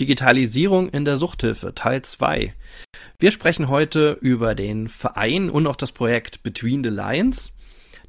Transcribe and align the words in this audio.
Digitalisierung 0.00 0.88
in 0.88 1.04
der 1.04 1.16
Suchthilfe 1.16 1.74
Teil 1.74 2.02
2. 2.02 2.54
Wir 3.18 3.30
sprechen 3.30 3.68
heute 3.68 4.16
über 4.20 4.54
den 4.54 4.88
Verein 4.88 5.50
und 5.50 5.66
auch 5.66 5.76
das 5.76 5.92
Projekt 5.92 6.42
Between 6.42 6.84
the 6.84 6.90
Lines. 6.90 7.52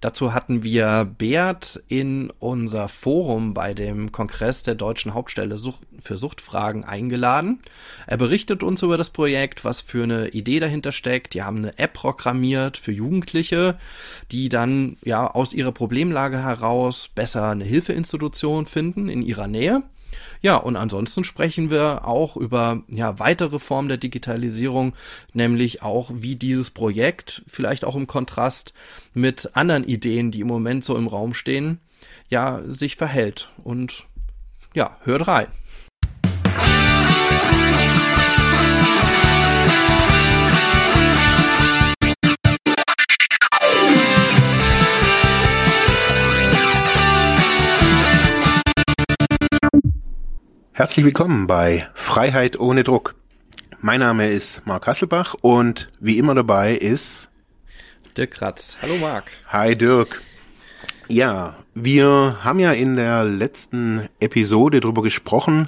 Dazu 0.02 0.34
hatten 0.34 0.64
wir 0.64 1.14
Beat 1.18 1.84
in 1.90 2.32
unser 2.40 2.88
Forum 2.88 3.54
bei 3.54 3.74
dem 3.74 4.14
Kongress 4.14 4.64
der 4.64 4.76
Deutschen 4.76 5.14
Hauptstelle 5.14 5.60
für 6.00 6.16
Suchtfragen 6.16 6.86
eingeladen. 6.86 7.60
Er 8.08 8.16
berichtet 8.16 8.64
uns 8.64 8.82
über 8.82 8.98
das 8.98 9.10
Projekt, 9.10 9.66
was 9.66 9.82
für 9.82 10.04
eine 10.04 10.30
Idee 10.30 10.62
dahinter 10.62 10.94
steckt. 10.94 11.34
Die 11.34 11.44
haben 11.44 11.58
eine 11.58 11.78
App 11.78 11.94
programmiert 11.94 12.78
für 12.78 12.94
Jugendliche, 12.94 13.78
die 14.32 14.48
dann 14.48 14.96
ja 15.04 15.28
aus 15.30 15.54
ihrer 15.54 15.74
Problemlage 15.74 16.42
heraus 16.42 17.10
besser 17.14 17.50
eine 17.50 17.66
Hilfeinstitution 17.66 18.68
finden 18.68 19.10
in 19.10 19.22
ihrer 19.22 19.48
Nähe. 19.48 19.84
Ja, 20.42 20.56
und 20.56 20.76
ansonsten 20.76 21.24
sprechen 21.24 21.70
wir 21.70 22.06
auch 22.06 22.38
über 22.38 22.82
ja, 22.88 23.20
weitere 23.20 23.60
Formen 23.60 23.90
der 23.90 23.98
Digitalisierung, 23.98 24.94
nämlich 25.34 25.82
auch, 25.82 26.12
wie 26.14 26.36
dieses 26.36 26.70
Projekt 26.70 27.44
vielleicht 27.48 27.86
auch 27.86 27.96
im 27.96 28.08
Kontrast 28.08 28.74
mit 29.14 29.52
anderen 29.54 29.84
Ideen, 29.84 30.32
die 30.32 30.42
im 30.42 30.48
Moment 30.48 30.84
so 30.84 30.96
im 30.96 31.08
Raum 31.08 31.34
stehen, 31.34 31.80
ja, 32.30 32.62
sich 32.68 32.96
verhält. 32.96 33.50
Und 33.64 34.06
ja, 34.74 34.98
hört 35.04 35.28
rein. 35.28 35.48
Herzlich 50.80 51.06
willkommen 51.06 51.46
bei 51.46 51.90
Freiheit 51.94 52.58
ohne 52.58 52.86
Druck. 52.86 53.16
Mein 53.82 54.00
Name 54.00 54.30
ist 54.30 54.66
Marc 54.66 54.88
Hasselbach 54.88 55.36
und 55.42 55.90
wie 56.00 56.18
immer 56.18 56.34
dabei 56.36 56.74
ist 56.74 57.30
Dirk 58.16 58.32
Kratz. 58.32 58.78
Hallo 58.82 58.96
Marc. 58.96 59.26
Hi 59.50 59.76
Dirk. 59.76 60.22
Ja, 61.10 61.58
wir 61.76 62.38
haben 62.46 62.60
ja 62.60 62.72
in 62.72 62.96
der 62.96 63.26
letzten 63.26 64.08
Episode 64.22 64.80
darüber 64.80 65.02
gesprochen, 65.02 65.68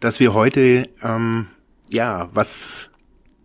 dass 0.00 0.18
wir 0.18 0.34
heute 0.34 0.88
ähm, 1.00 1.46
ja 1.88 2.28
was 2.32 2.90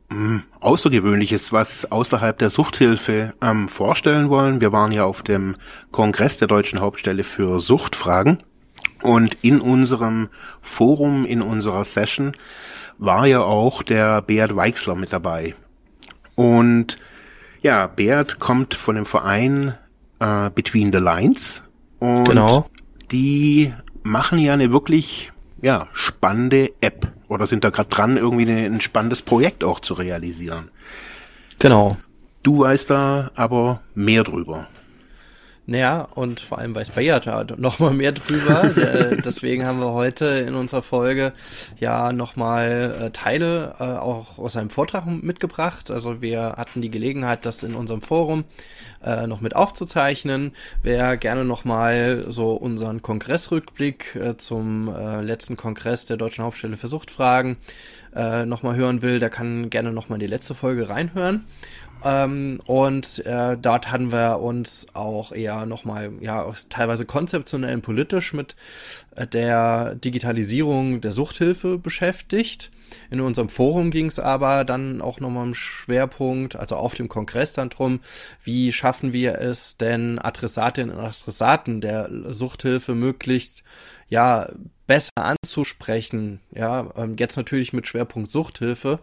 ähm, 0.10 0.42
Außergewöhnliches, 0.60 1.54
was 1.54 1.92
außerhalb 1.92 2.40
der 2.40 2.50
Suchthilfe 2.50 3.36
ähm, 3.44 3.70
vorstellen 3.70 4.32
wollen. 4.32 4.60
Wir 4.60 4.72
waren 4.72 4.92
ja 4.92 5.06
auf 5.06 5.22
dem 5.22 5.56
Kongress 5.92 6.38
der 6.38 6.48
Deutschen 6.48 6.80
Hauptstelle 6.80 7.24
für 7.24 7.60
Suchtfragen 7.60 8.42
und 9.06 9.38
in 9.42 9.62
unserem 9.62 10.30
Forum, 10.62 11.26
in 11.26 11.42
unserer 11.42 11.84
Session 11.84 12.34
war 12.98 13.28
ja 13.28 13.42
auch 13.42 13.84
der 13.84 14.22
Beat 14.22 14.56
Weixler 14.56 14.96
mit 14.96 15.14
dabei. 15.14 15.56
Und 16.36 16.98
ja, 17.62 17.88
Beat 17.88 18.40
kommt 18.40 18.74
von 18.74 18.96
dem 18.96 19.06
Verein 19.06 19.76
äh, 20.20 20.50
Between 20.50 20.92
the 20.92 21.00
Lines. 21.00 21.64
Und 22.00 22.26
genau. 22.26 22.70
die 23.12 23.74
machen 24.04 24.40
ja 24.40 24.54
eine 24.54 24.72
wirklich 24.72 25.32
ja, 25.62 25.88
spannende 25.94 26.72
App 26.82 27.12
oder 27.28 27.48
sind 27.48 27.64
da 27.64 27.70
gerade 27.70 27.90
dran, 27.90 28.18
irgendwie 28.18 28.50
eine, 28.50 28.66
ein 28.66 28.82
spannendes 28.82 29.22
Projekt 29.22 29.64
auch 29.64 29.80
zu 29.80 29.94
realisieren. 29.94 30.70
Genau. 31.60 31.98
Du 32.44 32.60
weißt 32.60 32.90
da 32.90 33.32
aber 33.36 33.82
mehr 33.96 34.24
drüber. 34.24 34.68
Naja, 35.68 36.08
und 36.14 36.40
vor 36.40 36.60
allem 36.60 36.76
weiß 36.76 36.92
Bayard 36.92 37.26
ja 37.26 37.44
noch 37.58 37.80
mal 37.80 37.92
mehr 37.92 38.12
drüber. 38.12 38.70
Deswegen 39.26 39.66
haben 39.66 39.80
wir 39.80 39.94
heute 39.94 40.26
in 40.26 40.54
unserer 40.54 40.84
Folge 40.84 41.34
ja 41.80 42.14
noch 42.14 42.36
mal 42.36 42.96
äh, 43.02 43.10
Teile 43.10 43.74
äh, 43.80 43.84
auch 43.84 44.38
aus 44.38 44.54
seinem 44.54 44.70
Vortrag 44.70 45.08
mitgebracht. 45.08 45.90
Also 45.90 46.22
wir 46.22 46.54
hatten 46.58 46.84
die 46.84 46.92
Gelegenheit, 46.92 47.48
das 47.48 47.64
in 47.64 47.74
unserem 47.74 48.02
Forum 48.02 48.44
äh, 49.04 49.26
noch 49.26 49.42
mit 49.42 49.56
aufzuzeichnen. 49.56 50.52
Wer 50.84 51.18
gerne 51.18 51.46
noch 51.46 51.66
mal 51.66 52.26
so 52.30 52.54
unseren 52.54 53.02
Kongressrückblick 53.02 54.16
äh, 54.16 54.38
zum 54.38 54.94
äh, 54.94 55.22
letzten 55.22 55.58
Kongress 55.58 56.06
der 56.06 56.18
Deutschen 56.18 56.44
Hauptstelle 56.44 56.78
für 56.78 56.88
Suchtfragen 56.88 57.58
äh, 58.16 58.46
noch 58.46 58.64
mal 58.64 58.76
hören 58.76 59.02
will, 59.02 59.20
der 59.20 59.30
kann 59.30 59.70
gerne 59.70 59.92
noch 59.92 60.10
mal 60.10 60.18
die 60.18 60.28
letzte 60.28 60.56
Folge 60.56 60.90
reinhören. 60.90 61.46
Ähm, 62.06 62.60
und 62.68 63.26
äh, 63.26 63.58
dort 63.58 63.92
hatten 63.92 64.12
wir 64.12 64.40
uns 64.40 64.86
auch 64.94 65.32
eher 65.32 65.66
nochmal, 65.66 66.12
ja, 66.22 66.54
teilweise 66.70 67.06
konzeptionell 67.06 67.74
und 67.74 67.82
politisch 67.82 68.32
mit 68.34 68.56
äh, 69.16 69.26
der 69.26 69.96
Digitalisierung 69.96 71.02
der 71.02 71.12
Suchthilfe 71.12 71.80
beschäftigt. 71.80 72.70
In 73.10 73.22
unserem 73.22 73.50
Forum 73.50 73.90
ging 73.90 74.06
es 74.06 74.20
aber 74.20 74.64
dann 74.66 75.02
auch 75.02 75.20
nochmal 75.20 75.48
im 75.48 75.56
Schwerpunkt, 75.56 76.56
also 76.56 76.76
auf 76.76 76.94
dem 76.94 77.10
Kongress 77.10 77.54
dann 77.54 77.70
drum, 77.70 78.02
wie 78.44 78.72
schaffen 78.72 79.12
wir 79.12 79.40
es 79.40 79.78
denn 79.78 80.20
Adressatinnen 80.20 80.96
und 80.96 81.04
Adressaten 81.04 81.82
der 81.82 82.08
Suchthilfe 82.28 82.94
möglichst 82.94 83.64
ja 84.10 84.48
besser 84.86 85.10
anzusprechen. 85.16 86.40
Ja, 86.52 86.92
ähm, 86.96 87.16
jetzt 87.18 87.36
natürlich 87.36 87.74
mit 87.74 87.88
Schwerpunkt 87.88 88.30
Suchthilfe 88.30 89.00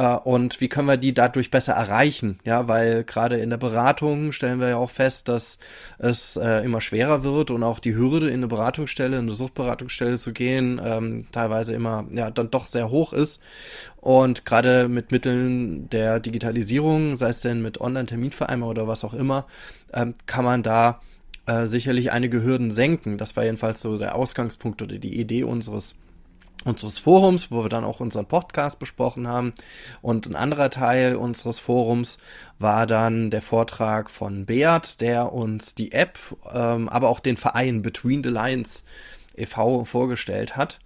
und 0.00 0.60
wie 0.60 0.68
können 0.68 0.88
wir 0.88 0.98
die 0.98 1.14
dadurch 1.14 1.50
besser 1.50 1.72
erreichen? 1.72 2.38
Ja, 2.44 2.68
weil 2.68 3.02
gerade 3.04 3.38
in 3.38 3.48
der 3.50 3.56
Beratung 3.56 4.32
stellen 4.32 4.60
wir 4.60 4.68
ja 4.68 4.76
auch 4.76 4.90
fest, 4.90 5.28
dass 5.28 5.58
es 5.98 6.36
äh, 6.36 6.64
immer 6.64 6.82
schwerer 6.82 7.24
wird 7.24 7.50
und 7.50 7.62
auch 7.62 7.78
die 7.78 7.94
Hürde 7.94 8.28
in 8.28 8.34
eine 8.34 8.46
Beratungsstelle, 8.46 9.16
in 9.16 9.22
eine 9.22 9.32
Suchtberatungsstelle 9.32 10.18
zu 10.18 10.32
gehen, 10.32 10.80
ähm, 10.84 11.24
teilweise 11.32 11.74
immer 11.74 12.04
ja 12.10 12.30
dann 12.30 12.50
doch 12.50 12.66
sehr 12.66 12.90
hoch 12.90 13.14
ist. 13.14 13.40
Und 13.96 14.44
gerade 14.44 14.88
mit 14.88 15.12
Mitteln 15.12 15.88
der 15.88 16.20
Digitalisierung, 16.20 17.16
sei 17.16 17.30
es 17.30 17.40
denn 17.40 17.62
mit 17.62 17.80
Online-Terminvereinbarung 17.80 18.70
oder 18.70 18.88
was 18.88 19.02
auch 19.02 19.14
immer, 19.14 19.46
ähm, 19.94 20.14
kann 20.26 20.44
man 20.44 20.62
da 20.62 21.00
äh, 21.46 21.66
sicherlich 21.66 22.12
einige 22.12 22.42
Hürden 22.42 22.70
senken. 22.70 23.18
Das 23.18 23.34
war 23.36 23.44
jedenfalls 23.44 23.80
so 23.80 23.96
der 23.96 24.14
Ausgangspunkt 24.14 24.82
oder 24.82 24.98
die 24.98 25.18
Idee 25.18 25.44
unseres 25.44 25.94
unseres 26.66 26.98
Forums, 26.98 27.50
wo 27.50 27.62
wir 27.62 27.68
dann 27.68 27.84
auch 27.84 28.00
unseren 28.00 28.26
Podcast 28.26 28.78
besprochen 28.78 29.28
haben. 29.28 29.52
Und 30.02 30.26
ein 30.26 30.36
anderer 30.36 30.70
Teil 30.70 31.16
unseres 31.16 31.58
Forums 31.58 32.18
war 32.58 32.86
dann 32.86 33.30
der 33.30 33.42
Vortrag 33.42 34.10
von 34.10 34.46
Beat, 34.46 35.00
der 35.00 35.32
uns 35.32 35.74
die 35.74 35.92
App, 35.92 36.18
ähm, 36.52 36.88
aber 36.88 37.08
auch 37.08 37.20
den 37.20 37.36
Verein 37.36 37.82
Between 37.82 38.24
the 38.24 38.30
Lines 38.30 38.84
e.V. 39.36 39.84
vorgestellt 39.84 40.56
hat. 40.56 40.80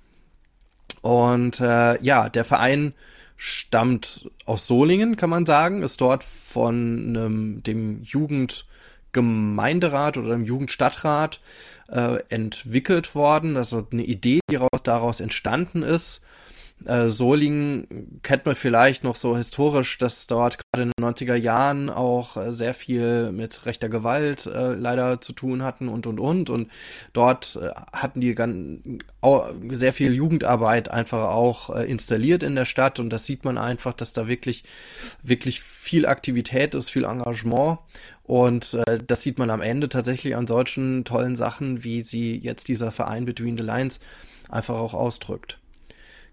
Und 1.03 1.61
äh, 1.61 2.01
ja, 2.03 2.29
der 2.29 2.45
Verein 2.45 2.95
stammt 3.37 4.31
aus 4.45 4.67
Solingen, 4.67 5.17
kann 5.17 5.31
man 5.31 5.47
sagen, 5.47 5.83
ist 5.83 6.01
dort 6.01 6.25
von 6.25 7.17
einem, 7.17 7.63
dem 7.63 8.03
Jugendgemeinderat 9.15 10.17
oder 10.17 10.31
dem 10.31 10.45
Jugendstadtrat 10.45 11.41
äh, 11.89 12.19
entwickelt 12.29 13.15
worden. 13.15 13.57
Ist 13.57 13.75
eine 13.75 14.05
Idee, 14.05 14.41
die 14.51 14.59
daraus 14.83 15.21
entstanden 15.21 15.83
ist. 15.83 16.23
Äh, 16.87 17.11
Solingen 17.11 18.21
kennt 18.23 18.47
man 18.47 18.55
vielleicht 18.55 19.05
noch 19.05 19.15
so 19.15 19.37
historisch, 19.37 19.99
dass 19.99 20.27
dort 20.27 20.59
gerade 20.59 20.85
in 20.85 20.93
den 20.97 21.05
90er 21.05 21.35
Jahren 21.35 21.91
auch 21.91 22.39
äh, 22.39 22.53
sehr 22.53 22.73
viel 22.73 23.33
mit 23.33 23.67
rechter 23.67 23.91
Gewalt 23.91 24.47
äh, 24.47 24.73
leider 24.73 25.21
zu 25.21 25.35
tun 25.35 25.63
hatten 25.63 25.89
und 25.89 26.07
und 26.07 26.19
und. 26.19 26.49
Und 26.49 26.71
dort 27.13 27.59
äh, 27.61 27.71
hatten 27.93 28.21
die 28.21 28.35
ganz, 28.35 28.81
sehr 29.73 29.93
viel 29.93 30.15
Jugendarbeit 30.15 30.91
einfach 30.91 31.29
auch 31.29 31.69
äh, 31.77 31.85
installiert 31.85 32.43
in 32.43 32.55
der 32.55 32.65
Stadt 32.65 32.99
und 32.99 33.11
das 33.11 33.27
sieht 33.27 33.45
man 33.45 33.59
einfach, 33.59 33.93
dass 33.93 34.15
da 34.15 34.27
wirklich, 34.27 34.65
wirklich 35.23 35.61
viel 35.61 36.07
Aktivität 36.07 36.75
ist, 36.75 36.91
viel 36.91 37.05
Engagement. 37.05 37.79
Und 38.31 38.75
äh, 38.75 39.01
das 39.05 39.23
sieht 39.23 39.41
man 39.41 39.51
am 39.51 39.61
Ende 39.61 39.89
tatsächlich 39.89 40.37
an 40.37 40.47
solchen 40.47 41.03
tollen 41.03 41.35
Sachen, 41.35 41.83
wie 41.83 42.03
sie 42.03 42.39
jetzt 42.39 42.69
dieser 42.69 42.93
Verein 42.93 43.25
Between 43.25 43.59
the 43.59 43.65
Lines 43.65 43.99
einfach 44.49 44.77
auch 44.77 44.95
ausdrückt. 44.95 45.59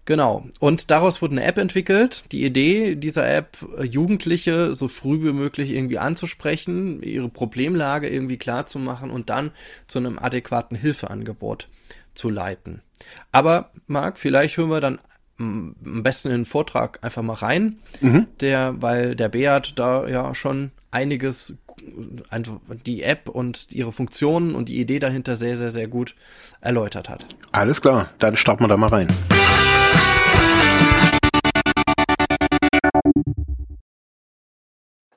Genau. 0.04 0.46
Und 0.60 0.92
daraus 0.92 1.20
wurde 1.22 1.32
eine 1.32 1.42
App 1.42 1.58
entwickelt. 1.58 2.22
Die 2.30 2.44
Idee 2.44 2.94
dieser 2.94 3.28
App, 3.28 3.56
äh, 3.76 3.82
Jugendliche 3.82 4.74
so 4.74 4.86
früh 4.86 5.24
wie 5.24 5.32
möglich 5.32 5.72
irgendwie 5.72 5.98
anzusprechen, 5.98 7.02
ihre 7.02 7.28
Problemlage 7.28 8.08
irgendwie 8.08 8.38
klar 8.38 8.66
zu 8.66 8.78
machen 8.78 9.10
und 9.10 9.28
dann 9.28 9.50
zu 9.88 9.98
einem 9.98 10.20
adäquaten 10.20 10.76
Hilfeangebot 10.76 11.66
zu 12.14 12.30
leiten. 12.30 12.80
Aber 13.32 13.72
Marc, 13.88 14.20
vielleicht 14.20 14.56
hören 14.56 14.70
wir 14.70 14.80
dann 14.80 15.00
am 15.40 15.74
besten 16.04 16.28
in 16.28 16.34
den 16.34 16.44
Vortrag 16.44 17.02
einfach 17.02 17.22
mal 17.22 17.34
rein, 17.34 17.80
mhm. 18.00 18.28
der, 18.38 18.80
weil 18.80 19.16
der 19.16 19.30
Beat 19.30 19.72
da 19.76 20.06
ja 20.06 20.32
schon 20.36 20.70
einiges, 20.90 21.54
die 22.86 23.02
App 23.02 23.28
und 23.28 23.68
ihre 23.72 23.92
Funktionen 23.92 24.54
und 24.54 24.68
die 24.68 24.80
Idee 24.80 24.98
dahinter 24.98 25.36
sehr, 25.36 25.56
sehr, 25.56 25.70
sehr 25.70 25.88
gut 25.88 26.14
erläutert 26.60 27.08
hat. 27.08 27.26
Alles 27.52 27.80
klar, 27.80 28.10
dann 28.18 28.36
starten 28.36 28.64
wir 28.64 28.68
da 28.68 28.76
mal 28.76 28.88
rein. 28.88 29.08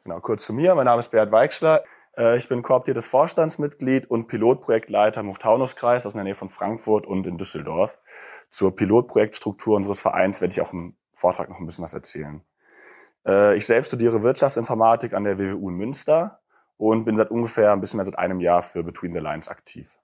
Genau, 0.03 0.19
kurz 0.19 0.45
zu 0.45 0.53
mir. 0.53 0.75
Mein 0.75 0.85
Name 0.85 0.99
ist 0.99 1.11
Beat 1.11 1.31
Weixler. 1.31 1.83
Äh, 2.17 2.37
ich 2.37 2.47
bin 2.49 2.63
kooptiertes 2.63 3.07
Vorstandsmitglied 3.07 4.09
und 4.09 4.27
Pilotprojektleiter 4.27 5.21
im 5.21 5.29
Hochtaunuskreis 5.29 6.05
aus 6.05 6.13
der 6.13 6.23
Nähe 6.23 6.35
von 6.35 6.49
Frankfurt 6.49 7.05
und 7.05 7.25
in 7.27 7.37
Düsseldorf. 7.37 7.97
Zur 8.49 8.75
Pilotprojektstruktur 8.75 9.75
unseres 9.77 10.01
Vereins 10.01 10.41
werde 10.41 10.53
ich 10.53 10.61
auch 10.61 10.73
im 10.73 10.95
Vortrag 11.13 11.49
noch 11.49 11.59
ein 11.59 11.65
bisschen 11.65 11.83
was 11.83 11.93
erzählen. 11.93 12.41
Äh, 13.25 13.55
ich 13.55 13.65
selbst 13.65 13.87
studiere 13.87 14.23
Wirtschaftsinformatik 14.23 15.13
an 15.13 15.23
der 15.23 15.37
WWU 15.37 15.69
in 15.69 15.75
Münster 15.75 16.39
und 16.77 17.05
bin 17.05 17.17
seit 17.17 17.31
ungefähr 17.31 17.73
ein 17.73 17.81
bisschen 17.81 17.97
mehr 17.97 18.05
seit 18.05 18.17
einem 18.17 18.39
Jahr 18.39 18.63
für 18.63 18.83
Between 18.83 19.13
the 19.13 19.19
Lines 19.19 19.47
aktiv. 19.47 19.97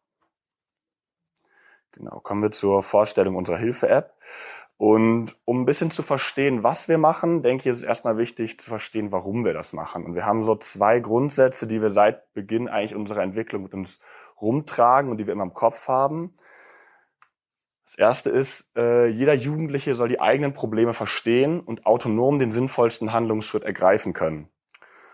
Genau, 1.92 2.20
kommen 2.20 2.44
wir 2.44 2.52
zur 2.52 2.84
Vorstellung 2.84 3.36
unserer 3.36 3.58
Hilfe-App. 3.58 4.14
Und 4.78 5.36
um 5.46 5.62
ein 5.62 5.66
bisschen 5.66 5.90
zu 5.90 6.04
verstehen, 6.04 6.62
was 6.62 6.88
wir 6.88 7.00
machen, 7.00 7.42
denke 7.42 7.62
ich, 7.62 7.68
ist 7.68 7.78
es 7.78 7.84
erstmal 7.84 8.20
wichtig 8.20 8.60
zu 8.60 8.70
verstehen, 8.70 9.12
warum 9.12 9.44
wir 9.44 9.54
das 9.54 9.74
machen. 9.74 10.06
Und 10.06 10.14
wir 10.14 10.24
haben 10.24 10.44
so 10.44 10.56
zwei 10.56 11.00
Grundsätze, 11.00 11.66
die 11.66 11.82
wir 11.82 11.90
seit 11.90 12.32
Beginn 12.34 12.68
eigentlich 12.68 12.94
unserer 12.94 13.24
Entwicklung 13.24 13.64
mit 13.64 13.74
uns 13.74 14.00
rumtragen 14.40 15.10
und 15.10 15.18
die 15.18 15.26
wir 15.26 15.34
immer 15.34 15.46
im 15.46 15.56
Kopf 15.56 15.88
haben. 15.88 16.38
Das 17.88 17.96
erste 17.96 18.30
ist, 18.30 18.78
äh, 18.78 19.08
jeder 19.08 19.34
Jugendliche 19.34 19.96
soll 19.96 20.10
die 20.10 20.20
eigenen 20.20 20.54
Probleme 20.54 20.94
verstehen 20.94 21.62
und 21.62 21.86
autonom 21.86 22.38
den 22.38 22.52
sinnvollsten 22.52 23.14
Handlungsschritt 23.14 23.64
ergreifen 23.64 24.12
können. 24.12 24.50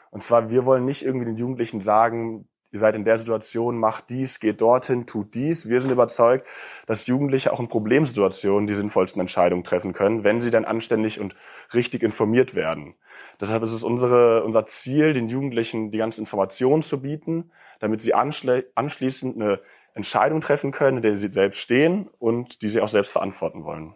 Und 0.09 0.23
zwar, 0.23 0.49
wir 0.49 0.65
wollen 0.65 0.83
nicht 0.83 1.05
irgendwie 1.05 1.27
den 1.27 1.37
Jugendlichen 1.37 1.81
sagen, 1.81 2.49
ihr 2.71 2.79
seid 2.79 2.95
in 2.95 3.05
der 3.05 3.19
Situation, 3.19 3.77
macht 3.77 4.09
dies, 4.09 4.39
geht 4.39 4.59
dorthin, 4.59 5.05
tut 5.05 5.35
dies. 5.35 5.69
Wir 5.69 5.81
sind 5.81 5.91
überzeugt, 5.91 6.47
dass 6.87 7.05
Jugendliche 7.05 7.53
auch 7.53 7.59
in 7.59 7.67
Problemsituationen 7.67 8.65
die 8.65 8.73
sinnvollsten 8.73 9.19
Entscheidungen 9.19 9.63
treffen 9.63 9.93
können, 9.93 10.23
wenn 10.23 10.41
sie 10.41 10.49
dann 10.49 10.65
anständig 10.65 11.19
und 11.19 11.35
richtig 11.75 12.01
informiert 12.01 12.55
werden. 12.55 12.95
Deshalb 13.39 13.61
ist 13.61 13.73
es 13.73 13.83
unsere, 13.83 14.43
unser 14.43 14.65
Ziel, 14.65 15.13
den 15.13 15.29
Jugendlichen 15.29 15.91
die 15.91 15.99
ganze 15.99 16.21
Information 16.21 16.81
zu 16.81 17.03
bieten, 17.03 17.51
damit 17.79 18.01
sie 18.01 18.15
anschließend 18.15 19.35
eine 19.35 19.59
Entscheidung 19.93 20.41
treffen 20.41 20.71
können, 20.71 20.97
in 20.97 21.03
der 21.03 21.17
sie 21.17 21.29
selbst 21.29 21.59
stehen 21.59 22.09
und 22.19 22.61
die 22.61 22.69
sie 22.69 22.81
auch 22.81 22.89
selbst 22.89 23.11
verantworten 23.11 23.63
wollen. 23.63 23.95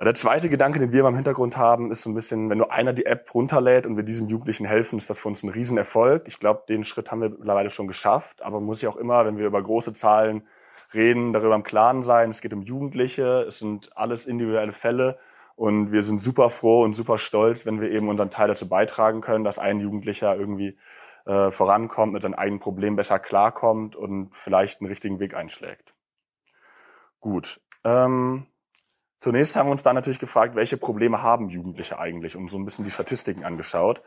Der 0.00 0.14
zweite 0.14 0.48
Gedanke, 0.48 0.78
den 0.78 0.92
wir 0.92 1.04
im 1.04 1.16
Hintergrund 1.16 1.56
haben, 1.56 1.90
ist 1.90 2.02
so 2.02 2.10
ein 2.10 2.14
bisschen, 2.14 2.48
wenn 2.50 2.58
nur 2.58 2.70
einer 2.70 2.92
die 2.92 3.04
App 3.04 3.34
runterlädt 3.34 3.84
und 3.84 3.96
wir 3.96 4.04
diesem 4.04 4.28
Jugendlichen 4.28 4.64
helfen, 4.64 4.96
ist 4.96 5.10
das 5.10 5.18
für 5.18 5.26
uns 5.26 5.42
ein 5.42 5.48
Riesenerfolg. 5.48 6.22
Ich 6.28 6.38
glaube, 6.38 6.62
den 6.68 6.84
Schritt 6.84 7.10
haben 7.10 7.20
wir 7.20 7.30
mittlerweile 7.30 7.68
schon 7.68 7.88
geschafft, 7.88 8.40
aber 8.42 8.60
man 8.60 8.66
muss 8.66 8.80
ja 8.80 8.90
auch 8.90 8.96
immer, 8.96 9.26
wenn 9.26 9.38
wir 9.38 9.46
über 9.46 9.60
große 9.60 9.94
Zahlen 9.94 10.46
reden, 10.94 11.32
darüber 11.32 11.56
im 11.56 11.64
Klaren 11.64 12.04
sein. 12.04 12.30
Es 12.30 12.40
geht 12.40 12.52
um 12.52 12.62
Jugendliche, 12.62 13.44
es 13.48 13.58
sind 13.58 13.90
alles 13.96 14.26
individuelle 14.26 14.70
Fälle 14.70 15.18
und 15.56 15.90
wir 15.90 16.04
sind 16.04 16.20
super 16.20 16.48
froh 16.48 16.84
und 16.84 16.94
super 16.94 17.18
stolz, 17.18 17.66
wenn 17.66 17.80
wir 17.80 17.90
eben 17.90 18.08
unseren 18.08 18.30
Teil 18.30 18.46
dazu 18.46 18.68
beitragen 18.68 19.20
können, 19.20 19.42
dass 19.42 19.58
ein 19.58 19.80
Jugendlicher 19.80 20.36
irgendwie 20.36 20.78
äh, 21.28 21.52
vorankommt, 21.52 22.12
mit 22.12 22.22
seinem 22.22 22.34
eigenen 22.34 22.58
Problem 22.58 22.96
besser 22.96 23.20
klarkommt 23.20 23.94
und 23.94 24.34
vielleicht 24.34 24.80
einen 24.80 24.88
richtigen 24.88 25.20
Weg 25.20 25.34
einschlägt. 25.34 25.94
Gut. 27.20 27.60
Ähm, 27.84 28.46
Zunächst 29.20 29.56
haben 29.56 29.66
wir 29.66 29.72
uns 29.72 29.82
dann 29.82 29.96
natürlich 29.96 30.20
gefragt, 30.20 30.54
welche 30.54 30.76
Probleme 30.76 31.22
haben 31.22 31.48
Jugendliche 31.48 31.98
eigentlich 31.98 32.36
und 32.36 32.50
so 32.50 32.56
ein 32.56 32.64
bisschen 32.64 32.84
die 32.84 32.90
Statistiken 32.92 33.44
angeschaut. 33.44 34.02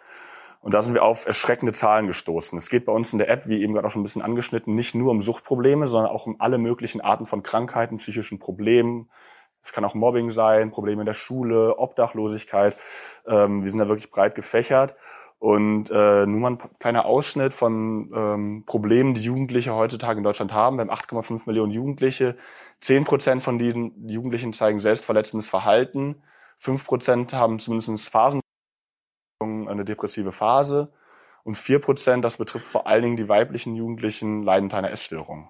Und 0.62 0.74
da 0.74 0.82
sind 0.82 0.94
wir 0.94 1.04
auf 1.04 1.26
erschreckende 1.26 1.74
Zahlen 1.74 2.08
gestoßen. 2.08 2.58
Es 2.58 2.70
geht 2.70 2.86
bei 2.86 2.94
uns 2.94 3.12
in 3.12 3.20
der 3.20 3.30
App, 3.30 3.48
wie 3.48 3.62
eben 3.62 3.74
gerade 3.74 3.88
auch 3.88 3.92
schon 3.92 4.02
ein 4.02 4.06
bisschen 4.06 4.22
angeschnitten, 4.22 4.74
nicht 4.74 4.96
nur 4.96 5.12
um 5.12 5.22
Suchtprobleme, 5.22 5.88
sondern 5.88 6.12
auch 6.12 6.28
um 6.28 6.40
alle 6.40 6.60
möglichen 6.60 7.02
Arten 7.02 7.26
von 7.26 7.44
Krankheiten, 7.44 7.98
psychischen 7.98 8.40
Problemen. 8.40 9.10
Es 9.64 9.74
kann 9.74 9.84
auch 9.84 9.96
Mobbing 9.96 10.32
sein, 10.32 10.72
Probleme 10.72 11.02
in 11.02 11.08
der 11.08 11.14
Schule, 11.14 11.78
Obdachlosigkeit. 11.78 12.78
Ähm, 13.28 13.64
wir 13.64 13.72
sind 13.72 13.80
da 13.80 13.88
wirklich 13.88 14.12
breit 14.12 14.36
gefächert. 14.36 14.96
Und 15.42 15.90
äh, 15.90 16.28
nur 16.28 16.40
mal 16.40 16.52
ein 16.52 16.60
kleiner 16.78 17.06
Ausschnitt 17.06 17.52
von 17.52 18.12
ähm, 18.14 18.64
Problemen, 18.68 19.16
die 19.16 19.22
Jugendliche 19.22 19.74
heutzutage 19.74 20.20
in 20.20 20.24
Deutschland 20.24 20.54
haben. 20.54 20.78
Wir 20.78 20.82
haben 20.82 20.92
8,5 20.92 21.48
Millionen 21.48 21.72
Jugendliche. 21.72 22.38
10 22.82 23.06
Prozent 23.06 23.42
von 23.42 23.58
diesen 23.58 24.08
Jugendlichen 24.08 24.54
zeigen 24.54 24.80
selbstverletzendes 24.80 25.50
Verhalten. 25.50 26.22
5 26.60 26.86
Prozent 26.86 27.34
haben 27.34 27.58
zumindest 27.58 28.08
Phasen, 28.10 28.40
eine 29.42 29.84
depressive 29.84 30.32
Phase. 30.32 30.94
Und 31.44 31.56
4 31.58 31.80
Prozent, 31.80 32.24
das 32.24 32.38
betrifft 32.38 32.68
vor 32.68 32.86
allen 32.86 33.02
Dingen 33.02 33.18
die 33.18 33.28
weiblichen 33.28 33.76
Jugendlichen, 33.76 34.44
leiden 34.44 34.66
unter 34.66 34.78
einer 34.78 34.92
Essstörung. 34.92 35.50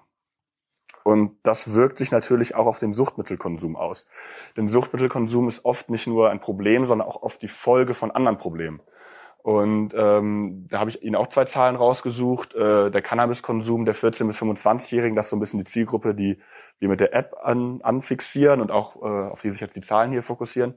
Und 1.04 1.36
das 1.42 1.74
wirkt 1.74 1.98
sich 1.98 2.12
natürlich 2.12 2.54
auch 2.54 2.64
auf 2.64 2.78
den 2.78 2.94
Suchtmittelkonsum 2.94 3.76
aus. 3.76 4.06
Denn 4.56 4.68
Suchtmittelkonsum 4.68 5.48
ist 5.48 5.66
oft 5.66 5.90
nicht 5.90 6.06
nur 6.06 6.30
ein 6.30 6.40
Problem, 6.40 6.86
sondern 6.86 7.06
auch 7.06 7.22
oft 7.22 7.42
die 7.42 7.48
Folge 7.48 7.92
von 7.92 8.10
anderen 8.10 8.38
Problemen. 8.38 8.80
Und 9.42 9.92
ähm, 9.96 10.66
da 10.70 10.78
habe 10.78 10.90
ich 10.90 11.02
Ihnen 11.02 11.16
auch 11.16 11.26
zwei 11.26 11.44
Zahlen 11.44 11.74
rausgesucht. 11.74 12.54
Äh, 12.54 12.90
der 12.90 13.02
Cannabiskonsum 13.02 13.84
der 13.84 13.96
14- 13.96 14.28
bis 14.28 14.40
25-Jährigen, 14.40 15.16
das 15.16 15.26
ist 15.26 15.30
so 15.30 15.36
ein 15.36 15.40
bisschen 15.40 15.58
die 15.58 15.64
Zielgruppe, 15.64 16.14
die 16.14 16.38
wir 16.78 16.88
mit 16.88 17.00
der 17.00 17.12
App 17.12 17.36
an, 17.42 17.80
anfixieren 17.82 18.60
und 18.60 18.70
auch 18.70 18.96
äh, 19.02 19.30
auf 19.30 19.42
die 19.42 19.50
sich 19.50 19.60
jetzt 19.60 19.74
die 19.74 19.80
Zahlen 19.80 20.12
hier 20.12 20.22
fokussieren, 20.22 20.74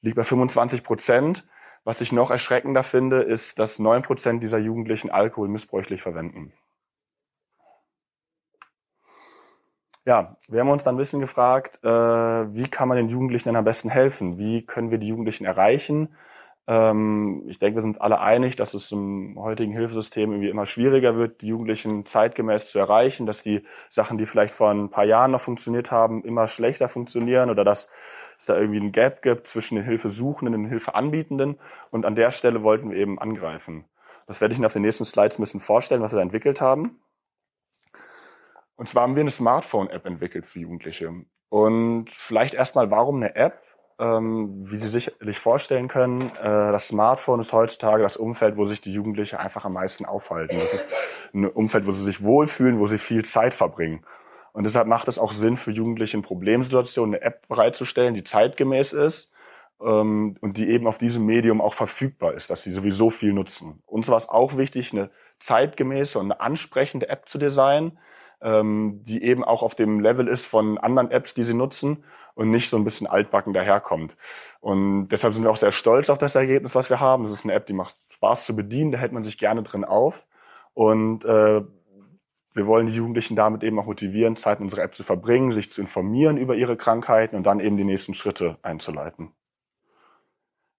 liegt 0.00 0.16
bei 0.16 0.24
25 0.24 0.82
Prozent. 0.82 1.46
Was 1.84 2.00
ich 2.00 2.12
noch 2.12 2.30
erschreckender 2.30 2.82
finde, 2.82 3.22
ist, 3.22 3.58
dass 3.58 3.78
neun 3.78 4.02
Prozent 4.02 4.42
dieser 4.42 4.58
Jugendlichen 4.58 5.10
Alkohol 5.10 5.48
missbräuchlich 5.48 6.02
verwenden. 6.02 6.52
Ja, 10.04 10.36
wir 10.48 10.60
haben 10.60 10.70
uns 10.70 10.82
dann 10.82 10.96
ein 10.96 10.98
bisschen 10.98 11.20
gefragt, 11.20 11.78
äh, 11.84 11.88
wie 11.88 12.68
kann 12.68 12.88
man 12.88 12.96
den 12.96 13.08
Jugendlichen 13.08 13.48
denn 13.48 13.56
am 13.56 13.64
besten 13.64 13.90
helfen? 13.90 14.38
Wie 14.38 14.66
können 14.66 14.90
wir 14.90 14.98
die 14.98 15.06
Jugendlichen 15.06 15.44
erreichen? 15.44 16.08
Ähm, 16.68 17.44
ich 17.48 17.58
denke, 17.58 17.76
wir 17.76 17.82
sind 17.82 18.00
alle 18.00 18.20
einig, 18.20 18.56
dass 18.56 18.74
es 18.74 18.92
im 18.92 19.36
heutigen 19.38 19.72
Hilfesystem 19.72 20.30
irgendwie 20.30 20.48
immer 20.48 20.66
schwieriger 20.66 21.16
wird, 21.16 21.42
die 21.42 21.48
Jugendlichen 21.48 22.06
zeitgemäß 22.06 22.70
zu 22.70 22.78
erreichen, 22.78 23.26
dass 23.26 23.42
die 23.42 23.62
Sachen, 23.88 24.18
die 24.18 24.26
vielleicht 24.26 24.54
vor 24.54 24.70
ein 24.70 24.90
paar 24.90 25.04
Jahren 25.04 25.32
noch 25.32 25.40
funktioniert 25.40 25.90
haben, 25.90 26.22
immer 26.24 26.46
schlechter 26.46 26.88
funktionieren 26.88 27.50
oder 27.50 27.64
dass 27.64 27.90
es 28.38 28.46
da 28.46 28.56
irgendwie 28.56 28.80
ein 28.80 28.92
Gap 28.92 29.22
gibt 29.22 29.46
zwischen 29.46 29.76
den 29.76 29.84
Hilfesuchenden 29.84 30.54
und 30.54 30.62
den 30.62 30.70
Hilfeanbietenden. 30.70 31.58
Und 31.90 32.06
an 32.06 32.14
der 32.14 32.30
Stelle 32.30 32.62
wollten 32.62 32.90
wir 32.90 32.98
eben 32.98 33.18
angreifen. 33.18 33.84
Das 34.26 34.40
werde 34.40 34.52
ich 34.52 34.58
Ihnen 34.58 34.66
auf 34.66 34.72
den 34.72 34.82
nächsten 34.82 35.04
Slides 35.04 35.38
ein 35.38 35.42
bisschen 35.42 35.60
vorstellen, 35.60 36.02
was 36.02 36.12
wir 36.12 36.16
da 36.16 36.22
entwickelt 36.22 36.60
haben. 36.60 37.00
Und 38.76 38.88
zwar 38.88 39.02
haben 39.02 39.16
wir 39.16 39.20
eine 39.20 39.30
Smartphone-App 39.30 40.06
entwickelt 40.06 40.46
für 40.46 40.60
Jugendliche. 40.60 41.12
Und 41.48 42.08
vielleicht 42.10 42.54
erstmal, 42.54 42.90
warum 42.90 43.16
eine 43.16 43.36
App? 43.36 43.62
Ähm, 44.02 44.68
wie 44.68 44.78
Sie 44.78 44.88
sicherlich 44.88 45.38
vorstellen 45.38 45.86
können, 45.86 46.30
äh, 46.30 46.72
das 46.72 46.88
Smartphone 46.88 47.38
ist 47.38 47.52
heutzutage 47.52 48.02
das 48.02 48.16
Umfeld, 48.16 48.56
wo 48.56 48.64
sich 48.64 48.80
die 48.80 48.92
Jugendlichen 48.92 49.36
einfach 49.36 49.64
am 49.64 49.74
meisten 49.74 50.04
aufhalten. 50.04 50.58
Das 50.58 50.74
ist 50.74 50.86
ein 51.32 51.46
Umfeld, 51.46 51.86
wo 51.86 51.92
sie 51.92 52.02
sich 52.02 52.22
wohlfühlen, 52.22 52.80
wo 52.80 52.88
sie 52.88 52.98
viel 52.98 53.24
Zeit 53.24 53.54
verbringen. 53.54 54.04
Und 54.52 54.64
deshalb 54.64 54.88
macht 54.88 55.06
es 55.06 55.20
auch 55.20 55.32
Sinn 55.32 55.56
für 55.56 55.70
Jugendliche 55.70 56.16
in 56.16 56.24
Problemsituationen 56.24 57.14
eine 57.14 57.24
App 57.24 57.46
bereitzustellen, 57.46 58.14
die 58.14 58.24
zeitgemäß 58.24 58.92
ist 58.92 59.32
ähm, 59.80 60.36
und 60.40 60.56
die 60.56 60.68
eben 60.68 60.88
auf 60.88 60.98
diesem 60.98 61.24
Medium 61.24 61.60
auch 61.60 61.74
verfügbar 61.74 62.34
ist, 62.34 62.50
dass 62.50 62.64
sie 62.64 62.72
sowieso 62.72 63.08
viel 63.08 63.32
nutzen. 63.32 63.82
Uns 63.86 64.08
war 64.08 64.16
es 64.16 64.28
auch 64.28 64.56
wichtig, 64.56 64.92
eine 64.92 65.10
zeitgemäße 65.38 66.18
und 66.18 66.32
eine 66.32 66.40
ansprechende 66.40 67.08
App 67.08 67.28
zu 67.28 67.38
designen, 67.38 67.98
ähm, 68.40 69.02
die 69.04 69.22
eben 69.22 69.44
auch 69.44 69.62
auf 69.62 69.76
dem 69.76 70.00
Level 70.00 70.26
ist 70.26 70.44
von 70.44 70.76
anderen 70.76 71.12
Apps, 71.12 71.34
die 71.34 71.44
sie 71.44 71.54
nutzen 71.54 72.04
und 72.34 72.50
nicht 72.50 72.68
so 72.70 72.76
ein 72.76 72.84
bisschen 72.84 73.06
altbacken 73.06 73.52
daherkommt. 73.52 74.16
Und 74.60 75.08
deshalb 75.08 75.34
sind 75.34 75.42
wir 75.44 75.50
auch 75.50 75.56
sehr 75.56 75.72
stolz 75.72 76.10
auf 76.10 76.18
das 76.18 76.34
Ergebnis, 76.34 76.74
was 76.74 76.90
wir 76.90 77.00
haben. 77.00 77.24
Es 77.24 77.32
ist 77.32 77.44
eine 77.44 77.54
App, 77.54 77.66
die 77.66 77.72
macht 77.72 77.96
Spaß 78.08 78.46
zu 78.46 78.56
bedienen, 78.56 78.92
da 78.92 78.98
hält 78.98 79.12
man 79.12 79.24
sich 79.24 79.38
gerne 79.38 79.62
drin 79.62 79.84
auf. 79.84 80.26
Und 80.74 81.24
äh, 81.24 81.62
wir 82.54 82.66
wollen 82.66 82.86
die 82.86 82.94
Jugendlichen 82.94 83.36
damit 83.36 83.62
eben 83.62 83.78
auch 83.78 83.86
motivieren, 83.86 84.36
Zeit 84.36 84.58
in 84.58 84.66
unserer 84.66 84.82
App 84.82 84.94
zu 84.94 85.02
verbringen, 85.02 85.52
sich 85.52 85.72
zu 85.72 85.80
informieren 85.80 86.36
über 86.36 86.54
ihre 86.54 86.76
Krankheiten 86.76 87.36
und 87.36 87.44
dann 87.44 87.60
eben 87.60 87.76
die 87.76 87.84
nächsten 87.84 88.14
Schritte 88.14 88.58
einzuleiten. 88.62 89.32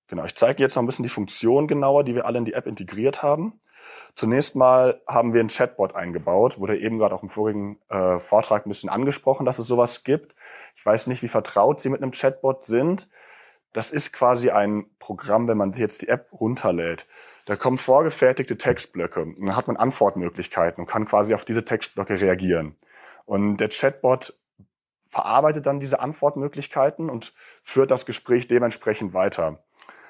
Genau, 0.08 0.26
ich 0.26 0.36
zeige 0.36 0.62
jetzt 0.62 0.76
noch 0.76 0.84
ein 0.84 0.86
bisschen 0.86 1.04
die 1.04 1.10
Funktion 1.10 1.68
genauer, 1.68 2.04
die 2.04 2.14
wir 2.14 2.26
alle 2.26 2.38
in 2.38 2.46
die 2.46 2.54
App 2.54 2.68
integriert 2.68 3.24
haben. 3.24 3.60
Zunächst 4.16 4.56
mal 4.56 5.02
haben 5.08 5.34
wir 5.34 5.42
ein 5.42 5.48
Chatbot 5.48 5.96
eingebaut, 5.96 6.60
wurde 6.60 6.78
eben 6.78 7.00
gerade 7.00 7.16
auch 7.16 7.24
im 7.24 7.30
vorigen 7.30 7.80
äh, 7.90 8.20
Vortrag 8.20 8.66
ein 8.66 8.70
bisschen 8.70 8.90
angesprochen, 8.90 9.46
dass 9.46 9.60
es 9.60 9.68
sowas 9.68 10.04
gibt. 10.04 10.36
Ich 10.84 10.86
weiß 10.86 11.08
nicht, 11.08 11.24
wie 11.24 11.30
vertraut 11.30 11.80
Sie 11.80 11.88
mit 11.88 12.02
einem 12.02 12.12
Chatbot 12.12 12.66
sind. 12.66 13.08
Das 13.72 13.90
ist 13.90 14.12
quasi 14.12 14.50
ein 14.50 14.86
Programm, 15.00 15.48
wenn 15.48 15.56
man 15.56 15.72
sich 15.72 15.80
jetzt 15.80 16.02
die 16.02 16.10
App 16.10 16.28
runterlädt. 16.34 17.06
Da 17.46 17.56
kommen 17.56 17.78
vorgefertigte 17.78 18.58
Textblöcke 18.58 19.22
und 19.22 19.40
dann 19.40 19.56
hat 19.56 19.68
man 19.68 19.78
Antwortmöglichkeiten 19.78 20.84
und 20.84 20.90
kann 20.90 21.06
quasi 21.06 21.34
auf 21.34 21.46
diese 21.46 21.64
Textblöcke 21.64 22.20
reagieren. 22.20 22.76
Und 23.24 23.60
der 23.60 23.70
Chatbot 23.70 24.38
verarbeitet 25.08 25.68
dann 25.68 25.80
diese 25.80 26.02
Antwortmöglichkeiten 26.02 27.10
und 27.10 27.34
führt 27.62 27.90
das 27.90 28.06
Gespräch 28.06 28.50
dementsprechend 28.50 29.14
weiter. 29.14 29.64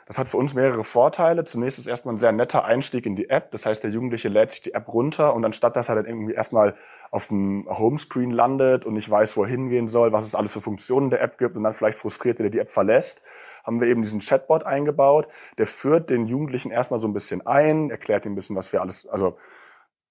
Das 0.06 0.18
hat 0.18 0.28
für 0.28 0.38
uns 0.38 0.54
mehrere 0.54 0.84
Vorteile. 0.84 1.46
Zunächst 1.46 1.80
ist 1.80 1.88
erstmal 1.88 2.16
ein 2.16 2.20
sehr 2.20 2.32
netter 2.32 2.66
Einstieg 2.66 3.06
in 3.06 3.16
die 3.16 3.30
App. 3.30 3.52
Das 3.52 3.66
heißt, 3.66 3.84
der 3.84 3.92
Jugendliche 3.92 4.30
lädt 4.30 4.52
sich 4.52 4.62
die 4.62 4.74
App 4.74 4.88
runter 4.88 5.34
und 5.34 5.46
anstatt 5.46 5.76
dass 5.76 5.90
er 5.90 5.96
dann 5.96 6.06
irgendwie 6.06 6.34
erstmal 6.34 6.76
auf 7.12 7.28
dem 7.28 7.68
Homescreen 7.70 8.32
landet 8.32 8.86
und 8.86 8.96
nicht 8.96 9.10
weiß, 9.10 9.38
wo 9.38 9.44
er 9.44 9.50
hingehen 9.50 9.88
soll, 9.88 10.12
was 10.12 10.26
es 10.26 10.36
alles 10.36 10.52
für 10.52 10.62
Funktionen 10.62 11.10
der 11.10 11.22
App 11.22 11.38
gibt 11.38 11.56
und 11.56 11.64
dann 11.64 11.74
vielleicht 11.74 11.98
frustriert 11.98 12.40
wieder 12.40 12.50
die 12.50 12.60
App 12.60 12.70
verlässt, 12.70 13.22
haben 13.64 13.80
wir 13.80 13.88
eben 13.88 14.02
diesen 14.02 14.20
Chatbot 14.20 14.66
eingebaut. 14.66 15.28
Der 15.58 15.68
führt 15.68 16.10
den 16.10 16.26
Jugendlichen 16.26 16.72
erstmal 16.72 17.00
so 17.00 17.08
ein 17.08 17.14
bisschen 17.14 17.46
ein, 17.46 17.90
erklärt 17.90 18.26
ihnen 18.26 18.34
ein 18.34 18.36
bisschen, 18.36 18.56
was 18.56 18.74
wir 18.74 18.82
alles, 18.82 19.08
also 19.08 19.38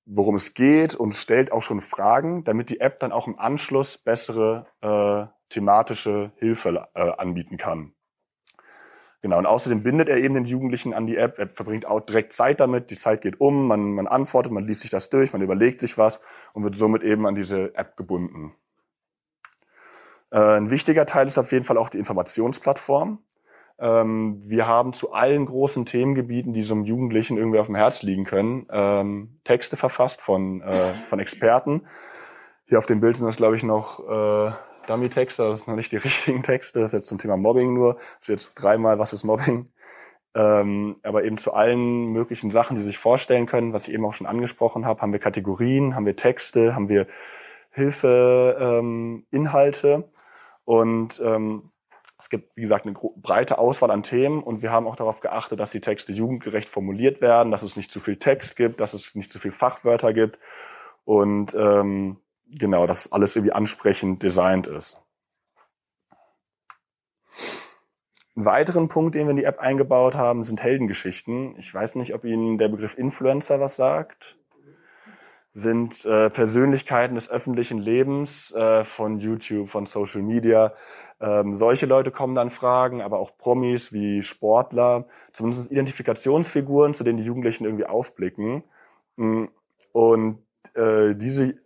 worum 0.04 0.36
es 0.36 0.54
geht 0.54 0.94
und 0.94 1.14
stellt 1.14 1.52
auch 1.52 1.62
schon 1.62 1.80
Fragen, 1.80 2.44
damit 2.44 2.70
die 2.70 2.80
App 2.80 2.98
dann 3.00 3.12
auch 3.12 3.26
im 3.26 3.38
Anschluss 3.38 3.98
bessere 3.98 4.66
äh, 4.80 5.26
thematische 5.52 6.32
Hilfe 6.36 6.88
äh, 6.94 7.00
anbieten 7.00 7.56
kann. 7.56 7.94
Genau, 9.22 9.38
und 9.38 9.46
außerdem 9.46 9.84
bindet 9.84 10.08
er 10.08 10.16
eben 10.16 10.34
den 10.34 10.46
Jugendlichen 10.46 10.92
an 10.92 11.06
die 11.06 11.16
App. 11.16 11.38
Er 11.38 11.48
verbringt 11.48 11.86
auch 11.86 12.00
direkt 12.00 12.32
Zeit 12.32 12.58
damit, 12.58 12.90
die 12.90 12.96
Zeit 12.96 13.22
geht 13.22 13.40
um, 13.40 13.68
man, 13.68 13.92
man 13.92 14.08
antwortet, 14.08 14.50
man 14.50 14.66
liest 14.66 14.80
sich 14.80 14.90
das 14.90 15.10
durch, 15.10 15.32
man 15.32 15.42
überlegt 15.42 15.80
sich 15.80 15.96
was 15.96 16.20
und 16.54 16.64
wird 16.64 16.74
somit 16.74 17.04
eben 17.04 17.24
an 17.26 17.36
diese 17.36 17.72
App 17.76 17.96
gebunden. 17.96 18.52
Äh, 20.32 20.56
ein 20.56 20.70
wichtiger 20.70 21.06
Teil 21.06 21.28
ist 21.28 21.38
auf 21.38 21.52
jeden 21.52 21.64
Fall 21.64 21.78
auch 21.78 21.88
die 21.88 21.98
Informationsplattform. 21.98 23.20
Ähm, 23.78 24.42
wir 24.44 24.66
haben 24.66 24.92
zu 24.92 25.12
allen 25.12 25.46
großen 25.46 25.86
Themengebieten, 25.86 26.52
die 26.52 26.62
so 26.62 26.74
einem 26.74 26.84
Jugendlichen 26.84 27.36
irgendwie 27.36 27.60
auf 27.60 27.66
dem 27.66 27.76
Herz 27.76 28.02
liegen 28.02 28.24
können, 28.24 28.66
ähm, 28.70 29.38
Texte 29.44 29.76
verfasst 29.76 30.20
von, 30.20 30.62
äh, 30.62 30.94
von 31.08 31.20
Experten. 31.20 31.86
Hier 32.66 32.78
auf 32.78 32.86
dem 32.86 33.00
Bild 33.00 33.18
sind 33.18 33.26
das, 33.26 33.36
glaube 33.36 33.54
ich, 33.54 33.62
noch 33.62 34.00
äh, 34.00 34.52
Dummy-Texte, 34.86 35.48
das 35.48 35.60
sind 35.60 35.68
noch 35.68 35.76
nicht 35.76 35.92
die 35.92 35.96
richtigen 35.98 36.42
Texte, 36.42 36.80
das 36.80 36.92
ist 36.92 37.00
jetzt 37.00 37.08
zum 37.08 37.18
Thema 37.18 37.36
Mobbing 37.36 37.74
nur. 37.74 37.94
Das 37.94 38.22
ist 38.22 38.28
jetzt 38.28 38.54
dreimal, 38.54 38.98
was 38.98 39.12
ist 39.12 39.24
Mobbing? 39.24 39.70
Ähm, 40.34 40.96
aber 41.02 41.24
eben 41.24 41.36
zu 41.36 41.52
allen 41.52 42.06
möglichen 42.06 42.50
Sachen, 42.50 42.78
die 42.78 42.84
sich 42.84 42.96
vorstellen 42.96 43.44
können, 43.46 43.74
was 43.74 43.86
ich 43.86 43.94
eben 43.94 44.06
auch 44.06 44.14
schon 44.14 44.26
angesprochen 44.26 44.86
habe, 44.86 45.02
haben 45.02 45.12
wir 45.12 45.20
Kategorien, 45.20 45.94
haben 45.94 46.06
wir 46.06 46.16
Texte, 46.16 46.74
haben 46.74 46.88
wir 46.88 47.06
Hilfeinhalte 47.70 49.88
ähm, 49.88 50.04
und 50.64 51.20
ähm, 51.22 51.70
es 52.18 52.30
gibt, 52.30 52.56
wie 52.56 52.62
gesagt, 52.62 52.86
eine 52.86 52.96
breite 53.16 53.58
Auswahl 53.58 53.90
an 53.90 54.04
Themen 54.04 54.42
und 54.42 54.62
wir 54.62 54.70
haben 54.70 54.86
auch 54.86 54.96
darauf 54.96 55.20
geachtet, 55.20 55.60
dass 55.60 55.70
die 55.70 55.80
Texte 55.80 56.12
jugendgerecht 56.12 56.68
formuliert 56.68 57.20
werden, 57.20 57.50
dass 57.50 57.62
es 57.62 57.76
nicht 57.76 57.90
zu 57.90 58.00
viel 58.00 58.16
Text 58.16 58.56
gibt, 58.56 58.80
dass 58.80 58.94
es 58.94 59.14
nicht 59.14 59.32
zu 59.32 59.38
viel 59.38 59.52
Fachwörter 59.52 60.14
gibt 60.14 60.38
und 61.04 61.54
ähm, 61.54 62.21
genau, 62.58 62.86
dass 62.86 63.10
alles 63.12 63.36
irgendwie 63.36 63.52
ansprechend 63.52 64.22
designt 64.22 64.66
ist. 64.66 64.96
Einen 68.34 68.46
weiteren 68.46 68.88
Punkt, 68.88 69.14
den 69.14 69.26
wir 69.26 69.32
in 69.32 69.36
die 69.36 69.44
App 69.44 69.58
eingebaut 69.58 70.14
haben, 70.14 70.42
sind 70.44 70.62
Heldengeschichten. 70.62 71.54
Ich 71.58 71.72
weiß 71.72 71.96
nicht, 71.96 72.14
ob 72.14 72.24
Ihnen 72.24 72.56
der 72.56 72.68
Begriff 72.68 72.96
Influencer 72.96 73.60
was 73.60 73.76
sagt. 73.76 74.38
Sind 75.54 76.06
äh, 76.06 76.30
Persönlichkeiten 76.30 77.14
des 77.14 77.30
öffentlichen 77.30 77.78
Lebens 77.78 78.54
äh, 78.54 78.84
von 78.84 79.20
YouTube, 79.20 79.68
von 79.68 79.84
Social 79.84 80.22
Media. 80.22 80.72
Ähm, 81.20 81.56
solche 81.56 81.84
Leute 81.84 82.10
kommen 82.10 82.34
dann 82.34 82.50
Fragen, 82.50 83.02
aber 83.02 83.18
auch 83.18 83.36
Promis 83.36 83.92
wie 83.92 84.22
Sportler, 84.22 85.06
zumindest 85.34 85.70
Identifikationsfiguren, 85.70 86.94
zu 86.94 87.04
denen 87.04 87.18
die 87.18 87.24
Jugendlichen 87.24 87.66
irgendwie 87.66 87.84
aufblicken. 87.84 88.64
Mm, 89.16 89.44
und 89.92 90.38
äh, 90.72 91.14
diese 91.14 91.56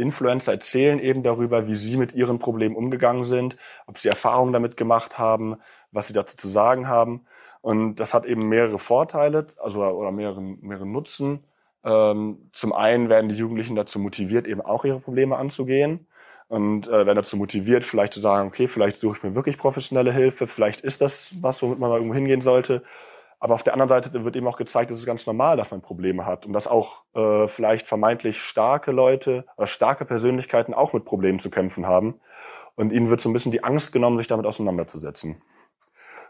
Influencer 0.00 0.52
erzählen 0.52 0.98
eben 0.98 1.22
darüber, 1.22 1.66
wie 1.68 1.76
sie 1.76 1.96
mit 1.96 2.14
ihren 2.14 2.38
Problemen 2.38 2.76
umgegangen 2.76 3.24
sind, 3.24 3.56
ob 3.86 3.98
sie 3.98 4.08
Erfahrungen 4.08 4.52
damit 4.52 4.76
gemacht 4.76 5.18
haben, 5.18 5.56
was 5.92 6.08
sie 6.08 6.12
dazu 6.12 6.36
zu 6.36 6.48
sagen 6.48 6.88
haben. 6.88 7.26
Und 7.60 7.96
das 7.96 8.14
hat 8.14 8.24
eben 8.26 8.48
mehrere 8.48 8.78
Vorteile, 8.78 9.46
also 9.62 9.84
oder 9.84 10.12
mehrere, 10.12 10.40
mehrere 10.40 10.86
Nutzen. 10.86 11.44
Ähm, 11.84 12.50
zum 12.52 12.72
einen 12.72 13.08
werden 13.08 13.28
die 13.28 13.36
Jugendlichen 13.36 13.76
dazu 13.76 13.98
motiviert, 13.98 14.46
eben 14.46 14.60
auch 14.60 14.84
ihre 14.84 15.00
Probleme 15.00 15.36
anzugehen 15.36 16.06
und 16.48 16.88
äh, 16.88 17.06
werden 17.06 17.16
dazu 17.16 17.36
motiviert, 17.36 17.84
vielleicht 17.84 18.12
zu 18.12 18.20
sagen, 18.20 18.48
okay, 18.48 18.68
vielleicht 18.68 18.98
suche 18.98 19.18
ich 19.18 19.22
mir 19.22 19.34
wirklich 19.34 19.56
professionelle 19.56 20.12
Hilfe, 20.12 20.46
vielleicht 20.46 20.80
ist 20.80 21.00
das 21.00 21.32
was, 21.40 21.62
womit 21.62 21.78
man 21.78 21.90
mal 21.90 21.96
irgendwo 21.96 22.14
hingehen 22.14 22.40
sollte. 22.40 22.82
Aber 23.42 23.54
auf 23.54 23.62
der 23.62 23.72
anderen 23.72 23.88
Seite 23.88 24.24
wird 24.24 24.36
eben 24.36 24.46
auch 24.46 24.58
gezeigt, 24.58 24.90
es 24.90 25.04
ganz 25.06 25.26
normal, 25.26 25.56
dass 25.56 25.70
man 25.70 25.80
Probleme 25.80 26.26
hat 26.26 26.44
und 26.44 26.52
dass 26.52 26.68
auch 26.68 27.04
äh, 27.14 27.48
vielleicht 27.48 27.88
vermeintlich 27.88 28.40
starke 28.40 28.92
Leute 28.92 29.46
oder 29.56 29.66
starke 29.66 30.04
Persönlichkeiten 30.04 30.74
auch 30.74 30.92
mit 30.92 31.06
Problemen 31.06 31.38
zu 31.38 31.48
kämpfen 31.50 31.86
haben. 31.86 32.20
Und 32.76 32.92
ihnen 32.92 33.08
wird 33.08 33.22
so 33.22 33.30
ein 33.30 33.32
bisschen 33.32 33.50
die 33.50 33.64
Angst 33.64 33.92
genommen, 33.92 34.18
sich 34.18 34.28
damit 34.28 34.44
auseinanderzusetzen. 34.44 35.42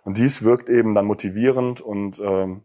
Und 0.05 0.19
dies 0.19 0.45
wirkt 0.45 0.69
eben 0.69 0.95
dann 0.95 1.05
motivierend 1.05 1.81
und 1.81 2.21
ähm, 2.21 2.65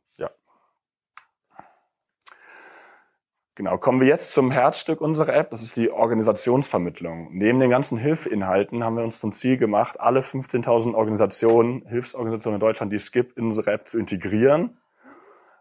Genau, 3.57 3.77
kommen 3.77 4.01
wir 4.01 4.07
jetzt 4.07 4.33
zum 4.33 4.51
Herzstück 4.51 4.99
unserer 4.99 5.33
App, 5.33 5.51
das 5.51 5.61
ist 5.61 5.77
die 5.77 5.89
Organisationsvermittlung. 5.89 7.29
Neben 7.31 7.61
den 7.61 7.69
ganzen 7.69 7.97
Hilfeinhalten 7.97 8.83
haben 8.83 8.97
wir 8.97 9.03
uns 9.05 9.21
zum 9.21 9.31
Ziel 9.31 9.55
gemacht, 9.55 9.97
alle 9.97 10.19
15.000 10.19 10.93
Organisationen, 10.93 11.85
Hilfsorganisationen 11.87 12.55
in 12.55 12.59
Deutschland, 12.59 12.91
die 12.91 12.97
es 12.97 13.13
gibt, 13.13 13.37
in 13.37 13.45
unsere 13.45 13.71
App 13.71 13.87
zu 13.87 13.97
integrieren, 13.97 14.77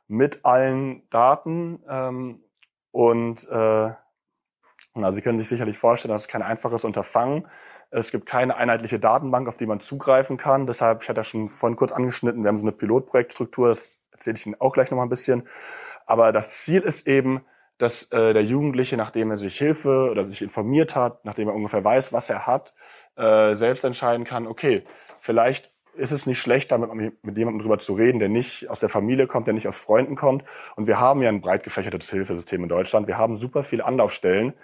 mit 0.08 0.44
allen 0.44 1.08
Daten. 1.10 1.84
Ähm, 1.88 2.40
und 2.90 3.48
äh, 3.48 3.90
na, 4.94 5.12
Sie 5.12 5.22
können 5.22 5.38
sich 5.38 5.48
sicherlich 5.48 5.78
vorstellen, 5.78 6.12
das 6.12 6.22
ist 6.22 6.28
kein 6.28 6.42
einfaches 6.42 6.82
Unterfangen. 6.82 7.46
Es 7.92 8.10
gibt 8.10 8.26
keine 8.26 8.56
einheitliche 8.56 8.98
Datenbank, 8.98 9.46
auf 9.46 9.56
die 9.56 9.66
man 9.66 9.78
zugreifen 9.78 10.36
kann. 10.36 10.66
Deshalb, 10.66 11.04
ich 11.04 11.08
hatte 11.08 11.20
ja 11.20 11.24
schon 11.24 11.48
vorhin 11.48 11.76
kurz 11.76 11.92
angeschnitten, 11.92 12.42
wir 12.42 12.48
haben 12.48 12.58
so 12.58 12.64
eine 12.64 12.72
Pilotprojektstruktur, 12.72 13.68
das 13.68 14.04
erzähle 14.10 14.36
ich 14.36 14.46
Ihnen 14.46 14.60
auch 14.60 14.72
gleich 14.72 14.90
nochmal 14.90 15.06
ein 15.06 15.10
bisschen. 15.10 15.46
Aber 16.06 16.32
das 16.32 16.50
Ziel 16.50 16.82
ist 16.82 17.06
eben, 17.06 17.44
dass 17.78 18.10
äh, 18.12 18.32
der 18.32 18.44
Jugendliche, 18.44 18.96
nachdem 18.96 19.30
er 19.30 19.38
sich 19.38 19.56
Hilfe 19.56 20.10
oder 20.10 20.26
sich 20.28 20.42
informiert 20.42 20.94
hat, 20.94 21.24
nachdem 21.24 21.48
er 21.48 21.54
ungefähr 21.54 21.84
weiß, 21.84 22.12
was 22.12 22.30
er 22.30 22.46
hat, 22.46 22.74
äh, 23.16 23.54
selbst 23.54 23.84
entscheiden 23.84 24.24
kann, 24.24 24.46
okay, 24.46 24.84
vielleicht 25.20 25.72
ist 25.96 26.12
es 26.12 26.26
nicht 26.26 26.40
schlecht, 26.40 26.72
damit 26.72 26.92
mit 27.22 27.38
jemandem 27.38 27.62
drüber 27.62 27.78
zu 27.78 27.94
reden, 27.94 28.18
der 28.18 28.28
nicht 28.28 28.68
aus 28.68 28.80
der 28.80 28.88
Familie 28.88 29.26
kommt, 29.26 29.46
der 29.46 29.54
nicht 29.54 29.68
aus 29.68 29.78
Freunden 29.78 30.16
kommt. 30.16 30.44
Und 30.76 30.86
wir 30.86 30.98
haben 30.98 31.22
ja 31.22 31.28
ein 31.28 31.40
breit 31.40 31.62
gefächertes 31.62 32.10
Hilfesystem 32.10 32.62
in 32.62 32.68
Deutschland. 32.68 33.06
Wir 33.06 33.16
haben 33.16 33.36
super 33.36 33.62
viele 33.62 33.84
Anlaufstellen 33.84 34.54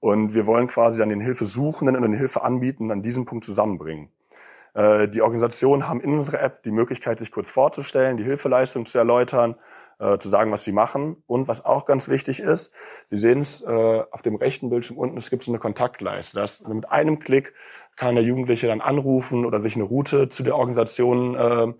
und 0.00 0.34
wir 0.34 0.46
wollen 0.46 0.66
quasi 0.66 0.98
dann 0.98 1.08
den 1.08 1.20
Hilfesuchenden 1.20 1.96
und 1.96 2.02
den 2.02 2.14
Hilfeanbietenden 2.14 2.90
an 2.90 3.02
diesem 3.02 3.24
Punkt 3.24 3.44
zusammenbringen. 3.44 4.08
Äh, 4.74 5.08
die 5.08 5.22
Organisationen 5.22 5.88
haben 5.88 6.00
in 6.00 6.18
unserer 6.18 6.42
App 6.42 6.62
die 6.62 6.70
Möglichkeit, 6.70 7.18
sich 7.18 7.30
kurz 7.30 7.50
vorzustellen, 7.50 8.16
die 8.16 8.24
Hilfeleistung 8.24 8.86
zu 8.86 8.98
erläutern 8.98 9.56
äh, 10.00 10.18
zu 10.18 10.28
sagen, 10.28 10.50
was 10.50 10.64
sie 10.64 10.72
machen. 10.72 11.22
Und 11.26 11.46
was 11.46 11.64
auch 11.64 11.86
ganz 11.86 12.08
wichtig 12.08 12.40
ist, 12.40 12.72
Sie 13.08 13.18
sehen 13.18 13.40
es 13.40 13.62
äh, 13.62 14.02
auf 14.10 14.22
dem 14.22 14.36
rechten 14.36 14.70
Bildschirm 14.70 14.98
unten, 14.98 15.18
es 15.18 15.30
gibt 15.30 15.44
so 15.44 15.52
eine 15.52 15.58
Kontaktleiste. 15.58 16.40
Das, 16.40 16.66
mit 16.66 16.90
einem 16.90 17.20
Klick 17.20 17.54
kann 17.96 18.14
der 18.14 18.24
Jugendliche 18.24 18.66
dann 18.66 18.80
anrufen 18.80 19.44
oder 19.44 19.60
sich 19.60 19.76
eine 19.76 19.84
Route 19.84 20.28
zu 20.28 20.42
der 20.42 20.56
Organisation 20.56 21.34
äh, 21.34 21.74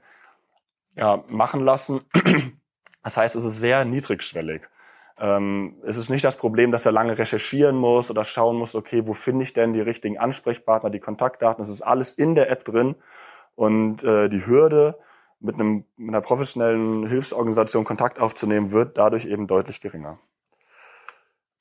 ja, 0.97 1.25
machen 1.29 1.65
lassen. 1.65 2.03
Das 3.03 3.17
heißt, 3.17 3.35
es 3.35 3.47
ist 3.47 3.59
sehr 3.59 3.87
niedrigschwellig. 3.87 4.61
Ähm, 5.19 5.77
es 5.87 5.97
ist 5.97 6.11
nicht 6.11 6.23
das 6.23 6.37
Problem, 6.37 6.71
dass 6.71 6.85
er 6.85 6.93
lange 6.93 7.17
recherchieren 7.17 7.77
muss 7.77 8.11
oder 8.11 8.25
schauen 8.25 8.57
muss, 8.57 8.75
okay, 8.75 9.07
wo 9.07 9.15
finde 9.15 9.45
ich 9.45 9.55
denn 9.55 9.73
die 9.73 9.81
richtigen 9.81 10.19
Ansprechpartner, 10.19 10.91
die 10.91 11.01
Kontaktdaten. 11.01 11.65
Es 11.65 11.71
ist 11.71 11.81
alles 11.81 12.13
in 12.13 12.35
der 12.35 12.51
App 12.51 12.67
drin. 12.67 12.97
Und 13.55 14.05
äh, 14.05 14.29
die 14.29 14.45
Hürde, 14.45 14.99
mit, 15.41 15.55
einem, 15.55 15.85
mit 15.97 16.11
einer 16.11 16.21
professionellen 16.21 17.07
Hilfsorganisation 17.07 17.85
Kontakt 17.85 18.21
aufzunehmen, 18.21 18.73
wird 18.73 18.99
dadurch 18.99 19.25
eben 19.25 19.47
deutlich 19.47 19.81
geringer. 19.81 20.19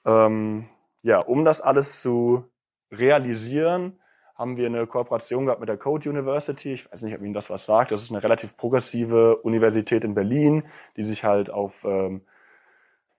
Ähm, 0.05 0.65
ja, 1.01 1.19
um 1.19 1.45
das 1.45 1.61
alles 1.61 2.01
zu 2.01 2.45
realisieren, 2.91 3.99
haben 4.35 4.55
wir 4.55 4.67
eine 4.67 4.87
Kooperation 4.87 5.45
gehabt 5.45 5.59
mit 5.59 5.67
der 5.67 5.77
Code 5.77 6.09
University. 6.09 6.73
Ich 6.73 6.91
weiß 6.91 7.03
nicht, 7.03 7.13
ob 7.13 7.21
Ihnen 7.21 7.33
das 7.33 7.49
was 7.49 7.65
sagt. 7.65 7.91
Das 7.91 8.01
ist 8.01 8.09
eine 8.09 8.23
relativ 8.23 8.55
progressive 8.55 9.37
Universität 9.37 10.05
in 10.05 10.13
Berlin, 10.13 10.63
die 10.95 11.03
sich 11.03 11.25
halt 11.25 11.49
auf, 11.49 11.83
ähm, 11.83 12.21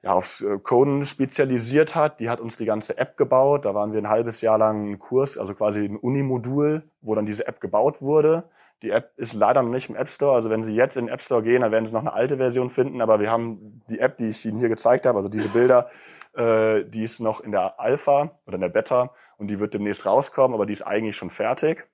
ja, 0.02 0.14
auf 0.14 0.40
äh, 0.40 0.58
Coden 0.58 1.04
spezialisiert 1.04 1.94
hat. 1.94 2.20
Die 2.20 2.30
hat 2.30 2.40
uns 2.40 2.56
die 2.56 2.64
ganze 2.64 2.96
App 2.96 3.18
gebaut. 3.18 3.66
Da 3.66 3.74
waren 3.74 3.92
wir 3.92 4.00
ein 4.00 4.08
halbes 4.08 4.40
Jahr 4.40 4.56
lang 4.56 4.92
ein 4.92 4.98
Kurs, 4.98 5.36
also 5.36 5.54
quasi 5.54 5.84
ein 5.84 5.96
Unimodul, 5.96 6.84
wo 7.02 7.14
dann 7.14 7.26
diese 7.26 7.46
App 7.46 7.60
gebaut 7.60 8.00
wurde. 8.00 8.44
Die 8.82 8.90
App 8.90 9.12
ist 9.16 9.34
leider 9.34 9.62
noch 9.62 9.70
nicht 9.70 9.90
im 9.90 9.96
App 9.96 10.08
Store. 10.08 10.34
Also 10.34 10.48
wenn 10.48 10.64
Sie 10.64 10.74
jetzt 10.74 10.96
in 10.96 11.06
den 11.06 11.14
App 11.14 11.22
Store 11.22 11.42
gehen, 11.42 11.62
dann 11.62 11.72
werden 11.72 11.86
Sie 11.86 11.92
noch 11.92 12.00
eine 12.00 12.12
alte 12.12 12.38
Version 12.38 12.70
finden. 12.70 13.00
Aber 13.00 13.20
wir 13.20 13.30
haben 13.30 13.82
die 13.90 13.98
App, 13.98 14.16
die 14.16 14.28
ich 14.28 14.44
Ihnen 14.46 14.58
hier 14.58 14.68
gezeigt 14.68 15.06
habe, 15.06 15.16
also 15.16 15.28
diese 15.28 15.48
Bilder, 15.48 15.90
äh, 16.36 16.84
die 16.84 17.04
ist 17.04 17.20
noch 17.20 17.40
in 17.40 17.52
der 17.52 17.78
Alpha 17.78 18.30
oder 18.46 18.54
in 18.54 18.62
der 18.62 18.68
Beta 18.68 19.10
und 19.36 19.48
die 19.48 19.58
wird 19.58 19.74
demnächst 19.74 20.06
rauskommen, 20.06 20.54
aber 20.54 20.66
die 20.66 20.72
ist 20.72 20.82
eigentlich 20.82 21.16
schon 21.16 21.30
fertig. 21.30 21.88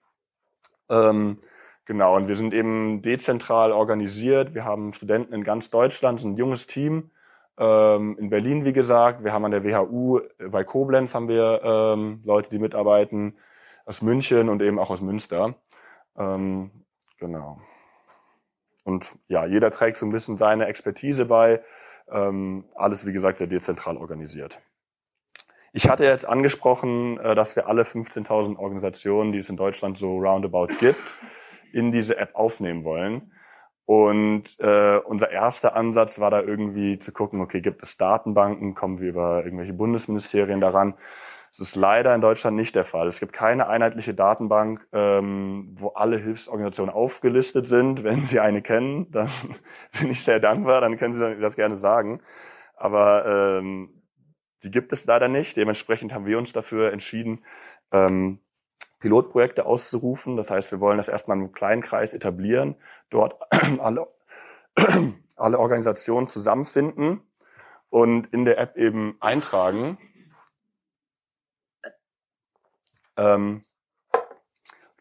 Ähm, 0.89 1.39
genau, 1.85 2.17
und 2.17 2.29
wir 2.29 2.37
sind 2.37 2.55
eben 2.55 3.03
dezentral 3.03 3.73
organisiert. 3.73 4.55
Wir 4.55 4.65
haben 4.65 4.93
Studenten 4.93 5.33
in 5.33 5.45
ganz 5.45 5.71
Deutschland, 5.71 6.23
ein 6.23 6.37
junges 6.37 6.67
Team. 6.67 7.11
Ähm, 7.59 8.17
in 8.19 8.31
Berlin, 8.31 8.65
wie 8.65 8.73
gesagt, 8.73 9.25
wir 9.25 9.33
haben 9.33 9.45
an 9.45 9.51
der 9.51 9.65
WHU 9.65 10.19
äh, 10.19 10.49
bei 10.49 10.63
Koblenz 10.63 11.15
haben 11.15 11.29
wir 11.29 11.61
ähm, 11.65 12.21
Leute, 12.25 12.51
die 12.51 12.59
mitarbeiten, 12.59 13.37
aus 13.87 14.03
München 14.03 14.49
und 14.49 14.61
eben 14.61 14.79
auch 14.79 14.91
aus 14.91 15.01
Münster. 15.01 15.55
Ähm, 16.19 16.71
genau. 17.19 17.61
Und 18.85 19.19
ja, 19.29 19.47
jeder 19.47 19.71
trägt 19.71 19.99
so 19.99 20.07
ein 20.07 20.13
bisschen 20.13 20.37
seine 20.37 20.67
Expertise 20.67 21.25
bei. 21.25 21.63
Ähm, 22.09 22.65
alles, 22.75 23.05
wie 23.05 23.13
gesagt, 23.13 23.39
sehr 23.39 23.49
dezentral 23.49 23.97
organisiert. 23.97 24.61
Ich 25.73 25.89
hatte 25.89 26.05
jetzt 26.05 26.27
angesprochen, 26.27 27.19
äh, 27.19 27.35
dass 27.35 27.57
wir 27.57 27.69
alle 27.69 27.83
15.000 27.83 28.57
Organisationen, 28.59 29.33
die 29.33 29.39
es 29.39 29.51
in 29.51 29.57
Deutschland 29.57 29.99
so 29.99 30.17
roundabout 30.19 30.69
gibt, 30.79 31.17
in 31.73 31.93
diese 31.93 32.17
App 32.17 32.35
aufnehmen 32.35 32.85
wollen. 32.85 33.33
Und 33.87 34.59
äh, 34.59 34.99
unser 34.99 35.31
erster 35.31 35.77
Ansatz 35.77 36.19
war 36.19 36.31
da 36.31 36.41
irgendwie 36.41 36.99
zu 36.99 37.13
gucken, 37.13 37.41
okay, 37.41 37.61
gibt 37.61 37.83
es 37.83 37.97
Datenbanken, 37.97 38.75
kommen 38.75 39.01
wir 39.01 39.11
über 39.11 39.45
irgendwelche 39.45 39.75
Bundesministerien 39.75 40.61
daran. 40.61 40.95
Das 41.59 41.69
ist 41.69 41.77
leider 41.77 42.15
in 42.15 42.21
Deutschland 42.21 42.55
nicht 42.57 42.75
der 42.75 42.85
Fall. 42.85 43.09
Es 43.09 43.19
gibt 43.19 43.33
keine 43.33 43.69
einheitliche 43.69 44.13
Datenbank, 44.13 44.87
ähm, 44.93 45.75
wo 45.75 45.89
alle 45.89 46.19
Hilfsorganisationen 46.19 46.95
aufgelistet 46.95 47.67
sind. 47.67 48.05
Wenn 48.05 48.27
Sie 48.27 48.41
eine 48.41 48.61
kennen, 48.61 49.11
dann 49.11 49.31
bin 49.99 50.11
ich 50.11 50.23
sehr 50.23 50.39
dankbar, 50.39 50.81
dann 50.83 50.99
können 50.99 51.15
Sie 51.15 51.41
das 51.41 51.57
gerne 51.57 51.77
sagen. 51.77 52.21
Aber 52.77 53.59
ähm, 53.59 54.03
die 54.63 54.71
gibt 54.71 54.93
es 54.93 55.07
leider 55.07 55.29
nicht. 55.29 55.57
Dementsprechend 55.57 56.13
haben 56.13 56.27
wir 56.27 56.37
uns 56.37 56.53
dafür 56.53 56.93
entschieden, 56.93 57.43
ähm, 57.91 58.41
Pilotprojekte 59.01 59.65
auszurufen. 59.65 60.37
Das 60.37 60.51
heißt, 60.51 60.73
wir 60.73 60.81
wollen 60.81 60.99
das 60.99 61.09
erstmal 61.09 61.39
im 61.39 61.53
kleinen 61.53 61.83
Kreis 61.83 62.13
etablieren, 62.13 62.77
dort 63.09 63.41
alle, 63.79 64.09
alle 65.37 65.59
Organisationen 65.59 66.29
zusammenfinden 66.29 67.23
und 67.89 68.27
in 68.27 68.45
der 68.45 68.59
App 68.59 68.77
eben 68.77 69.17
eintragen. 69.21 69.97
Ähm, 73.17 73.65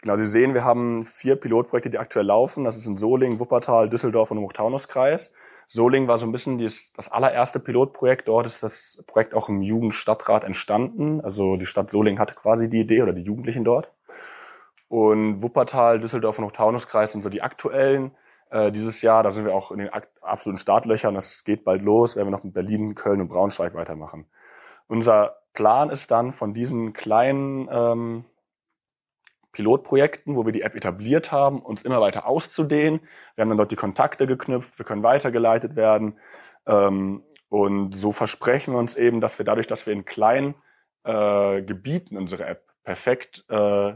genau, 0.01 0.17
Sie 0.17 0.27
sehen, 0.27 0.53
wir 0.53 0.63
haben 0.63 1.05
vier 1.05 1.35
Pilotprojekte, 1.35 1.89
die 1.89 1.99
aktuell 1.99 2.25
laufen. 2.25 2.63
Das 2.63 2.77
ist 2.77 2.85
in 2.85 2.97
Solingen, 2.97 3.39
Wuppertal, 3.39 3.89
Düsseldorf 3.89 4.31
und 4.31 4.39
Hochtaunuskreis. 4.39 5.33
Solingen 5.67 6.07
war 6.07 6.19
so 6.19 6.25
ein 6.25 6.31
bisschen 6.31 6.59
das, 6.59 6.91
das 6.95 7.11
allererste 7.11 7.59
Pilotprojekt. 7.59 8.27
Dort 8.27 8.45
ist 8.45 8.61
das 8.61 9.03
Projekt 9.07 9.33
auch 9.33 9.49
im 9.49 9.61
Jugendstadtrat 9.61 10.43
entstanden. 10.43 11.21
Also 11.21 11.57
die 11.57 11.65
Stadt 11.65 11.89
Solingen 11.89 12.19
hatte 12.19 12.35
quasi 12.35 12.69
die 12.69 12.81
Idee 12.81 13.01
oder 13.01 13.13
die 13.13 13.23
Jugendlichen 13.23 13.63
dort. 13.63 13.91
Und 14.87 15.41
Wuppertal, 15.41 15.99
Düsseldorf 15.99 16.37
und 16.37 16.45
Hochtaunuskreis 16.45 17.11
sind 17.11 17.23
so 17.23 17.29
die 17.29 17.41
aktuellen. 17.41 18.15
Äh, 18.51 18.71
dieses 18.71 19.01
Jahr, 19.01 19.23
da 19.23 19.31
sind 19.31 19.45
wir 19.45 19.55
auch 19.55 19.71
in 19.71 19.79
den 19.79 19.89
absoluten 20.21 20.59
Startlöchern. 20.59 21.15
Das 21.15 21.43
geht 21.43 21.65
bald 21.65 21.81
los, 21.81 22.15
werden 22.15 22.27
wir 22.27 22.31
noch 22.31 22.43
mit 22.43 22.53
Berlin, 22.53 22.93
Köln 22.93 23.21
und 23.21 23.29
Braunschweig 23.29 23.73
weitermachen. 23.73 24.27
Unser 24.87 25.37
Plan 25.55 25.89
ist 25.89 26.11
dann 26.11 26.33
von 26.33 26.53
diesen 26.53 26.93
kleinen 26.93 27.67
ähm, 27.71 28.25
Pilotprojekten, 29.51 30.35
wo 30.35 30.45
wir 30.45 30.51
die 30.51 30.61
App 30.61 30.75
etabliert 30.75 31.31
haben, 31.31 31.61
uns 31.61 31.83
immer 31.83 32.01
weiter 32.01 32.27
auszudehnen. 32.27 32.99
Wir 33.35 33.41
haben 33.41 33.49
dann 33.49 33.57
dort 33.57 33.71
die 33.71 33.77
Kontakte 33.77 34.27
geknüpft, 34.27 34.77
wir 34.77 34.85
können 34.85 35.01
weitergeleitet 35.01 35.75
werden. 35.75 36.19
Ähm, 36.67 37.23
und 37.49 37.93
so 37.93 38.11
versprechen 38.11 38.73
wir 38.73 38.79
uns 38.79 38.95
eben, 38.95 39.21
dass 39.21 39.39
wir 39.39 39.45
dadurch, 39.45 39.67
dass 39.67 39.85
wir 39.87 39.93
in 39.93 40.05
kleinen 40.05 40.55
äh, 41.03 41.61
Gebieten 41.61 42.17
unsere 42.17 42.45
App 42.45 42.63
perfekt 42.83 43.45
äh, 43.49 43.93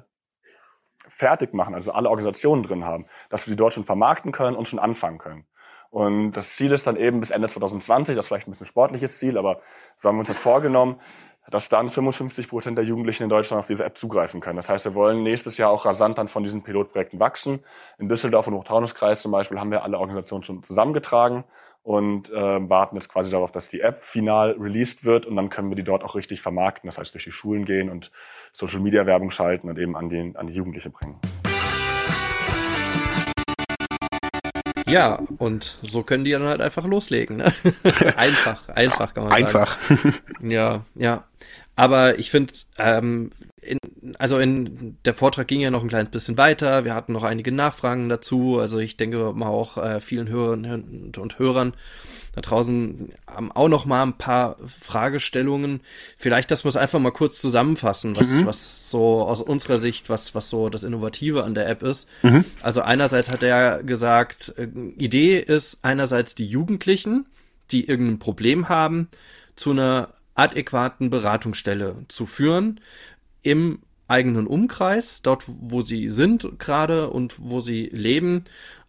fertig 1.10 1.54
machen, 1.54 1.76
also 1.76 1.92
alle 1.92 2.10
Organisationen 2.10 2.64
drin 2.64 2.86
haben, 2.86 3.08
dass 3.30 3.48
wir 3.48 3.52
die 3.52 3.58
dort 3.58 3.74
schon 3.74 3.84
vermarkten 3.84 4.32
können 4.32 4.56
und 4.56 4.68
schon 4.68 4.80
anfangen 4.80 5.18
können. 5.18 5.46
Und 5.90 6.34
das 6.34 6.56
Ziel 6.56 6.72
ist 6.72 6.86
dann 6.86 6.98
eben 6.98 7.20
bis 7.20 7.32
Ende 7.32 7.50
2020, 7.50 8.16
das 8.16 8.26
ist 8.26 8.28
vielleicht 8.28 8.48
ein 8.48 8.52
bisschen 8.52 8.68
sportliches 8.68 9.18
Ziel, 9.18 9.38
aber 9.38 9.62
so 9.98 10.08
haben 10.08 10.18
wir 10.18 10.20
uns 10.20 10.28
das 10.28 10.38
vorgenommen, 10.38 11.02
dass 11.50 11.70
dann 11.70 11.90
55 11.90 12.48
Prozent 12.48 12.78
der 12.78 12.86
Jugendlichen 12.86 13.24
in 13.24 13.30
Deutschland 13.30 13.60
auf 13.60 13.68
diese 13.68 13.84
App 13.84 13.98
zugreifen 13.98 14.42
können. 14.42 14.58
Das 14.58 14.70
heißt, 14.70 14.86
wir 14.86 14.94
wollen 14.94 15.24
nächstes 15.24 15.58
Jahr 15.58 15.72
auch 15.72 15.86
rasant 15.86 16.18
dann 16.18 16.28
von 16.28 16.44
diesen 16.44 16.64
Pilotprojekten 16.64 17.20
wachsen. 17.20 17.64
In 17.98 18.10
Düsseldorf 18.10 18.48
und 18.48 18.54
Hochtaunuskreis 18.54 19.22
zum 19.22 19.32
Beispiel 19.32 19.60
haben 19.60 19.72
wir 19.72 19.84
alle 19.84 19.98
Organisationen 19.98 20.44
schon 20.44 20.64
zusammengetragen 20.64 21.44
und 21.84 22.30
äh, 22.30 22.70
warten 22.70 22.96
jetzt 22.96 23.10
quasi 23.10 23.32
darauf, 23.32 23.52
dass 23.52 23.68
die 23.68 23.82
App 23.82 24.00
final 24.00 24.52
released 24.60 25.06
wird 25.06 25.26
und 25.26 25.36
dann 25.36 25.50
können 25.50 25.70
wir 25.70 25.76
die 25.76 25.84
dort 25.84 26.04
auch 26.04 26.16
richtig 26.16 26.42
vermarkten. 26.42 26.88
Das 26.88 26.98
heißt, 26.98 27.14
durch 27.14 27.24
die 27.24 27.32
Schulen 27.32 27.66
gehen 27.66 27.90
und 27.90 28.12
Social 28.54 28.80
Media 28.80 29.06
Werbung 29.06 29.32
schalten 29.32 29.70
und 29.70 29.80
eben 29.80 29.96
an 29.96 30.10
die, 30.10 30.34
an 30.36 30.48
die 30.48 30.54
Jugendliche 30.54 30.90
bringen. 30.90 31.20
Ja, 34.92 35.22
und 35.38 35.78
so 35.82 36.04
können 36.04 36.26
die 36.26 36.32
dann 36.32 36.44
halt 36.44 36.62
einfach 36.62 36.86
loslegen. 36.86 37.38
Ne? 37.38 37.54
einfach, 38.16 38.68
einfach 38.70 39.14
kann 39.14 39.26
man 39.26 39.34
einfach. 39.34 39.78
sagen. 39.82 40.02
Einfach. 40.06 40.22
Ja, 40.42 40.86
ja. 40.96 41.24
Aber 41.76 42.20
ich 42.20 42.30
finde, 42.32 42.54
ähm, 42.78 43.32
also 44.18 44.40
in 44.40 44.98
der 45.06 45.14
Vortrag 45.14 45.48
ging 45.48 45.62
ja 45.62 45.72
noch 45.72 45.84
ein 45.84 45.90
kleines 45.90 46.12
bisschen 46.12 46.38
weiter. 46.38 46.86
Wir 46.86 46.94
hatten 46.94 47.14
noch 47.14 47.24
einige 47.24 47.52
Nachfragen 47.52 48.10
dazu. 48.10 48.60
Also 48.60 48.80
ich 48.80 48.98
denke 48.98 49.34
mal 49.34 49.48
auch 49.48 49.78
äh, 49.78 50.00
vielen 50.00 50.30
Hörern 50.30 51.12
und 51.18 51.40
Hörern 51.40 51.74
da 52.34 52.42
draußen 52.42 53.12
haben 53.28 53.52
auch 53.52 53.70
noch 53.70 53.86
mal 53.86 54.04
ein 54.04 54.18
paar 54.18 54.58
Fragestellungen. 54.66 55.82
Vielleicht, 56.16 56.52
dass 56.52 56.64
wir 56.64 56.70
es 56.70 56.78
einfach 56.78 57.00
mal 57.00 57.12
kurz 57.12 57.40
zusammenfassen, 57.42 58.16
was, 58.16 58.28
mhm. 58.28 58.46
was 58.46 58.90
so 58.90 59.24
aus 59.24 59.42
unserer 59.42 59.80
Sicht, 59.80 60.10
was, 60.10 60.36
was 60.36 60.50
so 60.50 60.70
das 60.70 60.84
Innovative 60.84 61.44
an 61.44 61.56
der 61.56 61.68
App 61.68 61.82
ist. 61.82 62.08
Mhm. 62.22 62.46
Also 62.62 62.82
einerseits 62.82 63.32
hat 63.32 63.44
er 63.44 63.84
gesagt, 63.84 64.54
äh, 64.58 64.68
Idee 64.98 65.40
ist 65.40 65.80
einerseits 65.82 66.36
die 66.36 66.46
Jugendlichen, 66.46 67.26
die 67.72 67.88
irgendein 67.88 68.20
Problem 68.20 68.70
haben, 68.70 69.10
zu 69.56 69.72
einer 69.72 70.10
adäquaten 70.36 71.10
Beratungsstelle 71.10 71.96
zu 72.08 72.26
führen 72.26 72.80
im 73.42 73.80
eigenen 74.10 74.48
Umkreis, 74.48 75.22
dort 75.22 75.44
wo 75.48 75.82
sie 75.82 76.10
sind 76.10 76.60
gerade 76.60 77.10
und 77.10 77.36
wo 77.38 77.60
sie 77.60 77.90
leben 77.92 78.44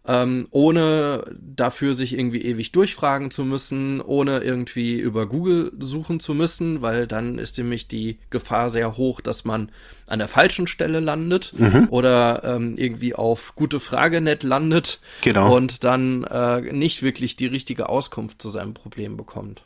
ähm, 0.07 0.47
ohne 0.49 1.23
dafür 1.39 1.93
sich 1.93 2.17
irgendwie 2.17 2.41
ewig 2.41 2.71
durchfragen 2.71 3.29
zu 3.29 3.43
müssen, 3.43 4.01
ohne 4.01 4.39
irgendwie 4.39 4.99
über 4.99 5.27
Google 5.27 5.71
suchen 5.79 6.19
zu 6.19 6.33
müssen, 6.33 6.81
weil 6.81 7.05
dann 7.05 7.37
ist 7.37 7.57
nämlich 7.57 7.87
die 7.87 8.17
Gefahr 8.31 8.71
sehr 8.71 8.97
hoch, 8.97 9.21
dass 9.21 9.45
man 9.45 9.69
an 10.07 10.19
der 10.19 10.27
falschen 10.27 10.65
Stelle 10.65 10.99
landet 11.01 11.53
mhm. 11.55 11.87
oder 11.91 12.41
ähm, 12.43 12.77
irgendwie 12.77 13.13
auf 13.13 13.53
gute 13.55 13.79
Fragenet 13.79 14.41
landet 14.41 14.99
genau. 15.21 15.55
und 15.55 15.83
dann 15.83 16.23
äh, 16.23 16.61
nicht 16.73 17.03
wirklich 17.03 17.35
die 17.35 17.47
richtige 17.47 17.87
Auskunft 17.87 18.41
zu 18.41 18.49
seinem 18.49 18.73
Problem 18.73 19.17
bekommt. 19.17 19.63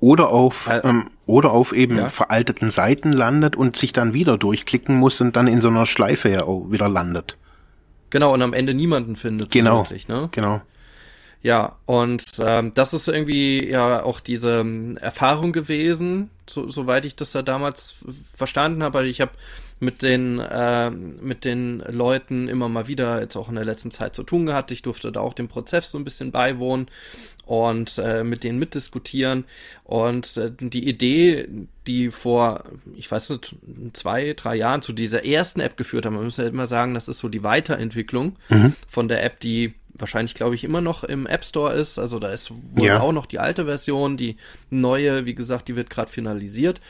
Oder 0.00 0.28
auf, 0.28 0.68
äh, 0.68 0.80
ähm, 0.84 1.10
oder 1.26 1.52
auf 1.52 1.72
eben 1.72 1.96
ja? 1.98 2.08
veralteten 2.08 2.70
Seiten 2.70 3.12
landet 3.12 3.56
und 3.56 3.76
sich 3.76 3.92
dann 3.92 4.12
wieder 4.12 4.36
durchklicken 4.36 4.94
muss 4.94 5.20
und 5.20 5.36
dann 5.36 5.46
in 5.46 5.60
so 5.60 5.68
einer 5.68 5.86
Schleife 5.86 6.28
ja 6.28 6.42
auch 6.42 6.70
wieder 6.70 6.88
landet. 6.88 7.38
Genau, 8.10 8.34
und 8.34 8.42
am 8.42 8.52
Ende 8.52 8.74
niemanden 8.74 9.16
findet. 9.16 9.50
Genau. 9.50 9.86
Ne? 10.08 10.28
Genau. 10.32 10.60
Ja, 11.42 11.76
und 11.86 12.24
ähm, 12.40 12.72
das 12.74 12.92
ist 12.92 13.08
irgendwie 13.08 13.68
ja 13.68 14.02
auch 14.02 14.20
diese 14.20 14.60
ähm, 14.60 14.96
Erfahrung 14.96 15.52
gewesen, 15.52 16.30
so, 16.48 16.68
soweit 16.70 17.06
ich 17.06 17.16
das 17.16 17.30
da 17.30 17.42
damals 17.42 18.04
verstanden 18.34 18.82
habe. 18.82 18.98
Also 18.98 19.10
ich 19.10 19.20
habe 19.20 19.32
mit 19.78 20.02
den 20.02 20.38
äh, 20.38 20.90
mit 20.90 21.44
den 21.44 21.80
Leuten 21.80 22.48
immer 22.48 22.68
mal 22.68 22.88
wieder 22.88 23.20
jetzt 23.20 23.36
auch 23.36 23.48
in 23.48 23.56
der 23.56 23.64
letzten 23.64 23.90
Zeit 23.90 24.14
zu 24.14 24.22
tun 24.22 24.46
gehabt. 24.46 24.70
Ich 24.70 24.82
durfte 24.82 25.12
da 25.12 25.20
auch 25.20 25.34
dem 25.34 25.48
Prozess 25.48 25.90
so 25.90 25.98
ein 25.98 26.04
bisschen 26.04 26.30
beiwohnen 26.30 26.86
und 27.46 27.98
äh, 27.98 28.24
mit 28.24 28.42
denen 28.42 28.58
mitdiskutieren. 28.58 29.44
Und 29.84 30.36
äh, 30.36 30.50
die 30.58 30.88
Idee, 30.88 31.48
die 31.86 32.10
vor, 32.10 32.64
ich 32.96 33.10
weiß 33.10 33.30
nicht, 33.30 33.54
zwei, 33.92 34.32
drei 34.34 34.56
Jahren 34.56 34.82
zu 34.82 34.92
dieser 34.92 35.24
ersten 35.24 35.60
App 35.60 35.76
geführt 35.76 36.06
haben, 36.06 36.14
man 36.14 36.24
muss 36.24 36.38
ja 36.38 36.46
immer 36.46 36.66
sagen, 36.66 36.94
das 36.94 37.08
ist 37.08 37.18
so 37.18 37.28
die 37.28 37.44
Weiterentwicklung 37.44 38.36
mhm. 38.48 38.74
von 38.88 39.08
der 39.08 39.22
App, 39.22 39.40
die 39.40 39.74
wahrscheinlich, 39.98 40.34
glaube 40.34 40.54
ich, 40.54 40.64
immer 40.64 40.80
noch 40.80 41.04
im 41.04 41.26
App 41.26 41.44
Store 41.44 41.72
ist. 41.74 41.98
Also 41.98 42.18
da 42.18 42.30
ist 42.30 42.50
wohl 42.50 42.86
ja. 42.86 43.00
auch 43.00 43.12
noch 43.12 43.26
die 43.26 43.38
alte 43.38 43.64
Version, 43.64 44.16
die 44.16 44.36
neue, 44.70 45.26
wie 45.26 45.34
gesagt, 45.34 45.68
die 45.68 45.76
wird 45.76 45.90
gerade 45.90 46.10
finalisiert. 46.10 46.80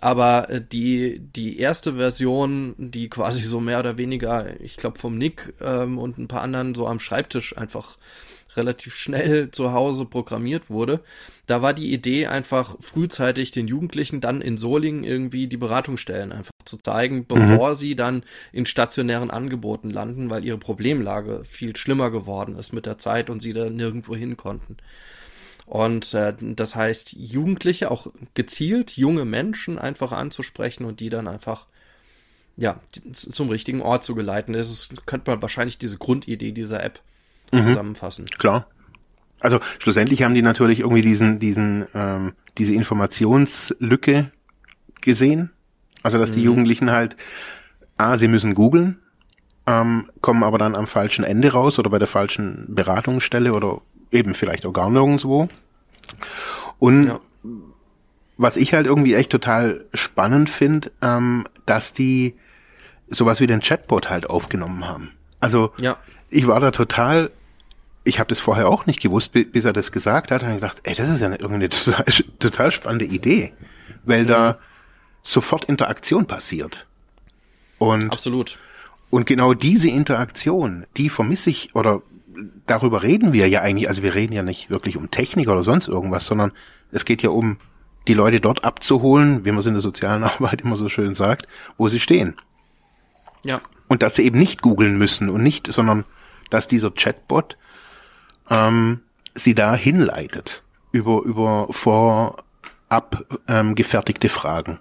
Aber 0.00 0.50
äh, 0.50 0.60
die, 0.60 1.20
die 1.20 1.58
erste 1.58 1.94
Version, 1.94 2.74
die 2.78 3.08
quasi 3.08 3.42
so 3.42 3.60
mehr 3.60 3.80
oder 3.80 3.96
weniger, 3.96 4.60
ich 4.60 4.76
glaube, 4.76 4.98
vom 4.98 5.18
Nick 5.18 5.54
ähm, 5.60 5.98
und 5.98 6.18
ein 6.18 6.28
paar 6.28 6.42
anderen 6.42 6.74
so 6.74 6.86
am 6.86 7.00
Schreibtisch 7.00 7.56
einfach 7.56 7.96
relativ 8.56 8.94
schnell 8.96 9.50
zu 9.52 9.72
Hause 9.72 10.04
programmiert 10.04 10.70
wurde. 10.70 11.00
Da 11.46 11.60
war 11.60 11.74
die 11.74 11.92
Idee 11.92 12.26
einfach 12.26 12.76
frühzeitig 12.80 13.50
den 13.50 13.68
Jugendlichen 13.68 14.20
dann 14.20 14.40
in 14.40 14.56
Solingen 14.56 15.04
irgendwie 15.04 15.46
die 15.46 15.56
Beratungsstellen 15.56 16.32
einfach 16.32 16.52
zu 16.64 16.78
zeigen, 16.78 17.16
mhm. 17.16 17.26
bevor 17.26 17.70
mhm. 17.70 17.74
sie 17.74 17.96
dann 17.96 18.22
in 18.52 18.66
stationären 18.66 19.30
Angeboten 19.30 19.90
landen, 19.90 20.30
weil 20.30 20.44
ihre 20.44 20.58
Problemlage 20.58 21.44
viel 21.44 21.76
schlimmer 21.76 22.10
geworden 22.10 22.56
ist 22.56 22.72
mit 22.72 22.86
der 22.86 22.98
Zeit 22.98 23.28
und 23.28 23.40
sie 23.40 23.52
da 23.52 23.68
nirgendwo 23.68 24.16
hin 24.16 24.36
konnten. 24.36 24.78
Und 25.66 26.12
äh, 26.14 26.34
das 26.38 26.74
heißt, 26.74 27.12
Jugendliche, 27.12 27.90
auch 27.90 28.08
gezielt 28.34 28.96
junge 28.96 29.24
Menschen 29.24 29.78
einfach 29.78 30.12
anzusprechen 30.12 30.84
und 30.84 31.00
die 31.00 31.08
dann 31.08 31.28
einfach 31.28 31.66
ja, 32.56 32.80
zum 33.12 33.48
richtigen 33.48 33.82
Ort 33.82 34.04
zu 34.04 34.14
geleiten. 34.14 34.52
Das 34.52 34.70
ist, 34.70 35.06
könnte 35.06 35.30
man 35.30 35.42
wahrscheinlich 35.42 35.78
diese 35.78 35.96
Grundidee 35.98 36.52
dieser 36.52 36.82
App 36.82 37.00
mhm. 37.52 37.62
zusammenfassen. 37.62 38.26
Klar. 38.26 38.66
Also 39.40 39.60
schlussendlich 39.78 40.22
haben 40.22 40.34
die 40.34 40.42
natürlich 40.42 40.80
irgendwie 40.80 41.02
diesen, 41.02 41.38
diesen, 41.38 41.86
ähm, 41.94 42.32
diese 42.58 42.74
Informationslücke 42.74 44.30
gesehen. 45.00 45.50
Also 46.02 46.18
dass 46.18 46.30
mhm. 46.30 46.34
die 46.34 46.42
Jugendlichen 46.42 46.90
halt, 46.90 47.16
ah, 47.96 48.16
sie 48.16 48.28
müssen 48.28 48.54
googeln, 48.54 48.98
ähm, 49.66 50.10
kommen 50.20 50.42
aber 50.42 50.58
dann 50.58 50.74
am 50.74 50.86
falschen 50.86 51.24
Ende 51.24 51.52
raus 51.52 51.78
oder 51.78 51.90
bei 51.90 51.98
der 51.98 52.08
falschen 52.08 52.66
Beratungsstelle 52.68 53.52
oder 53.52 53.80
eben 54.10 54.34
vielleicht 54.34 54.66
auch 54.66 54.72
gar 54.72 54.90
nirgendwo. 54.90 55.48
Und 56.78 57.06
ja. 57.06 57.20
was 58.36 58.56
ich 58.56 58.74
halt 58.74 58.86
irgendwie 58.86 59.14
echt 59.14 59.30
total 59.30 59.86
spannend 59.94 60.50
finde, 60.50 60.90
ähm, 61.02 61.44
dass 61.66 61.92
die 61.92 62.34
sowas 63.08 63.40
wie 63.40 63.46
den 63.46 63.60
Chatbot 63.60 64.10
halt 64.10 64.28
aufgenommen 64.28 64.86
haben. 64.86 65.12
Also 65.40 65.72
ja. 65.78 65.96
ich 66.30 66.46
war 66.46 66.60
da 66.60 66.70
total, 66.70 67.30
ich 68.04 68.18
habe 68.18 68.28
das 68.28 68.38
vorher 68.38 68.68
auch 68.68 68.86
nicht 68.86 69.00
gewusst, 69.00 69.32
bis 69.32 69.64
er 69.64 69.72
das 69.72 69.90
gesagt 69.90 70.30
hat, 70.30 70.42
habe 70.42 70.52
ich 70.52 70.60
gedacht, 70.60 70.80
ey, 70.84 70.94
das 70.94 71.08
ist 71.08 71.20
ja 71.20 71.26
eine, 71.26 71.36
irgendwie 71.36 71.54
eine 71.54 71.68
total, 71.70 72.04
total 72.38 72.70
spannende 72.70 73.06
Idee, 73.06 73.54
weil 74.04 74.24
mhm. 74.24 74.28
da 74.28 74.58
sofort 75.22 75.64
Interaktion 75.64 76.26
passiert. 76.26 76.86
Und 77.78 78.12
Absolut. 78.12 78.58
Und 79.10 79.26
genau 79.26 79.54
diese 79.54 79.88
Interaktion, 79.88 80.86
die 80.96 81.08
vermisse 81.08 81.48
ich, 81.50 81.74
oder 81.74 82.02
darüber 82.66 83.02
reden 83.02 83.32
wir 83.32 83.48
ja 83.48 83.60
eigentlich, 83.62 83.88
also 83.88 84.02
wir 84.02 84.14
reden 84.14 84.34
ja 84.34 84.42
nicht 84.42 84.70
wirklich 84.70 84.96
um 84.96 85.10
Technik 85.10 85.48
oder 85.48 85.62
sonst 85.62 85.88
irgendwas, 85.88 86.26
sondern 86.26 86.52
es 86.90 87.04
geht 87.04 87.22
ja 87.22 87.30
um 87.30 87.58
die 88.06 88.14
Leute 88.14 88.40
dort 88.40 88.64
abzuholen, 88.64 89.44
wie 89.44 89.50
man 89.50 89.60
es 89.60 89.66
in 89.66 89.74
der 89.74 89.80
sozialen 89.80 90.24
Arbeit 90.24 90.60
immer 90.60 90.76
so 90.76 90.88
schön 90.88 91.14
sagt, 91.14 91.46
wo 91.78 91.88
sie 91.88 92.00
stehen. 92.00 92.36
Ja. 93.44 93.60
Und 93.88 94.02
dass 94.02 94.16
sie 94.16 94.24
eben 94.24 94.38
nicht 94.38 94.62
googeln 94.62 94.98
müssen 94.98 95.28
und 95.28 95.42
nicht, 95.42 95.72
sondern 95.72 96.04
dass 96.50 96.68
dieser 96.68 96.90
Chatbot 96.90 97.56
ähm, 98.50 99.00
sie 99.34 99.54
da 99.54 99.74
hinleitet 99.74 100.62
über, 100.92 101.22
über 101.22 101.66
vorab 101.70 103.24
ähm, 103.48 103.74
gefertigte 103.74 104.28
Fragen. 104.28 104.78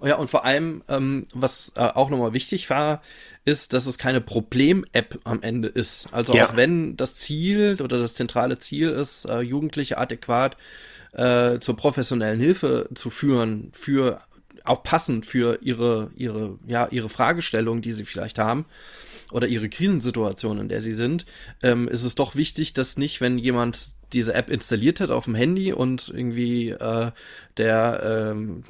Oh 0.00 0.06
ja, 0.06 0.16
und 0.16 0.28
vor 0.28 0.44
allem, 0.44 0.82
ähm, 0.88 1.26
was 1.34 1.72
äh, 1.76 1.80
auch 1.80 2.10
nochmal 2.10 2.32
wichtig 2.32 2.70
war, 2.70 3.02
ist, 3.44 3.72
dass 3.72 3.86
es 3.86 3.98
keine 3.98 4.20
Problem-App 4.20 5.20
am 5.24 5.42
Ende 5.42 5.68
ist. 5.68 6.08
Also 6.12 6.34
ja. 6.34 6.48
auch 6.48 6.56
wenn 6.56 6.96
das 6.96 7.16
Ziel 7.16 7.78
oder 7.82 7.98
das 7.98 8.14
zentrale 8.14 8.58
Ziel 8.58 8.90
ist, 8.90 9.24
äh, 9.28 9.40
Jugendliche 9.40 9.98
adäquat 9.98 10.56
äh, 11.12 11.58
zur 11.58 11.76
professionellen 11.76 12.40
Hilfe 12.40 12.88
zu 12.94 13.10
führen, 13.10 13.70
für 13.72 14.20
auch 14.64 14.82
passend 14.84 15.26
für 15.26 15.60
ihre, 15.62 16.10
ihre, 16.14 16.58
ja, 16.66 16.86
ihre 16.88 17.08
Fragestellung, 17.08 17.80
die 17.80 17.92
sie 17.92 18.04
vielleicht 18.04 18.38
haben 18.38 18.64
oder 19.32 19.48
ihre 19.48 19.68
Krisensituation, 19.68 20.58
in 20.58 20.68
der 20.68 20.80
sie 20.80 20.92
sind, 20.92 21.26
ähm, 21.62 21.88
ist 21.88 22.02
es 22.02 22.14
doch 22.14 22.36
wichtig, 22.36 22.72
dass 22.72 22.96
nicht, 22.96 23.20
wenn 23.20 23.38
jemand 23.38 23.92
diese 24.12 24.34
App 24.34 24.50
installiert 24.50 25.00
hat 25.00 25.10
auf 25.10 25.24
dem 25.24 25.34
Handy 25.34 25.72
und 25.72 26.12
irgendwie 26.14 26.70
äh, 26.70 27.10
der, 27.56 28.30
ähm, 28.30 28.62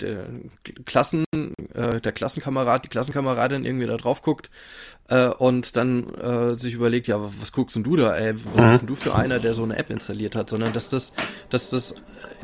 der 0.00 0.26
Klassen, 1.40 1.54
äh, 1.74 2.00
der 2.00 2.12
Klassenkamerad, 2.12 2.84
die 2.84 2.88
Klassenkameradin 2.88 3.64
irgendwie 3.64 3.86
da 3.86 3.96
drauf 3.96 4.22
guckt 4.22 4.50
äh, 5.08 5.26
und 5.26 5.76
dann 5.76 6.08
äh, 6.14 6.54
sich 6.54 6.74
überlegt, 6.74 7.08
ja, 7.08 7.20
was 7.40 7.52
guckst 7.52 7.76
denn 7.76 7.82
du 7.82 7.96
da, 7.96 8.16
ey, 8.16 8.34
was 8.34 8.64
mhm. 8.64 8.70
bist 8.70 8.80
denn 8.82 8.88
du 8.88 8.94
für 8.94 9.14
einer, 9.14 9.38
der 9.38 9.54
so 9.54 9.62
eine 9.62 9.76
App 9.76 9.90
installiert 9.90 10.34
hat, 10.34 10.50
sondern 10.50 10.72
dass 10.72 10.88
das, 10.88 11.12
dass 11.50 11.70
das, 11.70 11.94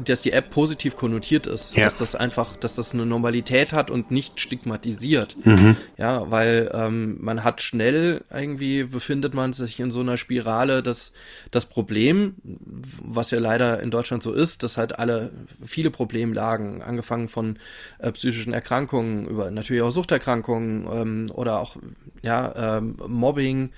dass 0.05 0.21
die 0.21 0.33
App 0.33 0.51
positiv 0.51 0.97
konnotiert 0.97 1.47
ist, 1.47 1.77
ja. 1.77 1.85
dass 1.85 1.99
das 1.99 2.15
einfach, 2.15 2.57
dass 2.57 2.75
das 2.75 2.93
eine 2.93 3.07
Normalität 3.07 3.73
hat 3.73 3.91
und 3.91 4.11
nicht 4.11 4.41
stigmatisiert. 4.41 5.37
Mhm. 5.45 5.77
Ja, 5.97 6.31
weil 6.31 6.71
ähm, 6.75 7.19
man 7.21 7.45
hat 7.45 7.63
schnell 7.63 8.25
irgendwie 8.33 8.85
befindet 8.85 9.35
man 9.35 9.53
sich 9.53 9.81
in 9.81 9.91
so 9.91 10.01
einer 10.01 10.17
Spirale, 10.17 10.83
dass 10.83 11.13
das 11.51 11.67
Problem, 11.67 12.37
was 12.43 13.31
ja 13.31 13.39
leider 13.39 13.81
in 13.81 13.91
Deutschland 13.91 14.23
so 14.23 14.33
ist, 14.33 14.63
dass 14.63 14.77
halt 14.77 14.99
alle 14.99 15.31
viele 15.65 15.87
viele 15.87 15.91
Problemlagen, 15.93 16.83
angefangen 16.83 17.29
von 17.29 17.59
äh, 17.99 18.11
psychischen 18.11 18.53
Erkrankungen 18.53 18.86
über 19.27 19.51
natürlich 19.51 19.83
auch 19.83 19.91
Suchterkrankungen 19.91 20.89
ähm, 20.93 21.27
oder 21.33 21.61
auch 21.61 21.77
ja, 22.23 22.79
ähm, 22.79 22.97
Mobbing, 23.07 23.71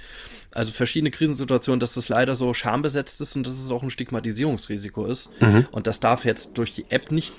also 0.53 0.73
verschiedene 0.73 1.11
Krisensituationen, 1.11 1.81
dass 1.81 1.95
das 1.95 2.09
leider 2.09 2.35
so 2.35 2.55
schambesetzt 2.55 3.21
ist 3.21 3.37
und 3.37 3.47
dass 3.47 3.55
es 3.55 3.71
auch 3.71 3.83
ein 3.83 3.91
Stigmatisierungsrisiko 3.91 5.07
ist. 5.07 5.29
Mhm. 5.41 5.67
Und 5.71 5.87
das 5.87 6.01
darf 6.01 6.25
jetzt 6.25 6.57
durch 6.59 6.75
die 6.75 6.87
App 6.89 7.11
nicht 7.11 7.35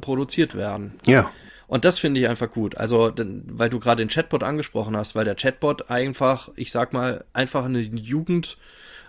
produziert 0.00 0.54
werden. 0.56 0.94
Ja. 1.06 1.30
Und 1.66 1.84
das 1.84 1.98
finde 1.98 2.20
ich 2.20 2.28
einfach 2.28 2.50
gut. 2.50 2.76
Also, 2.76 3.12
weil 3.16 3.70
du 3.70 3.80
gerade 3.80 4.02
den 4.02 4.08
Chatbot 4.08 4.42
angesprochen 4.42 4.96
hast, 4.96 5.14
weil 5.14 5.24
der 5.24 5.34
Chatbot 5.34 5.90
einfach, 5.90 6.50
ich 6.56 6.70
sag 6.70 6.92
mal, 6.92 7.24
einfach 7.32 7.64
eine 7.64 7.80
Jugend 7.80 8.58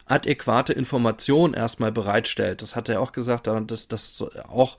adäquate 0.07 0.73
Information 0.73 1.53
erstmal 1.53 1.91
bereitstellt. 1.91 2.61
Das 2.61 2.75
hat 2.75 2.89
er 2.89 3.01
auch 3.01 3.11
gesagt, 3.11 3.47
dass 3.47 3.87
das 3.87 4.23
auch 4.47 4.77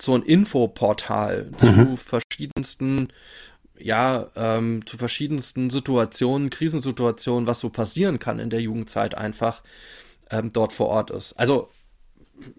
so 0.00 0.14
ein 0.14 0.22
Infoportal 0.22 1.50
mhm. 1.50 1.58
zu 1.58 1.96
verschiedensten 1.96 3.08
ja, 3.80 4.26
ähm, 4.34 4.84
zu 4.86 4.98
verschiedensten 4.98 5.70
Situationen, 5.70 6.50
Krisensituationen, 6.50 7.46
was 7.46 7.60
so 7.60 7.70
passieren 7.70 8.18
kann 8.18 8.40
in 8.40 8.50
der 8.50 8.60
Jugendzeit 8.60 9.16
einfach 9.16 9.62
ähm, 10.30 10.52
dort 10.52 10.72
vor 10.72 10.88
Ort 10.88 11.10
ist. 11.10 11.34
Also 11.34 11.70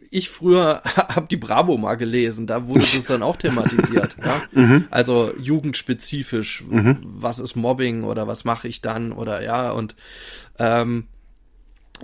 ich 0.10 0.30
früher 0.30 0.82
habe 0.86 1.28
die 1.28 1.38
Bravo 1.38 1.78
mal 1.78 1.95
gelesen, 1.95 2.47
da 2.47 2.67
wurde 2.67 2.86
das 2.93 3.06
dann 3.06 3.23
auch 3.23 3.38
thematisiert. 3.38 4.15
ja? 4.23 4.41
Mhm. 4.52 4.88
Also 4.89 5.34
jugendspezifisch, 5.38 6.63
mhm. 6.67 6.97
was 7.04 7.39
ist 7.39 7.56
Mobbing 7.56 8.04
oder 8.04 8.28
was 8.28 8.45
mache 8.45 8.67
ich 8.67 8.82
dann 8.82 9.12
oder 9.12 9.43
ja 9.43 9.71
und 9.71 9.95
ähm, 10.58 11.08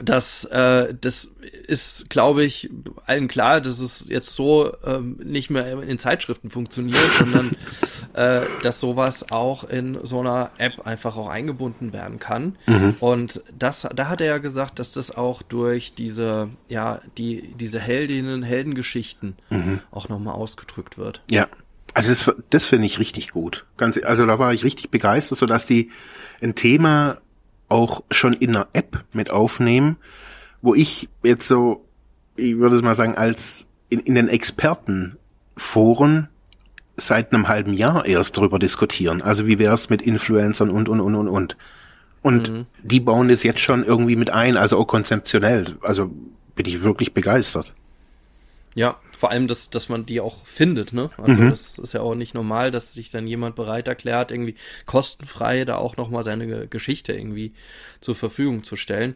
das, 0.04 0.44
äh, 0.46 0.94
das 1.00 1.30
ist, 1.68 2.10
glaube 2.10 2.44
ich, 2.44 2.70
allen 3.06 3.28
klar, 3.28 3.62
dass 3.62 3.80
es 3.80 4.06
jetzt 4.08 4.36
so 4.36 4.74
ähm, 4.86 5.20
nicht 5.24 5.50
mehr 5.50 5.82
in 5.84 6.00
Zeitschriften 6.00 6.50
funktioniert, 6.50 7.12
sondern 7.18 7.56
äh, 8.14 8.46
dass 8.62 8.80
sowas 8.80 9.32
auch 9.32 9.64
in 9.64 9.98
so 10.04 10.20
einer 10.20 10.52
App 10.58 10.86
einfach 10.86 11.16
auch 11.16 11.28
eingebunden 11.28 11.94
werden 11.94 12.20
kann. 12.20 12.58
Mhm. 12.68 12.96
Und 13.00 13.42
das, 13.58 13.88
da 13.96 14.10
hat 14.10 14.22
er 14.22 14.28
ja 14.28 14.38
gesagt, 14.38 14.80
dass 14.80 14.92
das 14.92 15.16
auch 15.16 15.42
durch 15.42 15.94
diese, 15.94 16.50
ja, 16.68 17.00
die, 17.18 17.54
diese 17.56 17.80
Heldinnen, 17.80 18.44
Heldengeschichten 18.44 19.36
mhm. 19.50 19.80
auch 19.92 20.10
nochmal 20.10 20.36
ausgedrückt 20.36 20.98
wird. 20.98 21.22
Ja. 21.32 21.48
Also 21.94 22.10
das, 22.10 22.30
das 22.50 22.66
finde 22.66 22.88
ich 22.88 23.00
richtig 23.00 23.32
gut. 23.32 23.66
Ganz, 23.78 23.98
also 24.04 24.26
da 24.26 24.38
war 24.38 24.54
ich 24.54 24.66
richtig 24.66 24.90
begeistert, 24.90 25.38
so 25.38 25.46
dass 25.46 25.66
die 25.66 25.92
ein 26.42 26.54
Thema 26.54 27.22
auch 27.70 28.04
schon 28.12 28.34
in 28.34 28.56
einer 28.56 28.68
App 28.74 29.04
mit 29.14 29.32
aufnehmen, 29.32 29.98
wo 30.62 30.76
ich 30.76 31.10
jetzt 31.24 31.48
so, 31.48 31.86
ich 32.36 32.58
würde 32.58 32.76
es 32.76 32.82
mal 32.82 32.96
sagen, 32.96 33.16
als 33.16 33.68
in, 33.90 34.00
in 34.00 34.16
den 34.16 34.28
Expertenforen 34.28 36.30
seit 36.98 37.34
einem 37.34 37.48
halben 37.48 37.74
Jahr 37.74 38.06
erst 38.06 38.38
darüber 38.38 38.60
diskutieren. 38.60 39.22
Also 39.22 39.48
wie 39.48 39.60
wär's 39.60 39.90
mit 39.90 40.02
Influencern 40.02 40.70
und 40.70 40.90
und 40.90 41.02
und 41.02 41.16
und 41.16 41.28
und. 41.28 41.58
Und 42.22 42.52
mhm. 42.52 42.66
die 42.82 43.00
bauen 43.00 43.28
das 43.28 43.44
jetzt 43.44 43.60
schon 43.60 43.84
irgendwie 43.84 44.16
mit 44.16 44.32
ein, 44.32 44.58
also 44.58 44.80
auch 44.80 44.88
konzeptionell. 44.88 45.76
Also 45.82 46.10
bin 46.56 46.66
ich 46.66 46.84
wirklich 46.84 47.14
begeistert. 47.14 47.74
Ja, 48.76 49.00
vor 49.14 49.32
allem, 49.32 49.48
dass, 49.48 49.70
dass 49.70 49.88
man 49.88 50.06
die 50.06 50.20
auch 50.20 50.46
findet, 50.46 50.92
ne? 50.92 51.10
Also 51.18 51.42
mhm. 51.42 51.50
das 51.50 51.80
ist 51.80 51.94
ja 51.94 52.02
auch 52.02 52.14
nicht 52.14 52.34
normal, 52.34 52.72
dass 52.72 52.94
sich 52.94 53.10
dann 53.10 53.26
jemand 53.26 53.56
bereit 53.56 53.88
erklärt, 53.88 54.32
irgendwie 54.32 54.56
kostenfrei 54.86 55.64
da 55.64 55.78
auch 55.78 55.96
nochmal 55.96 56.24
seine 56.24 56.68
Geschichte 56.68 57.14
irgendwie 57.14 57.54
zur 58.02 58.16
Verfügung 58.16 58.66
zu 58.66 58.76
stellen. 58.76 59.16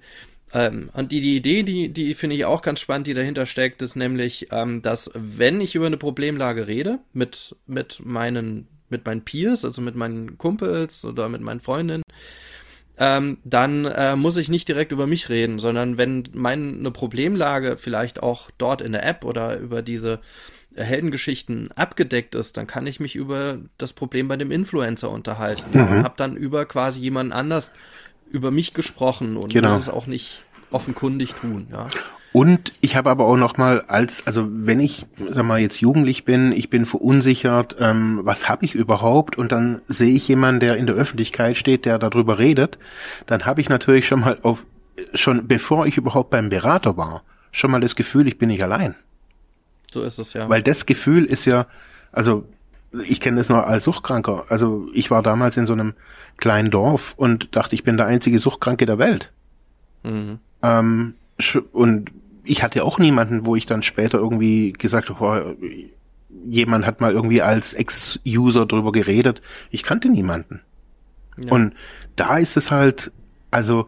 Ähm, 0.53 0.89
und 0.93 1.11
die, 1.11 1.19
die 1.19 1.35
Idee, 1.35 1.63
die, 1.63 1.89
die 1.89 2.13
finde 2.13 2.37
ich 2.37 2.45
auch 2.45 2.61
ganz 2.61 2.79
spannend, 2.79 3.07
die 3.07 3.13
dahinter 3.13 3.45
steckt, 3.45 3.81
ist 3.81 3.97
nämlich, 3.97 4.47
ähm, 4.51 4.81
dass 4.81 5.11
wenn 5.13 5.59
ich 5.59 5.75
über 5.75 5.87
eine 5.87 5.97
Problemlage 5.97 6.67
rede 6.67 6.99
mit, 7.11 7.55
mit 7.67 8.01
meinen, 8.03 8.67
mit 8.87 9.05
meinen 9.05 9.25
Peers, 9.25 9.65
also 9.65 9.81
mit 9.81 9.95
meinen 9.95 10.37
Kumpels 10.37 11.03
oder 11.03 11.27
mit 11.27 11.41
meinen 11.41 11.59
Freundinnen, 11.59 12.03
ähm, 12.99 13.37
dann 13.45 13.85
äh, 13.85 14.15
muss 14.17 14.35
ich 14.35 14.49
nicht 14.49 14.67
direkt 14.67 14.91
über 14.91 15.07
mich 15.07 15.29
reden, 15.29 15.59
sondern 15.59 15.97
wenn 15.97 16.23
meine 16.33 16.91
Problemlage 16.91 17.77
vielleicht 17.77 18.21
auch 18.21 18.51
dort 18.57 18.81
in 18.81 18.91
der 18.91 19.05
App 19.05 19.23
oder 19.23 19.57
über 19.57 19.81
diese 19.81 20.19
äh, 20.75 20.83
Heldengeschichten 20.83 21.71
abgedeckt 21.71 22.35
ist, 22.35 22.57
dann 22.57 22.67
kann 22.67 22.85
ich 22.87 22.99
mich 22.99 23.15
über 23.15 23.59
das 23.77 23.93
Problem 23.93 24.27
bei 24.27 24.35
dem 24.35 24.51
Influencer 24.51 25.09
unterhalten 25.09 25.79
mhm. 25.79 25.87
und 25.87 26.03
habe 26.03 26.15
dann 26.17 26.35
über 26.35 26.65
quasi 26.65 26.99
jemanden 26.99 27.31
anders 27.31 27.71
über 28.29 28.51
mich 28.51 28.73
gesprochen 28.73 29.37
und 29.37 29.53
genau. 29.53 29.75
muss 29.75 29.83
es 29.83 29.89
auch 29.89 30.05
nicht 30.05 30.43
offenkundig 30.69 31.33
tun. 31.33 31.67
Ja. 31.71 31.87
Und 32.31 32.73
ich 32.81 32.95
habe 32.95 33.09
aber 33.09 33.25
auch 33.25 33.37
noch 33.37 33.57
mal 33.57 33.81
als, 33.81 34.27
also 34.27 34.47
wenn 34.49 34.79
ich, 34.79 35.07
sag 35.17 35.45
mal, 35.45 35.59
jetzt 35.59 35.81
jugendlich 35.81 36.25
bin, 36.25 36.51
ich 36.51 36.69
bin 36.69 36.85
verunsichert, 36.85 37.77
ähm, 37.79 38.19
was 38.23 38.47
habe 38.47 38.65
ich 38.65 38.75
überhaupt? 38.75 39.37
Und 39.37 39.51
dann 39.51 39.81
sehe 39.87 40.13
ich 40.13 40.27
jemanden, 40.27 40.59
der 40.59 40.77
in 40.77 40.85
der 40.85 40.95
Öffentlichkeit 40.95 41.57
steht, 41.57 41.85
der 41.85 41.97
darüber 41.97 42.37
redet, 42.37 42.77
dann 43.25 43.45
habe 43.45 43.61
ich 43.61 43.69
natürlich 43.69 44.05
schon 44.05 44.19
mal 44.19 44.37
auf, 44.43 44.65
schon 45.15 45.47
bevor 45.47 45.87
ich 45.87 45.97
überhaupt 45.97 46.29
beim 46.29 46.49
Berater 46.49 46.97
war, 46.97 47.23
schon 47.51 47.71
mal 47.71 47.81
das 47.81 47.95
Gefühl, 47.95 48.27
ich 48.27 48.37
bin 48.37 48.49
nicht 48.49 48.61
allein. 48.61 48.95
So 49.91 50.03
ist 50.03 50.19
es 50.19 50.33
ja. 50.33 50.47
Weil 50.47 50.61
das 50.61 50.85
Gefühl 50.85 51.25
ist 51.25 51.45
ja, 51.45 51.65
also 52.11 52.45
ich 53.07 53.21
kenne 53.21 53.39
es 53.39 53.49
noch 53.49 53.65
als 53.65 53.83
Suchtkranker. 53.83 54.45
Also 54.49 54.87
ich 54.93 55.09
war 55.09 55.23
damals 55.23 55.57
in 55.57 55.65
so 55.65 55.73
einem 55.73 55.93
kleinen 56.37 56.69
Dorf 56.69 57.13
und 57.17 57.55
dachte, 57.55 57.73
ich 57.75 57.83
bin 57.83 57.97
der 57.97 58.05
einzige 58.05 58.37
Suchtkranke 58.37 58.85
der 58.85 58.99
Welt. 58.99 59.31
Mhm. 60.03 60.39
Ähm, 60.61 61.15
und 61.71 62.11
ich 62.49 62.63
hatte 62.63 62.83
auch 62.83 62.97
niemanden, 62.97 63.45
wo 63.45 63.55
ich 63.55 63.67
dann 63.67 63.83
später 63.83 64.17
irgendwie 64.17 64.73
gesagt 64.73 65.09
habe, 65.09 65.55
jemand 66.47 66.85
hat 66.85 66.99
mal 66.99 67.11
irgendwie 67.11 67.43
als 67.43 67.73
Ex-User 67.73 68.65
drüber 68.65 68.91
geredet. 68.91 69.41
Ich 69.69 69.83
kannte 69.83 70.09
niemanden. 70.09 70.61
Ja. 71.37 71.51
Und 71.51 71.75
da 72.15 72.37
ist 72.37 72.57
es 72.57 72.71
halt, 72.71 73.11
also 73.51 73.87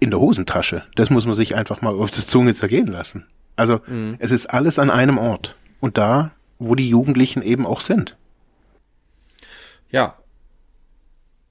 in 0.00 0.10
der 0.10 0.18
Hosentasche. 0.18 0.82
Das 0.96 1.10
muss 1.10 1.24
man 1.24 1.36
sich 1.36 1.54
einfach 1.54 1.82
mal 1.82 1.94
auf 1.94 2.10
das 2.10 2.26
Zunge 2.26 2.54
zergehen 2.54 2.88
lassen. 2.88 3.26
Also 3.54 3.80
mhm. 3.86 4.16
es 4.18 4.32
ist 4.32 4.46
alles 4.46 4.80
an 4.80 4.90
einem 4.90 5.18
Ort. 5.18 5.56
Und 5.78 5.98
da, 5.98 6.32
wo 6.58 6.74
die 6.74 6.88
Jugendlichen 6.88 7.42
eben 7.42 7.64
auch 7.64 7.80
sind. 7.80 8.16
Ja. 9.90 10.16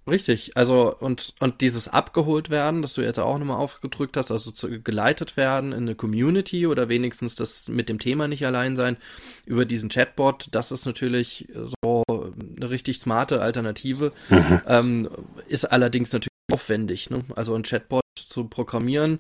Richtig, 0.10 0.56
also 0.56 0.96
und 1.00 1.34
und 1.40 1.62
dieses 1.62 1.88
abgeholt 1.88 2.50
werden, 2.50 2.82
das 2.82 2.94
du 2.94 3.02
jetzt 3.02 3.20
auch 3.20 3.38
nochmal 3.38 3.58
aufgedrückt 3.58 4.18
hast, 4.18 4.32
also 4.32 4.52
zu, 4.52 4.82
geleitet 4.82 5.38
werden 5.38 5.72
in 5.72 5.84
eine 5.84 5.96
Community 5.96 6.68
oder 6.68 6.90
wenigstens 6.90 7.36
das 7.36 7.68
mit 7.68 7.90
dem 7.90 8.00
Thema 8.00 8.28
nicht 8.28 8.46
allein 8.46 8.76
sein 8.76 8.98
über 9.46 9.66
diesen 9.66 9.90
Chatbot, 9.90 10.48
das 10.52 10.72
ist 10.72 10.86
natürlich 10.86 11.48
so 11.84 12.04
eine 12.10 12.70
richtig 12.70 12.98
smarte 13.00 13.42
Alternative, 13.42 14.12
mhm. 14.30 14.62
ähm, 14.68 15.10
ist 15.48 15.66
allerdings 15.66 16.12
natürlich 16.12 16.30
aufwendig, 16.52 17.10
ne? 17.10 17.24
Also 17.36 17.54
ein 17.56 17.64
Chatbot 17.64 18.02
zu 18.28 18.46
programmieren, 18.46 19.20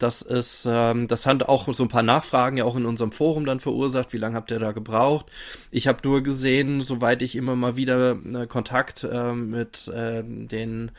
das 0.00 0.22
ist, 0.22 0.66
ähm, 0.68 1.08
das 1.08 1.26
hat 1.26 1.42
auch 1.42 1.72
so 1.74 1.82
ein 1.82 1.88
paar 1.88 2.02
Nachfragen 2.02 2.56
ja 2.56 2.64
auch 2.64 2.76
in 2.76 2.86
unserem 2.86 3.12
Forum 3.12 3.44
dann 3.44 3.60
verursacht. 3.60 4.12
Wie 4.14 4.18
lange 4.18 4.34
habt 4.34 4.50
ihr 4.50 4.58
da 4.58 4.72
gebraucht? 4.72 5.26
Ich 5.70 5.86
habe 5.86 6.00
nur 6.02 6.22
gesehen, 6.22 6.80
soweit 6.80 7.20
ich 7.20 7.36
immer 7.36 7.54
mal 7.54 7.76
wieder 7.76 8.12
äh, 8.12 8.46
Kontakt 8.46 9.04
äh, 9.04 9.34
mit 9.34 9.88
äh, 9.88 10.22
den 10.24 10.90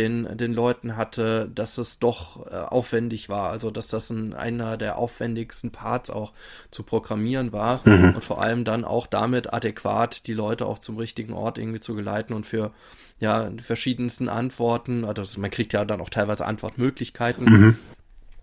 den, 0.00 0.36
den 0.36 0.54
Leuten 0.54 0.96
hatte, 0.96 1.50
dass 1.54 1.78
es 1.78 1.98
doch 1.98 2.46
äh, 2.50 2.54
aufwendig 2.56 3.28
war. 3.28 3.50
Also, 3.50 3.70
dass 3.70 3.88
das 3.88 4.10
ein, 4.10 4.34
einer 4.34 4.76
der 4.76 4.98
aufwendigsten 4.98 5.70
Parts 5.70 6.10
auch 6.10 6.32
zu 6.70 6.82
programmieren 6.82 7.52
war 7.52 7.80
mhm. 7.84 8.14
und 8.14 8.24
vor 8.24 8.40
allem 8.40 8.64
dann 8.64 8.84
auch 8.84 9.06
damit 9.06 9.52
adäquat 9.52 10.26
die 10.26 10.34
Leute 10.34 10.66
auch 10.66 10.78
zum 10.78 10.96
richtigen 10.96 11.32
Ort 11.32 11.58
irgendwie 11.58 11.80
zu 11.80 11.94
geleiten 11.94 12.32
und 12.32 12.46
für 12.46 12.72
ja, 13.18 13.50
verschiedensten 13.62 14.28
Antworten, 14.30 15.04
also 15.04 15.40
man 15.40 15.50
kriegt 15.50 15.74
ja 15.74 15.84
dann 15.84 16.00
auch 16.00 16.08
teilweise 16.08 16.46
Antwortmöglichkeiten, 16.46 17.44
mhm 17.44 17.76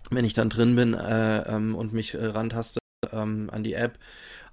wenn 0.09 0.25
ich 0.25 0.33
dann 0.33 0.49
drin 0.49 0.75
bin 0.75 0.93
äh, 0.93 1.39
ähm, 1.53 1.75
und 1.75 1.93
mich 1.93 2.13
äh, 2.13 2.25
rantaste 2.25 2.79
ähm, 3.11 3.49
an 3.51 3.63
die 3.63 3.73
App. 3.73 3.97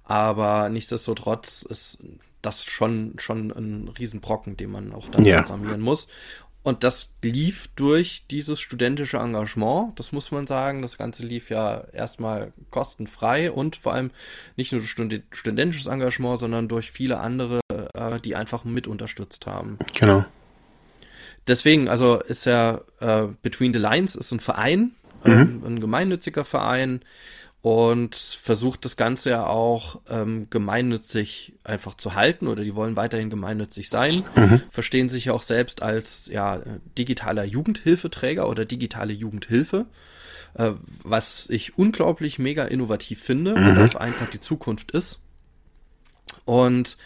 Aber 0.03 0.69
nichtsdestotrotz 0.69 1.65
ist 1.67 1.97
das 2.41 2.63
schon, 2.63 3.13
schon 3.17 3.51
ein 3.51 3.87
Riesenbrocken, 3.87 4.55
den 4.55 4.69
man 4.69 4.93
auch 4.93 5.09
dann 5.09 5.25
ja. 5.25 5.41
programmieren 5.41 5.81
muss. 5.81 6.07
Und 6.65 6.83
das 6.83 7.11
lief 7.21 7.67
durch 7.75 8.25
dieses 8.31 8.59
studentische 8.59 9.17
Engagement, 9.17 9.99
das 9.99 10.11
muss 10.11 10.31
man 10.31 10.47
sagen. 10.47 10.81
Das 10.81 10.97
Ganze 10.97 11.23
lief 11.23 11.51
ja 11.51 11.83
erstmal 11.93 12.53
kostenfrei 12.71 13.51
und 13.51 13.75
vor 13.75 13.93
allem 13.93 14.09
nicht 14.57 14.71
nur 14.71 14.81
durch 14.81 14.89
studentisches 14.89 15.85
Engagement, 15.85 16.39
sondern 16.39 16.67
durch 16.67 16.91
viele 16.91 17.19
andere, 17.19 17.59
äh, 17.69 18.19
die 18.19 18.35
einfach 18.35 18.63
mit 18.63 18.87
unterstützt 18.87 19.45
haben. 19.45 19.77
Genau. 19.93 20.25
Deswegen, 21.45 21.87
also 21.87 22.19
ist 22.19 22.47
ja 22.47 22.81
äh, 22.99 23.27
Between 23.43 23.71
the 23.71 23.77
Lines 23.77 24.15
ist 24.15 24.31
ein 24.31 24.39
Verein, 24.39 24.95
mhm. 25.23 25.61
ein 25.63 25.79
gemeinnütziger 25.79 26.45
Verein 26.45 27.01
und 27.65 28.13
versucht 28.13 28.85
das 28.85 28.95
Ganze 28.95 29.31
ja 29.31 29.47
auch 29.47 29.99
ähm, 30.07 30.45
gemeinnützig 30.51 31.53
einfach 31.63 31.95
zu 31.95 32.13
halten 32.13 32.45
oder 32.47 32.63
die 32.63 32.75
wollen 32.75 32.95
weiterhin 32.95 33.31
gemeinnützig 33.31 33.89
sein, 33.89 34.23
mhm. 34.35 34.61
verstehen 34.69 35.09
sich 35.09 35.25
ja 35.25 35.33
auch 35.33 35.41
selbst 35.41 35.81
als 35.81 36.27
ja 36.31 36.61
digitaler 36.95 37.43
Jugendhilfeträger 37.43 38.47
oder 38.47 38.65
digitale 38.65 39.13
Jugendhilfe, 39.13 39.87
äh, 40.53 40.73
was 41.01 41.49
ich 41.49 41.75
unglaublich 41.75 42.37
mega 42.37 42.65
innovativ 42.65 43.23
finde 43.23 43.59
mhm. 43.59 43.67
und 43.67 43.95
auch 43.95 43.99
einfach 43.99 44.29
die 44.29 44.39
Zukunft 44.39 44.91
ist. 44.91 45.17
Und 46.45 46.97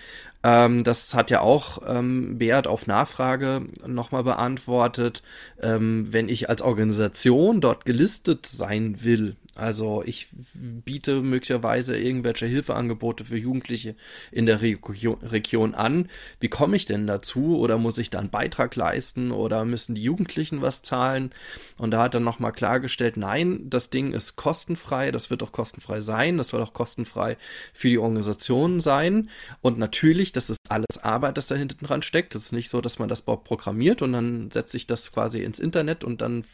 ähm, 0.43 0.83
das 0.83 1.13
hat 1.13 1.31
ja 1.31 1.39
auch 1.39 1.81
ähm, 1.87 2.37
Beat 2.37 2.67
auf 2.67 2.85
Nachfrage 2.85 3.61
nochmal 3.87 4.23
beantwortet. 4.25 5.23
Ähm, 5.61 6.07
wenn 6.11 6.27
ich 6.27 6.49
als 6.49 6.61
Organisation 6.61 7.61
dort 7.61 7.85
gelistet 7.85 8.45
sein 8.45 9.05
will, 9.05 9.37
also 9.59 10.03
ich 10.05 10.27
biete 10.53 11.21
möglicherweise 11.21 11.97
irgendwelche 11.97 12.45
Hilfeangebote 12.45 13.25
für 13.25 13.37
Jugendliche 13.37 13.95
in 14.31 14.45
der 14.45 14.61
Region 14.61 15.75
an. 15.75 16.09
Wie 16.39 16.47
komme 16.47 16.75
ich 16.75 16.85
denn 16.85 17.05
dazu? 17.05 17.57
Oder 17.59 17.77
muss 17.77 17.97
ich 17.97 18.09
da 18.09 18.19
einen 18.19 18.29
Beitrag 18.29 18.75
leisten? 18.75 19.31
Oder 19.31 19.65
müssen 19.65 19.95
die 19.95 20.03
Jugendlichen 20.03 20.61
was 20.61 20.81
zahlen? 20.81 21.31
Und 21.77 21.91
da 21.91 22.03
hat 22.03 22.13
er 22.13 22.19
nochmal 22.19 22.53
klargestellt, 22.53 23.17
nein, 23.17 23.69
das 23.69 23.89
Ding 23.89 24.13
ist 24.13 24.35
kostenfrei, 24.35 25.11
das 25.11 25.29
wird 25.29 25.43
auch 25.43 25.51
kostenfrei 25.51 26.01
sein, 26.01 26.37
das 26.37 26.49
soll 26.49 26.61
auch 26.61 26.73
kostenfrei 26.73 27.37
für 27.73 27.89
die 27.89 27.97
Organisation 27.97 28.79
sein. 28.79 29.29
Und 29.61 29.77
natürlich, 29.77 30.31
das 30.31 30.49
ist 30.49 30.59
alles 30.69 30.97
Arbeit, 31.01 31.37
das 31.37 31.47
da 31.47 31.55
hinten 31.55 31.85
dran 31.85 32.01
steckt. 32.01 32.35
Es 32.35 32.45
ist 32.45 32.51
nicht 32.53 32.69
so, 32.69 32.81
dass 32.81 32.99
man 32.99 33.09
das 33.09 33.21
programmiert 33.21 34.01
und 34.01 34.13
dann 34.13 34.51
setze 34.51 34.77
ich 34.77 34.87
das 34.87 35.11
quasi 35.11 35.41
ins 35.41 35.59
Internet 35.59 36.03
und 36.03 36.21
dann 36.21 36.45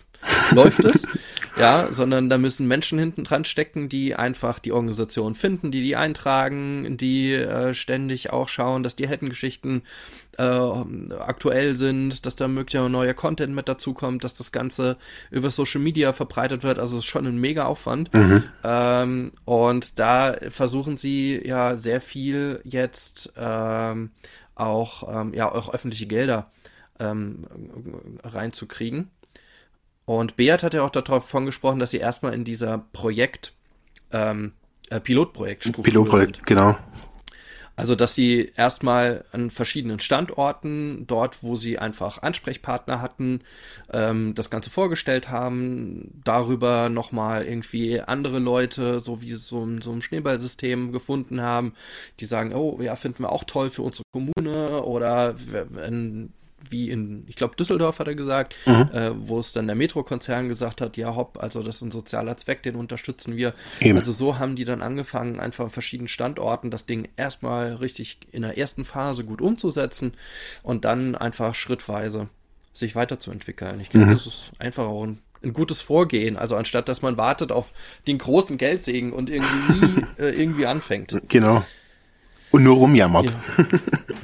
läuft 0.51 0.79
es. 0.83 1.05
Ja, 1.57 1.89
sondern 1.89 2.29
da 2.29 2.37
müssen 2.37 2.67
Menschen 2.67 2.99
hinten 2.99 3.23
dran 3.23 3.45
stecken, 3.45 3.87
die 3.87 4.13
einfach 4.15 4.59
die 4.59 4.73
Organisation 4.73 5.35
finden, 5.35 5.71
die 5.71 5.81
die 5.81 5.95
eintragen, 5.95 6.97
die 6.97 7.31
äh, 7.31 7.73
ständig 7.73 8.31
auch 8.33 8.49
schauen, 8.49 8.83
dass 8.83 8.97
die 8.97 9.07
Heldengeschichten 9.07 9.83
äh, 10.37 10.43
aktuell 10.43 11.77
sind, 11.77 12.25
dass 12.25 12.35
da 12.35 12.49
möglicherweise 12.49 12.91
neuer 12.91 13.13
Content 13.13 13.55
mit 13.55 13.69
dazu 13.69 13.93
kommt, 13.93 14.25
dass 14.25 14.33
das 14.33 14.51
Ganze 14.51 14.97
über 15.31 15.49
Social 15.49 15.79
Media 15.79 16.11
verbreitet 16.11 16.63
wird. 16.63 16.77
Also 16.77 16.97
es 16.97 17.05
ist 17.05 17.09
schon 17.09 17.25
ein 17.25 17.39
mega 17.39 17.65
Aufwand. 17.65 18.13
Mhm. 18.13 18.43
Ähm, 18.63 19.31
und 19.45 19.97
da 19.97 20.35
versuchen 20.49 20.97
sie 20.97 21.41
ja 21.45 21.77
sehr 21.77 22.01
viel 22.01 22.59
jetzt 22.65 23.31
ähm, 23.37 24.11
auch, 24.55 25.21
ähm, 25.21 25.33
ja, 25.33 25.49
auch 25.51 25.73
öffentliche 25.73 26.07
Gelder 26.07 26.51
ähm, 26.99 27.45
reinzukriegen. 28.23 29.09
Und 30.05 30.35
Beat 30.35 30.63
hat 30.63 30.73
ja 30.73 30.83
auch 30.83 30.91
davon 30.91 31.45
gesprochen, 31.45 31.79
dass 31.79 31.89
sie 31.89 31.97
erstmal 31.97 32.33
in 32.33 32.43
dieser 32.43 32.77
Projekt, 32.93 33.53
ähm, 34.11 34.53
äh, 34.89 34.99
Pilotprojekt 34.99 35.81
Pilotprojekt, 35.83 36.37
sind. 36.37 36.47
genau. 36.47 36.77
Also, 37.77 37.95
dass 37.95 38.15
sie 38.15 38.53
erstmal 38.55 39.25
an 39.33 39.49
verschiedenen 39.49 39.99
Standorten, 39.99 41.05
dort, 41.07 41.43
wo 41.43 41.57
sie 41.57 41.77
einfach 41.77 42.21
Ansprechpartner 42.21 43.01
hatten, 43.01 43.41
ähm, 43.91 44.33
das 44.33 44.49
Ganze 44.49 44.69
vorgestellt 44.69 45.29
haben, 45.29 46.21
darüber 46.23 46.87
nochmal 46.87 47.43
irgendwie 47.43 47.99
andere 47.99 48.39
Leute, 48.39 49.01
so 49.01 49.21
wie 49.21 49.33
so, 49.33 49.67
so 49.81 49.91
ein 49.91 50.01
Schneeballsystem 50.01 50.93
gefunden 50.93 51.41
haben, 51.41 51.73
die 52.21 52.25
sagen, 52.25 52.53
oh, 52.53 52.79
ja, 52.81 52.95
finden 52.95 53.23
wir 53.23 53.31
auch 53.31 53.43
toll 53.43 53.69
für 53.69 53.81
unsere 53.81 54.03
Kommune 54.13 54.81
oder 54.83 55.35
wenn 55.37 56.31
wie 56.71 56.89
in, 56.89 57.25
ich 57.27 57.35
glaube, 57.35 57.55
Düsseldorf 57.55 57.99
hat 57.99 58.07
er 58.07 58.15
gesagt, 58.15 58.55
mhm. 58.65 58.89
äh, 58.93 59.11
wo 59.27 59.39
es 59.39 59.53
dann 59.53 59.67
der 59.67 59.75
Metro-Konzern 59.75 60.49
gesagt 60.49 60.81
hat, 60.81 60.97
ja 60.97 61.15
hopp, 61.15 61.41
also 61.41 61.63
das 61.63 61.77
ist 61.77 61.81
ein 61.81 61.91
sozialer 61.91 62.37
Zweck, 62.37 62.63
den 62.63 62.75
unterstützen 62.75 63.35
wir. 63.35 63.53
Eben. 63.79 63.97
Also 63.97 64.11
so 64.11 64.37
haben 64.37 64.55
die 64.55 64.65
dann 64.65 64.81
angefangen, 64.81 65.39
einfach 65.39 65.65
an 65.65 65.69
verschiedenen 65.69 66.07
Standorten 66.07 66.71
das 66.71 66.85
Ding 66.85 67.07
erstmal 67.17 67.73
richtig 67.73 68.19
in 68.31 68.41
der 68.41 68.57
ersten 68.57 68.85
Phase 68.85 69.23
gut 69.23 69.41
umzusetzen 69.41 70.13
und 70.63 70.85
dann 70.85 71.15
einfach 71.15 71.55
schrittweise 71.55 72.29
sich 72.73 72.95
weiterzuentwickeln. 72.95 73.79
Ich 73.79 73.89
glaube, 73.89 74.07
mhm. 74.07 74.13
das 74.13 74.27
ist 74.27 74.51
einfach 74.59 74.85
auch 74.85 75.03
ein 75.03 75.19
ein 75.45 75.53
gutes 75.53 75.79
Vorgehen. 75.81 76.37
Also 76.37 76.55
anstatt 76.55 76.89
dass 76.89 77.01
man 77.01 77.17
wartet 77.17 77.51
auf 77.51 77.71
den 78.07 78.17
großen 78.17 78.57
Geldsegen 78.57 79.13
und 79.13 79.29
irgendwie 79.29 79.85
nie 79.85 80.05
äh, 80.17 80.29
irgendwie 80.31 80.65
anfängt. 80.65 81.15
Genau. 81.29 81.63
Und 82.55 82.63
nur 82.63 82.77
rumjammert. 82.77 83.35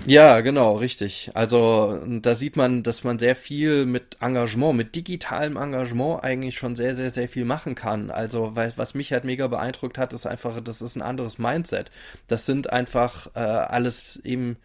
Ja. 0.05 0.35
ja, 0.35 0.41
genau, 0.41 0.77
richtig. 0.77 1.31
Also 1.33 1.99
da 2.07 2.33
sieht 2.33 2.55
man, 2.55 2.81
dass 2.81 3.03
man 3.03 3.19
sehr 3.19 3.35
viel 3.35 3.85
mit 3.85 4.15
Engagement, 4.21 4.77
mit 4.77 4.95
digitalem 4.95 5.57
Engagement 5.57 6.23
eigentlich 6.23 6.57
schon 6.57 6.77
sehr, 6.77 6.95
sehr, 6.95 7.09
sehr 7.09 7.27
viel 7.27 7.43
machen 7.43 7.75
kann. 7.75 8.09
Also 8.09 8.55
weil, 8.55 8.71
was 8.77 8.93
mich 8.93 9.11
halt 9.11 9.25
mega 9.25 9.47
beeindruckt 9.47 9.97
hat, 9.97 10.13
ist 10.13 10.25
einfach, 10.25 10.61
das 10.61 10.81
ist 10.81 10.95
ein 10.95 11.01
anderes 11.01 11.39
Mindset. 11.39 11.91
Das 12.27 12.45
sind 12.45 12.71
einfach 12.71 13.27
äh, 13.35 13.39
alles 13.39 14.21
eben 14.23 14.55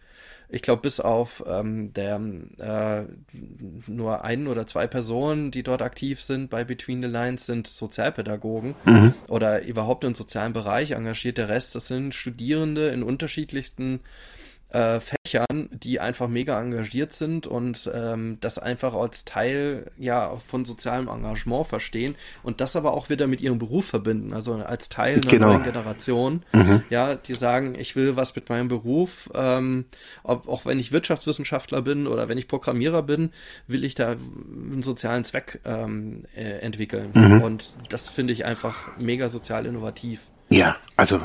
ich 0.49 0.61
glaube, 0.61 0.81
bis 0.81 0.99
auf 0.99 1.43
ähm, 1.45 1.91
der 1.93 2.21
äh, 2.59 3.03
nur 3.87 4.23
ein 4.23 4.47
oder 4.47 4.65
zwei 4.65 4.87
Personen, 4.87 5.51
die 5.51 5.63
dort 5.63 5.81
aktiv 5.81 6.21
sind 6.21 6.49
bei 6.49 6.63
Between 6.63 7.01
the 7.01 7.09
Lines, 7.09 7.45
sind 7.45 7.67
Sozialpädagogen 7.67 8.75
mhm. 8.85 9.13
oder 9.27 9.63
überhaupt 9.63 10.05
im 10.05 10.15
sozialen 10.15 10.53
Bereich 10.53 10.91
engagiert. 10.91 11.37
Der 11.37 11.49
Rest, 11.49 11.75
das 11.75 11.87
sind 11.87 12.15
Studierende 12.15 12.89
in 12.89 13.03
unterschiedlichsten 13.03 13.99
äh, 14.69 14.99
Fächern, 14.99 15.69
die 15.71 15.99
einfach 15.99 16.27
mega 16.27 16.59
engagiert 16.59 17.13
sind 17.13 17.47
und 17.47 17.89
ähm, 17.93 18.37
das 18.41 18.57
einfach 18.57 18.93
als 18.93 19.23
Teil 19.25 19.91
ja 19.97 20.35
von 20.47 20.65
sozialem 20.65 21.07
Engagement 21.07 21.67
verstehen 21.67 22.15
und 22.43 22.59
das 22.59 22.75
aber 22.75 22.93
auch 22.93 23.09
wieder 23.09 23.27
mit 23.27 23.41
ihrem 23.41 23.59
Beruf 23.59 23.85
verbinden, 23.85 24.33
also 24.33 24.55
als 24.55 24.89
Teil 24.89 25.15
einer 25.15 25.27
genau. 25.27 25.47
neuen 25.53 25.63
Generation, 25.63 26.43
mhm. 26.53 26.83
ja, 26.89 27.15
die 27.15 27.33
sagen, 27.33 27.75
ich 27.77 27.95
will 27.95 28.15
was 28.15 28.35
mit 28.35 28.49
meinem 28.49 28.67
Beruf, 28.67 29.29
ähm, 29.33 29.85
ob, 30.23 30.47
auch 30.47 30.65
wenn 30.65 30.79
ich 30.79 30.91
Wirtschaftswissenschaftler 30.91 31.81
bin 31.81 32.07
oder 32.07 32.27
wenn 32.27 32.37
ich 32.37 32.47
Programmierer 32.47 33.03
bin, 33.03 33.31
will 33.67 33.85
ich 33.85 33.95
da 33.95 34.11
einen 34.11 34.83
sozialen 34.83 35.23
Zweck 35.23 35.61
ähm, 35.65 36.25
äh, 36.35 36.59
entwickeln 36.59 37.11
mhm. 37.13 37.41
und 37.41 37.73
das 37.89 38.09
finde 38.09 38.33
ich 38.33 38.45
einfach 38.45 38.89
mega 38.97 39.29
sozial 39.29 39.65
innovativ. 39.65 40.21
Ja, 40.49 40.77
also 40.95 41.19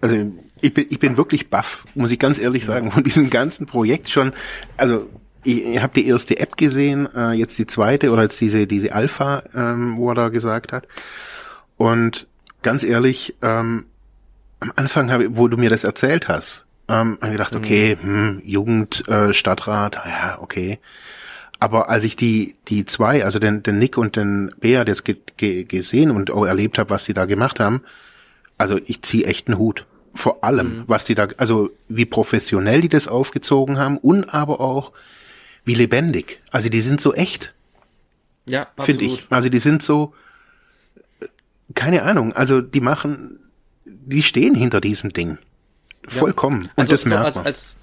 also 0.00 0.16
ich 0.60 0.74
bin, 0.74 0.86
ich 0.88 0.98
bin 0.98 1.16
wirklich 1.16 1.50
baff, 1.50 1.84
muss 1.94 2.10
ich 2.10 2.18
ganz 2.18 2.38
ehrlich 2.38 2.64
sagen, 2.64 2.90
von 2.90 3.04
diesem 3.04 3.30
ganzen 3.30 3.66
Projekt 3.66 4.08
schon. 4.08 4.32
Also 4.76 5.08
ich, 5.42 5.64
ich 5.64 5.82
habe 5.82 5.92
die 5.94 6.06
erste 6.06 6.38
App 6.38 6.56
gesehen, 6.56 7.08
äh, 7.14 7.32
jetzt 7.32 7.58
die 7.58 7.66
zweite 7.66 8.10
oder 8.10 8.22
jetzt 8.22 8.40
diese 8.40 8.66
diese 8.66 8.92
Alpha, 8.92 9.42
ähm, 9.54 9.96
wo 9.96 10.10
er 10.10 10.14
da 10.14 10.28
gesagt 10.28 10.72
hat. 10.72 10.88
Und 11.76 12.26
ganz 12.62 12.82
ehrlich, 12.82 13.34
ähm, 13.42 13.86
am 14.60 14.72
Anfang 14.76 15.10
habe, 15.10 15.36
wo 15.36 15.48
du 15.48 15.56
mir 15.56 15.70
das 15.70 15.84
erzählt 15.84 16.28
hast, 16.28 16.64
ähm, 16.88 17.18
habe 17.20 17.26
ich 17.26 17.32
gedacht, 17.32 17.54
okay, 17.54 17.96
mhm. 18.00 18.08
hm, 18.08 18.42
Jugend, 18.44 19.08
äh, 19.08 19.32
Stadtrat, 19.32 19.96
ja, 20.06 20.38
okay. 20.40 20.78
Aber 21.60 21.88
als 21.88 22.04
ich 22.04 22.16
die, 22.16 22.56
die 22.68 22.84
zwei, 22.84 23.24
also 23.24 23.38
den, 23.38 23.62
den 23.62 23.78
Nick 23.78 23.96
und 23.96 24.16
den 24.16 24.50
Bea 24.60 24.84
das 24.84 25.04
ge, 25.04 25.16
ge, 25.36 25.64
gesehen 25.64 26.10
und 26.10 26.30
auch 26.30 26.44
erlebt 26.44 26.78
habe, 26.78 26.90
was 26.90 27.04
die 27.04 27.14
da 27.14 27.24
gemacht 27.24 27.60
haben, 27.60 27.82
also 28.58 28.78
ich 28.84 29.02
ziehe 29.02 29.24
echt 29.24 29.48
einen 29.48 29.58
Hut. 29.58 29.86
Vor 30.14 30.44
allem, 30.44 30.78
mhm. 30.78 30.84
was 30.86 31.04
die 31.04 31.14
da, 31.14 31.28
also 31.36 31.70
wie 31.88 32.04
professionell 32.04 32.80
die 32.80 32.88
das 32.88 33.08
aufgezogen 33.08 33.78
haben 33.78 33.98
und 33.98 34.32
aber 34.32 34.60
auch 34.60 34.92
wie 35.64 35.74
lebendig. 35.74 36.40
Also 36.50 36.68
die 36.68 36.80
sind 36.80 37.00
so 37.00 37.14
echt. 37.14 37.54
Ja, 38.46 38.68
finde 38.78 39.04
ich. 39.04 39.26
Also 39.30 39.48
die 39.48 39.58
sind 39.58 39.82
so, 39.82 40.14
keine 41.74 42.02
Ahnung, 42.02 42.32
also 42.32 42.60
die 42.60 42.80
machen, 42.80 43.40
die 43.84 44.22
stehen 44.22 44.54
hinter 44.54 44.80
diesem 44.80 45.10
Ding. 45.10 45.38
Vollkommen. 46.06 46.64
Ja. 46.64 46.70
Und 46.76 46.80
also 46.80 46.92
das 46.92 47.04
merkt 47.06 47.34
so 47.34 47.40
man. 47.40 47.46
Als, 47.46 47.46
als 47.46 47.76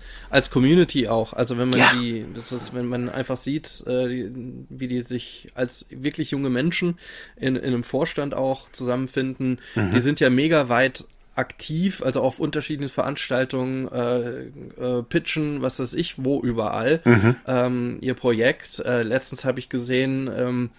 Community 0.50 1.08
auch. 1.08 1.34
Also 1.34 1.58
wenn 1.58 1.70
man 1.70 1.80
ja. 1.80 1.92
die, 1.94 2.26
das 2.34 2.52
ist, 2.52 2.74
wenn 2.74 2.88
man 2.88 3.10
einfach 3.10 3.38
sieht, 3.38 3.84
äh, 3.86 4.08
die, 4.08 4.32
wie 4.70 4.88
die 4.88 5.02
sich 5.02 5.50
als 5.56 5.86
wirklich 5.90 6.32
junge 6.32 6.50
Menschen 6.50 6.98
in, 7.36 7.56
in 7.56 7.66
einem 7.66 7.84
Vorstand 7.84 8.34
auch 8.34 8.72
zusammenfinden, 8.72 9.60
mhm. 9.76 9.92
die 9.92 10.00
sind 10.00 10.20
ja 10.20 10.30
mega 10.30 10.70
weit 10.70 11.06
aktiv, 11.36 12.02
also 12.04 12.22
auf 12.22 12.40
unterschiedlichen 12.40 12.92
Veranstaltungen 12.92 13.88
äh, 13.88 15.00
äh, 15.00 15.04
pitchen, 15.04 15.62
was 15.62 15.80
weiß 15.80 15.94
ich, 15.94 16.24
wo 16.24 16.42
überall 16.42 17.02
mhm. 17.06 17.36
ähm, 17.48 17.98
ihr 18.02 18.14
Projekt. 18.14 18.80
Äh, 18.80 19.04
letztens 19.04 19.46
habe 19.46 19.60
ich 19.60 19.70
gesehen, 19.70 20.30
ähm, 20.34 20.70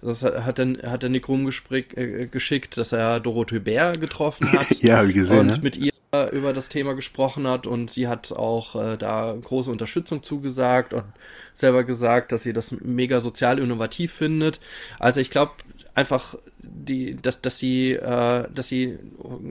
das 0.00 0.22
hat, 0.22 0.58
dann 0.58 0.78
hat 0.82 1.02
der 1.02 1.10
Nick 1.10 1.28
rumgeschickt, 1.28 1.96
äh, 1.96 2.70
dass 2.76 2.92
er 2.92 3.20
Dorothee 3.20 3.58
Bär 3.58 3.92
getroffen 3.92 4.52
hat. 4.52 4.70
ja, 4.82 5.06
wie 5.06 5.12
gesehen. 5.12 5.40
Und 5.40 5.46
ne? 5.48 5.58
mit 5.62 5.76
ihr 5.76 5.92
über 6.32 6.52
das 6.52 6.68
Thema 6.68 6.94
gesprochen 6.94 7.46
hat 7.46 7.66
und 7.66 7.90
sie 7.90 8.08
hat 8.08 8.32
auch 8.32 8.74
äh, 8.74 8.96
da 8.96 9.34
große 9.40 9.70
Unterstützung 9.70 10.22
zugesagt 10.22 10.94
und 10.94 11.04
selber 11.52 11.84
gesagt, 11.84 12.32
dass 12.32 12.42
sie 12.42 12.52
das 12.52 12.72
mega 12.72 13.20
sozial 13.20 13.58
innovativ 13.58 14.12
findet. 14.12 14.60
Also 14.98 15.20
ich 15.20 15.30
glaube 15.30 15.52
einfach, 15.94 16.36
die, 16.58 17.16
dass, 17.16 17.40
dass 17.40 17.58
sie, 17.58 17.92
äh, 17.92 18.48
dass 18.54 18.68
sie 18.68 18.98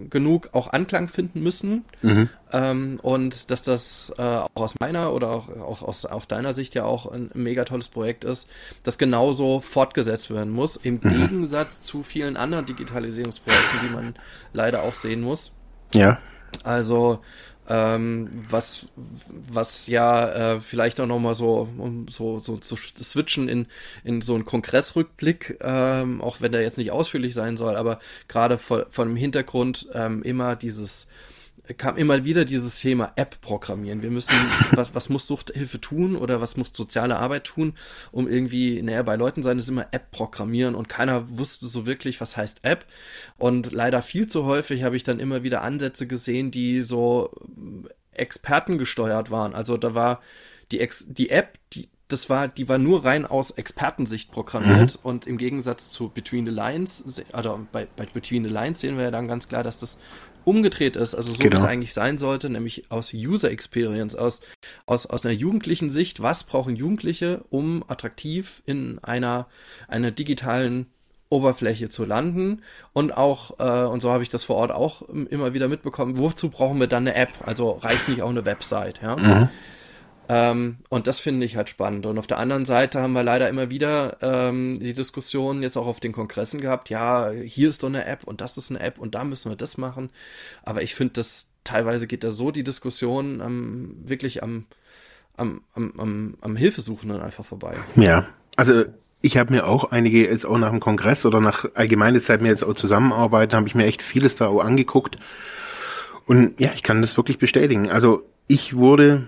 genug 0.09 0.49
auch 0.53 0.71
Anklang 0.71 1.09
finden 1.09 1.43
müssen 1.43 1.83
mhm. 2.01 2.29
ähm, 2.53 2.99
und 3.01 3.51
dass 3.51 3.61
das 3.61 4.13
äh, 4.17 4.21
auch 4.21 4.49
aus 4.55 4.73
meiner 4.79 5.13
oder 5.13 5.29
auch, 5.29 5.49
auch 5.49 5.81
aus 5.83 6.05
auch 6.05 6.25
deiner 6.25 6.53
Sicht 6.53 6.73
ja 6.73 6.85
auch 6.85 7.11
ein 7.11 7.29
mega 7.33 7.65
tolles 7.65 7.89
Projekt 7.89 8.23
ist, 8.23 8.47
das 8.83 8.97
genauso 8.97 9.59
fortgesetzt 9.59 10.31
werden 10.31 10.53
muss, 10.53 10.77
im 10.77 11.01
mhm. 11.03 11.09
Gegensatz 11.09 11.81
zu 11.81 12.01
vielen 12.01 12.37
anderen 12.37 12.65
Digitalisierungsprojekten, 12.65 13.79
die 13.87 13.93
man 13.93 14.15
leider 14.53 14.83
auch 14.83 14.95
sehen 14.95 15.21
muss. 15.21 15.51
Ja. 15.93 16.19
Also 16.63 17.21
ähm, 17.69 18.29
was, 18.49 18.87
was 19.27 19.87
ja 19.87 20.55
äh, 20.55 20.59
vielleicht 20.59 20.99
auch 20.99 21.05
nochmal 21.05 21.33
so, 21.33 21.67
um 21.77 22.07
so, 22.07 22.39
so 22.39 22.57
zu 22.57 22.77
switchen 22.77 23.49
in, 23.49 23.67
in 24.03 24.21
so 24.21 24.35
einen 24.35 24.45
Kongressrückblick, 24.45 25.57
ähm, 25.61 26.21
auch 26.21 26.39
wenn 26.39 26.53
der 26.53 26.61
jetzt 26.61 26.77
nicht 26.77 26.91
ausführlich 26.91 27.33
sein 27.33 27.57
soll, 27.57 27.75
aber 27.75 27.99
gerade 28.27 28.57
von, 28.57 28.85
von 28.89 29.09
dem 29.09 29.17
Hintergrund 29.17 29.87
ähm, 29.93 30.23
immer 30.23 30.55
dieses 30.55 31.07
kam 31.73 31.97
immer 31.97 32.23
wieder 32.23 32.45
dieses 32.45 32.79
Thema 32.79 33.11
App 33.15 33.41
programmieren. 33.41 34.01
Wir 34.01 34.11
müssen, 34.11 34.35
was, 34.71 34.95
was 34.95 35.09
muss 35.09 35.27
Suchthilfe 35.27 35.81
tun 35.81 36.15
oder 36.15 36.41
was 36.41 36.57
muss 36.57 36.69
soziale 36.73 37.17
Arbeit 37.17 37.45
tun, 37.45 37.73
um 38.11 38.27
irgendwie 38.27 38.81
näher 38.81 39.03
bei 39.03 39.15
Leuten 39.15 39.43
sein, 39.43 39.59
ist 39.59 39.69
immer 39.69 39.87
App 39.91 40.11
programmieren 40.11 40.75
und 40.75 40.89
keiner 40.89 41.37
wusste 41.37 41.67
so 41.67 41.85
wirklich, 41.85 42.21
was 42.21 42.37
heißt 42.37 42.63
App. 42.63 42.85
Und 43.37 43.71
leider 43.71 44.01
viel 44.01 44.27
zu 44.27 44.45
häufig 44.45 44.83
habe 44.83 44.95
ich 44.95 45.03
dann 45.03 45.19
immer 45.19 45.43
wieder 45.43 45.61
Ansätze 45.61 46.07
gesehen, 46.07 46.51
die 46.51 46.83
so 46.83 47.31
Experten 48.11 48.77
gesteuert 48.77 49.31
waren. 49.31 49.53
Also 49.53 49.77
da 49.77 49.93
war 49.93 50.21
die, 50.71 50.79
Ex 50.79 51.05
die 51.07 51.29
App, 51.29 51.57
die, 51.73 51.89
das 52.07 52.29
war, 52.29 52.47
die 52.47 52.69
war 52.69 52.77
nur 52.77 53.05
rein 53.05 53.25
aus 53.25 53.51
Expertensicht 53.51 54.31
programmiert 54.31 54.95
mhm. 54.95 54.99
und 55.03 55.27
im 55.27 55.37
Gegensatz 55.37 55.89
zu 55.89 56.09
Between 56.09 56.45
the 56.45 56.51
Lines, 56.51 57.03
also 57.31 57.67
bei, 57.71 57.87
bei 57.95 58.05
Between 58.05 58.43
the 58.43 58.49
Lines 58.49 58.81
sehen 58.81 58.97
wir 58.97 59.05
ja 59.05 59.11
dann 59.11 59.27
ganz 59.27 59.47
klar, 59.47 59.63
dass 59.63 59.79
das 59.79 59.97
umgedreht 60.47 60.95
ist, 60.95 61.13
also 61.13 61.33
so 61.33 61.39
genau. 61.39 61.57
wie 61.57 61.61
es 61.61 61.67
eigentlich 61.67 61.93
sein 61.93 62.17
sollte, 62.17 62.49
nämlich 62.49 62.89
aus 62.89 63.13
User 63.13 63.51
Experience, 63.51 64.15
aus, 64.15 64.39
aus, 64.85 65.05
aus 65.05 65.25
einer 65.25 65.33
jugendlichen 65.33 65.89
Sicht, 65.89 66.21
was 66.21 66.45
brauchen 66.45 66.77
Jugendliche, 66.77 67.43
um 67.49 67.83
attraktiv 67.87 68.63
in 68.65 68.97
einer, 69.03 69.47
einer 69.89 70.11
digitalen 70.11 70.87
Oberfläche 71.29 71.89
zu 71.89 72.05
landen 72.05 72.61
und 72.93 73.15
auch, 73.15 73.59
äh, 73.59 73.85
und 73.87 74.01
so 74.01 74.09
habe 74.09 74.23
ich 74.23 74.29
das 74.29 74.45
vor 74.45 74.55
Ort 74.55 74.71
auch 74.71 75.01
immer 75.01 75.53
wieder 75.53 75.67
mitbekommen, 75.67 76.17
wozu 76.17 76.49
brauchen 76.49 76.79
wir 76.79 76.87
dann 76.87 77.05
eine 77.05 77.15
App? 77.15 77.31
Also 77.45 77.71
reicht 77.71 78.07
nicht 78.07 78.21
auch 78.21 78.29
eine 78.29 78.45
Website, 78.45 79.01
ja? 79.03 79.17
Mhm. 79.17 79.49
Ähm, 80.29 80.77
und 80.89 81.07
das 81.07 81.19
finde 81.19 81.45
ich 81.45 81.55
halt 81.55 81.69
spannend. 81.69 82.05
Und 82.05 82.17
auf 82.17 82.27
der 82.27 82.37
anderen 82.37 82.65
Seite 82.65 83.01
haben 83.01 83.13
wir 83.13 83.23
leider 83.23 83.47
immer 83.49 83.69
wieder 83.69 84.17
ähm, 84.21 84.77
die 84.79 84.93
Diskussion 84.93 85.61
jetzt 85.61 85.77
auch 85.77 85.87
auf 85.87 85.99
den 85.99 86.11
Kongressen 86.11 86.59
gehabt, 86.59 86.89
ja, 86.89 87.29
hier 87.31 87.69
ist 87.69 87.83
doch 87.83 87.87
eine 87.87 88.05
App 88.05 88.23
und 88.25 88.41
das 88.41 88.57
ist 88.57 88.69
eine 88.69 88.79
App 88.79 88.99
und 88.99 89.15
da 89.15 89.23
müssen 89.23 89.51
wir 89.51 89.55
das 89.55 89.77
machen. 89.77 90.09
Aber 90.63 90.81
ich 90.81 90.95
finde, 90.95 91.13
dass 91.13 91.47
teilweise 91.63 92.07
geht 92.07 92.23
da 92.23 92.31
so 92.31 92.51
die 92.51 92.63
Diskussion 92.63 93.41
ähm, 93.41 93.97
wirklich 94.03 94.43
am, 94.43 94.65
am, 95.35 95.61
am, 95.73 95.93
am, 95.97 96.37
am 96.41 96.55
Hilfesuchenden 96.55 97.21
einfach 97.21 97.45
vorbei. 97.45 97.75
Ja, 97.95 98.27
also 98.55 98.83
ich 99.21 99.37
habe 99.37 99.53
mir 99.53 99.65
auch 99.65 99.91
einige 99.91 100.27
jetzt 100.27 100.45
auch 100.45 100.57
nach 100.57 100.69
dem 100.69 100.79
Kongress 100.79 101.25
oder 101.25 101.39
nach 101.39 101.65
allgemeine 101.73 102.19
Zeit 102.19 102.41
mir 102.41 102.49
jetzt 102.49 102.63
auch 102.63 102.75
zusammenarbeiten, 102.75 103.55
habe 103.55 103.67
ich 103.67 103.75
mir 103.75 103.85
echt 103.85 104.03
vieles 104.03 104.35
da 104.35 104.47
auch 104.47 104.61
angeguckt. 104.61 105.17
Und 106.25 106.59
ja, 106.59 106.71
ich 106.75 106.83
kann 106.83 107.01
das 107.01 107.15
wirklich 107.17 107.37
bestätigen. 107.37 107.89
Also 107.89 108.23
ich 108.47 108.75
wurde 108.75 109.27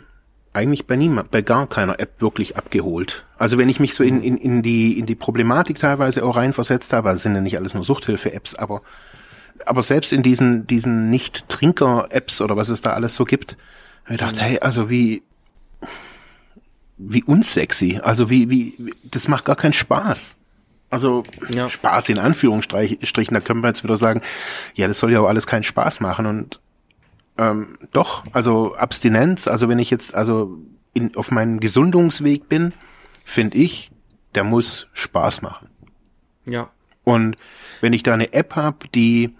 eigentlich 0.53 0.88
bei 0.88 0.95
niemand, 0.95 1.31
bei 1.31 1.41
gar 1.41 1.67
keiner 1.67 1.99
App 1.99 2.21
wirklich 2.21 2.57
abgeholt. 2.57 3.25
Also 3.38 3.57
wenn 3.57 3.69
ich 3.69 3.79
mich 3.79 3.93
so 3.93 4.03
in, 4.03 4.21
in, 4.21 4.38
in 4.38 4.63
die 4.63 4.97
in 4.97 5.05
die 5.05 5.15
Problematik 5.15 5.79
teilweise 5.79 6.23
auch 6.23 6.35
reinversetzt 6.35 6.91
habe, 6.93 7.09
also 7.09 7.21
sind 7.21 7.35
ja 7.35 7.41
nicht 7.41 7.57
alles 7.57 7.73
nur 7.73 7.83
Suchthilfe-Apps, 7.83 8.55
aber 8.55 8.81
aber 9.65 9.81
selbst 9.81 10.12
in 10.12 10.23
diesen 10.23 10.65
diesen 10.65 11.09
Nicht-Trinker-Apps 11.09 12.41
oder 12.41 12.57
was 12.57 12.69
es 12.69 12.81
da 12.81 12.93
alles 12.93 13.15
so 13.15 13.25
gibt, 13.25 13.57
habe 14.05 14.15
ich 14.15 14.19
gedacht, 14.19 14.35
mhm. 14.38 14.41
hey, 14.41 14.59
also 14.59 14.89
wie 14.89 15.23
wie 16.97 17.23
unsexy, 17.23 17.99
also 18.03 18.29
wie 18.29 18.49
wie 18.49 18.93
das 19.03 19.27
macht 19.27 19.45
gar 19.45 19.55
keinen 19.55 19.73
Spaß. 19.73 20.35
Also 20.89 21.23
ja. 21.53 21.69
Spaß 21.69 22.09
in 22.09 22.17
Anführungsstrichen, 22.17 23.35
da 23.35 23.39
können 23.41 23.62
wir 23.62 23.67
jetzt 23.67 23.83
wieder 23.83 23.97
sagen, 23.97 24.21
ja, 24.73 24.88
das 24.88 24.99
soll 24.99 25.12
ja 25.12 25.19
auch 25.19 25.27
alles 25.27 25.45
keinen 25.45 25.62
Spaß 25.62 25.99
machen 25.99 26.25
und 26.25 26.59
ähm, 27.39 27.78
doch, 27.93 28.23
also 28.34 28.75
Abstinenz, 28.75 29.47
also 29.47 29.69
wenn 29.69 29.80
ich 29.80 29.89
jetzt 29.89 30.13
also 30.13 30.58
in, 30.93 31.15
auf 31.15 31.32
meinem 31.32 31.62
Gesundungsweg 31.62 32.49
bin, 32.49 32.73
finde 33.23 33.58
ich, 33.58 33.91
der 34.36 34.43
muss 34.43 34.88
Spaß 34.91 35.41
machen. 35.41 35.69
Ja. 36.45 36.69
Und 37.06 37.38
wenn 37.80 37.93
ich 37.93 38.04
da 38.04 38.13
eine 38.13 38.34
App 38.34 38.58
habe, 38.58 38.89
die 38.93 39.36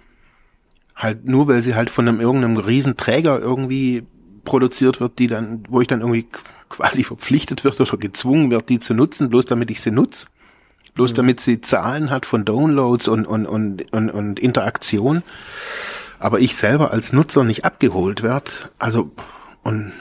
halt 0.96 1.26
nur, 1.26 1.48
weil 1.50 1.62
sie 1.62 1.76
halt 1.76 1.90
von 1.90 2.08
einem 2.08 2.22
irgendeinem 2.22 2.58
Riesenträger 2.58 3.38
irgendwie 3.38 4.04
produziert 4.46 5.02
wird, 5.02 5.20
die 5.20 5.28
dann, 5.28 5.64
wo 5.68 5.82
ich 5.82 5.88
dann 5.88 6.00
irgendwie 6.00 6.28
quasi 6.70 7.04
verpflichtet 7.04 7.66
wird 7.66 7.82
oder 7.82 7.98
gezwungen 7.98 8.50
wird, 8.50 8.70
die 8.70 8.80
zu 8.80 8.94
nutzen, 8.94 9.30
bloß 9.30 9.46
damit 9.46 9.72
ich 9.72 9.82
sie 9.82 9.92
nutze, 9.92 10.28
bloß 10.96 11.12
mhm. 11.12 11.16
damit 11.16 11.40
sie 11.42 11.60
Zahlen 11.60 12.12
hat 12.12 12.26
von 12.26 12.46
Downloads 12.46 13.10
und, 13.10 13.26
und, 13.26 13.46
und, 13.46 13.92
und, 13.92 14.10
und 14.10 14.40
Interaktion, 14.40 15.24
aber 16.20 16.40
ich 16.40 16.56
selber 16.56 16.92
als 16.92 17.14
Nutzer 17.14 17.44
nicht 17.44 17.66
abgeholt 17.66 18.24
werde. 18.24 18.52
Also 18.78 19.12
und 19.64 19.92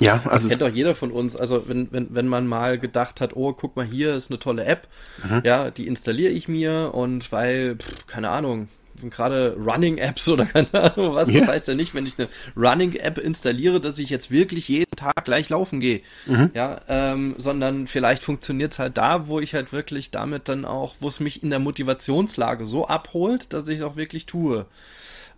ja, 0.00 0.22
also. 0.24 0.48
Das 0.48 0.58
kennt 0.58 0.62
doch 0.62 0.74
jeder 0.74 0.94
von 0.94 1.12
uns. 1.12 1.36
Also, 1.36 1.68
wenn, 1.68 1.92
wenn, 1.92 2.14
wenn 2.14 2.26
man 2.26 2.46
mal 2.46 2.78
gedacht 2.78 3.20
hat, 3.20 3.36
oh, 3.36 3.52
guck 3.52 3.76
mal, 3.76 3.84
hier 3.84 4.14
ist 4.14 4.30
eine 4.30 4.38
tolle 4.38 4.64
App, 4.64 4.88
mhm. 5.22 5.42
ja, 5.44 5.70
die 5.70 5.86
installiere 5.86 6.32
ich 6.32 6.48
mir 6.48 6.92
und 6.94 7.30
weil, 7.32 7.76
pff, 7.76 8.06
keine 8.06 8.30
Ahnung, 8.30 8.68
gerade 9.08 9.56
Running-Apps 9.58 10.28
oder 10.28 10.44
keine 10.46 10.72
Ahnung 10.72 11.14
was, 11.14 11.28
yeah. 11.28 11.40
das 11.40 11.48
heißt 11.48 11.68
ja 11.68 11.74
nicht, 11.74 11.94
wenn 11.94 12.06
ich 12.06 12.18
eine 12.18 12.28
Running-App 12.56 13.18
installiere, 13.18 13.80
dass 13.80 13.98
ich 13.98 14.10
jetzt 14.10 14.30
wirklich 14.30 14.68
jeden 14.68 14.90
Tag 14.96 15.24
gleich 15.24 15.48
laufen 15.48 15.80
gehe. 15.80 16.00
Mhm. 16.26 16.50
Ja, 16.54 16.80
ähm, 16.88 17.34
sondern 17.38 17.86
vielleicht 17.86 18.22
funktioniert 18.22 18.72
es 18.72 18.78
halt 18.78 18.96
da, 18.98 19.28
wo 19.28 19.40
ich 19.40 19.54
halt 19.54 19.72
wirklich 19.72 20.10
damit 20.10 20.48
dann 20.48 20.64
auch, 20.64 20.96
wo 21.00 21.08
es 21.08 21.20
mich 21.20 21.42
in 21.42 21.50
der 21.50 21.58
Motivationslage 21.58 22.66
so 22.66 22.86
abholt, 22.86 23.52
dass 23.52 23.68
ich 23.68 23.78
es 23.78 23.84
auch 23.84 23.96
wirklich 23.96 24.26
tue. 24.26 24.66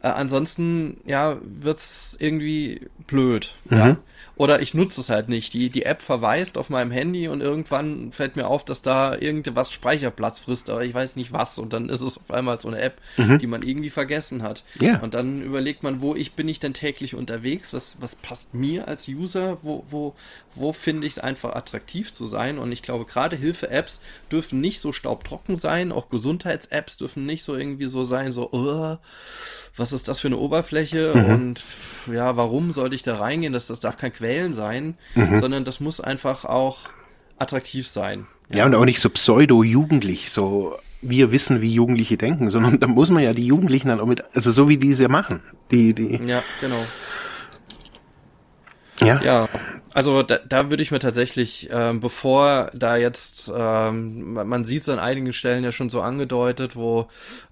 Äh, 0.02 0.08
ansonsten, 0.08 1.00
ja, 1.06 1.38
wird's 1.42 2.16
irgendwie 2.18 2.88
blöd. 3.06 3.54
Mhm. 3.64 3.78
Ja? 3.78 3.96
Oder 4.34 4.60
ich 4.60 4.74
nutze 4.74 5.00
es 5.00 5.10
halt 5.10 5.28
nicht. 5.28 5.52
Die, 5.52 5.70
die 5.70 5.84
App 5.84 6.02
verweist 6.02 6.58
auf 6.58 6.70
meinem 6.70 6.90
Handy 6.90 7.28
und 7.28 7.40
irgendwann 7.40 8.12
fällt 8.12 8.34
mir 8.34 8.48
auf, 8.48 8.64
dass 8.64 8.82
da 8.82 9.14
irgendwas 9.16 9.70
Speicherplatz 9.70 10.40
frisst, 10.40 10.70
aber 10.70 10.84
ich 10.84 10.94
weiß 10.94 11.16
nicht 11.16 11.32
was. 11.32 11.58
Und 11.58 11.72
dann 11.72 11.88
ist 11.88 12.00
es 12.00 12.18
auf 12.18 12.30
einmal 12.30 12.58
so 12.58 12.68
eine 12.68 12.80
App, 12.80 13.00
mhm. 13.16 13.38
die 13.38 13.46
man 13.46 13.62
irgendwie 13.62 13.90
vergessen 13.90 14.42
hat. 14.42 14.64
Ja. 14.80 14.98
Und 14.98 15.14
dann 15.14 15.42
überlegt 15.42 15.82
man, 15.82 16.00
wo 16.00 16.16
ich 16.16 16.32
bin 16.32 16.48
ich 16.48 16.58
denn 16.58 16.74
täglich 16.74 17.14
unterwegs? 17.14 17.72
Was, 17.72 17.98
was 18.00 18.16
passt 18.16 18.54
mir 18.54 18.88
als 18.88 19.06
User? 19.06 19.58
Wo, 19.62 19.84
wo, 19.88 20.14
wo 20.54 20.72
finde 20.72 21.06
ich 21.06 21.14
es 21.14 21.18
einfach 21.18 21.54
attraktiv 21.54 22.12
zu 22.12 22.24
sein? 22.24 22.58
Und 22.58 22.72
ich 22.72 22.82
glaube, 22.82 23.04
gerade 23.04 23.36
Hilfe-Apps 23.36 24.00
dürfen 24.32 24.60
nicht 24.60 24.80
so 24.80 24.92
staubtrocken 24.92 25.56
sein. 25.56 25.92
Auch 25.92 26.08
Gesundheits-Apps 26.08 26.96
dürfen 26.96 27.26
nicht 27.26 27.44
so 27.44 27.54
irgendwie 27.54 27.86
so 27.86 28.02
sein, 28.02 28.32
so, 28.32 28.50
uh, 28.50 28.96
was 29.76 29.91
ist 29.92 30.08
das 30.08 30.20
für 30.20 30.28
eine 30.28 30.36
Oberfläche 30.36 31.12
mhm. 31.14 31.24
und 31.26 31.64
ja, 32.12 32.36
warum 32.36 32.72
sollte 32.72 32.94
ich 32.94 33.02
da 33.02 33.16
reingehen? 33.16 33.52
Das, 33.52 33.66
das 33.66 33.80
darf 33.80 33.96
kein 33.96 34.12
Quälen 34.12 34.54
sein, 34.54 34.94
mhm. 35.14 35.38
sondern 35.38 35.64
das 35.64 35.80
muss 35.80 36.00
einfach 36.00 36.44
auch 36.44 36.88
attraktiv 37.38 37.86
sein. 37.88 38.26
Ja, 38.50 38.58
ja 38.58 38.66
und 38.66 38.74
auch 38.74 38.84
nicht 38.84 39.00
so 39.00 39.10
pseudo-jugendlich, 39.10 40.30
so 40.30 40.76
wir 41.02 41.32
wissen, 41.32 41.60
wie 41.60 41.70
Jugendliche 41.70 42.16
denken, 42.16 42.50
sondern 42.50 42.78
da 42.80 42.86
muss 42.86 43.10
man 43.10 43.22
ja 43.22 43.32
die 43.32 43.46
Jugendlichen 43.46 43.88
dann 43.88 44.00
auch 44.00 44.06
mit, 44.06 44.22
also 44.34 44.50
so 44.52 44.68
wie 44.68 44.76
die 44.76 44.92
es 44.92 45.00
ja 45.00 45.08
machen. 45.08 45.42
Die, 45.70 45.94
die. 45.94 46.20
Ja, 46.24 46.42
genau. 46.60 46.84
Ja. 49.00 49.20
Ja, 49.22 49.48
also 49.94 50.22
da, 50.22 50.38
da 50.38 50.70
würde 50.70 50.82
ich 50.82 50.90
mir 50.90 50.98
tatsächlich, 50.98 51.68
ähm, 51.70 52.00
bevor 52.00 52.70
da 52.74 52.96
jetzt, 52.96 53.50
ähm, 53.54 54.32
man 54.32 54.64
sieht 54.64 54.82
es 54.82 54.88
an 54.88 54.98
einigen 54.98 55.32
Stellen 55.32 55.64
ja 55.64 55.72
schon 55.72 55.90
so 55.90 56.00
angedeutet, 56.00 56.76
wo 56.76 57.08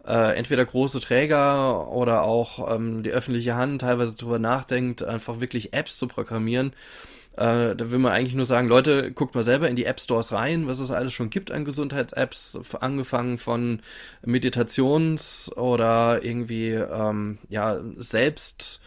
äh, 0.07 0.36
entweder 0.36 0.64
große 0.64 1.01
Träger 1.01 1.88
oder 1.88 2.22
auch 2.22 2.74
ähm, 2.74 3.03
die 3.03 3.11
öffentliche 3.11 3.55
Hand 3.55 3.82
teilweise 3.82 4.16
darüber 4.16 4.38
nachdenkt, 4.38 5.03
einfach 5.03 5.41
wirklich 5.41 5.72
Apps 5.72 5.99
zu 5.99 6.09
programmieren. 6.09 6.72
Äh, 7.36 7.76
da 7.76 7.91
will 7.91 7.99
man 7.99 8.12
eigentlich 8.12 8.34
nur 8.34 8.45
sagen, 8.45 8.68
Leute, 8.68 9.12
guckt 9.12 9.34
mal 9.34 9.45
selber 9.45 9.68
in 9.68 9.76
die 9.76 9.84
App 9.84 10.01
Stores 10.01 10.32
rein, 10.32 10.66
was 10.66 10.80
es 10.80 10.91
alles 10.91 11.12
schon 11.12 11.30
gibt 11.30 11.51
an 11.51 11.64
Gesundheits-Apps, 11.64 12.59
angefangen 12.80 13.38
von 13.38 13.80
Meditations- 14.24 15.51
oder 15.57 16.24
irgendwie 16.24 16.70
ähm, 16.70 17.38
ja 17.49 17.80
selbst 17.99 18.80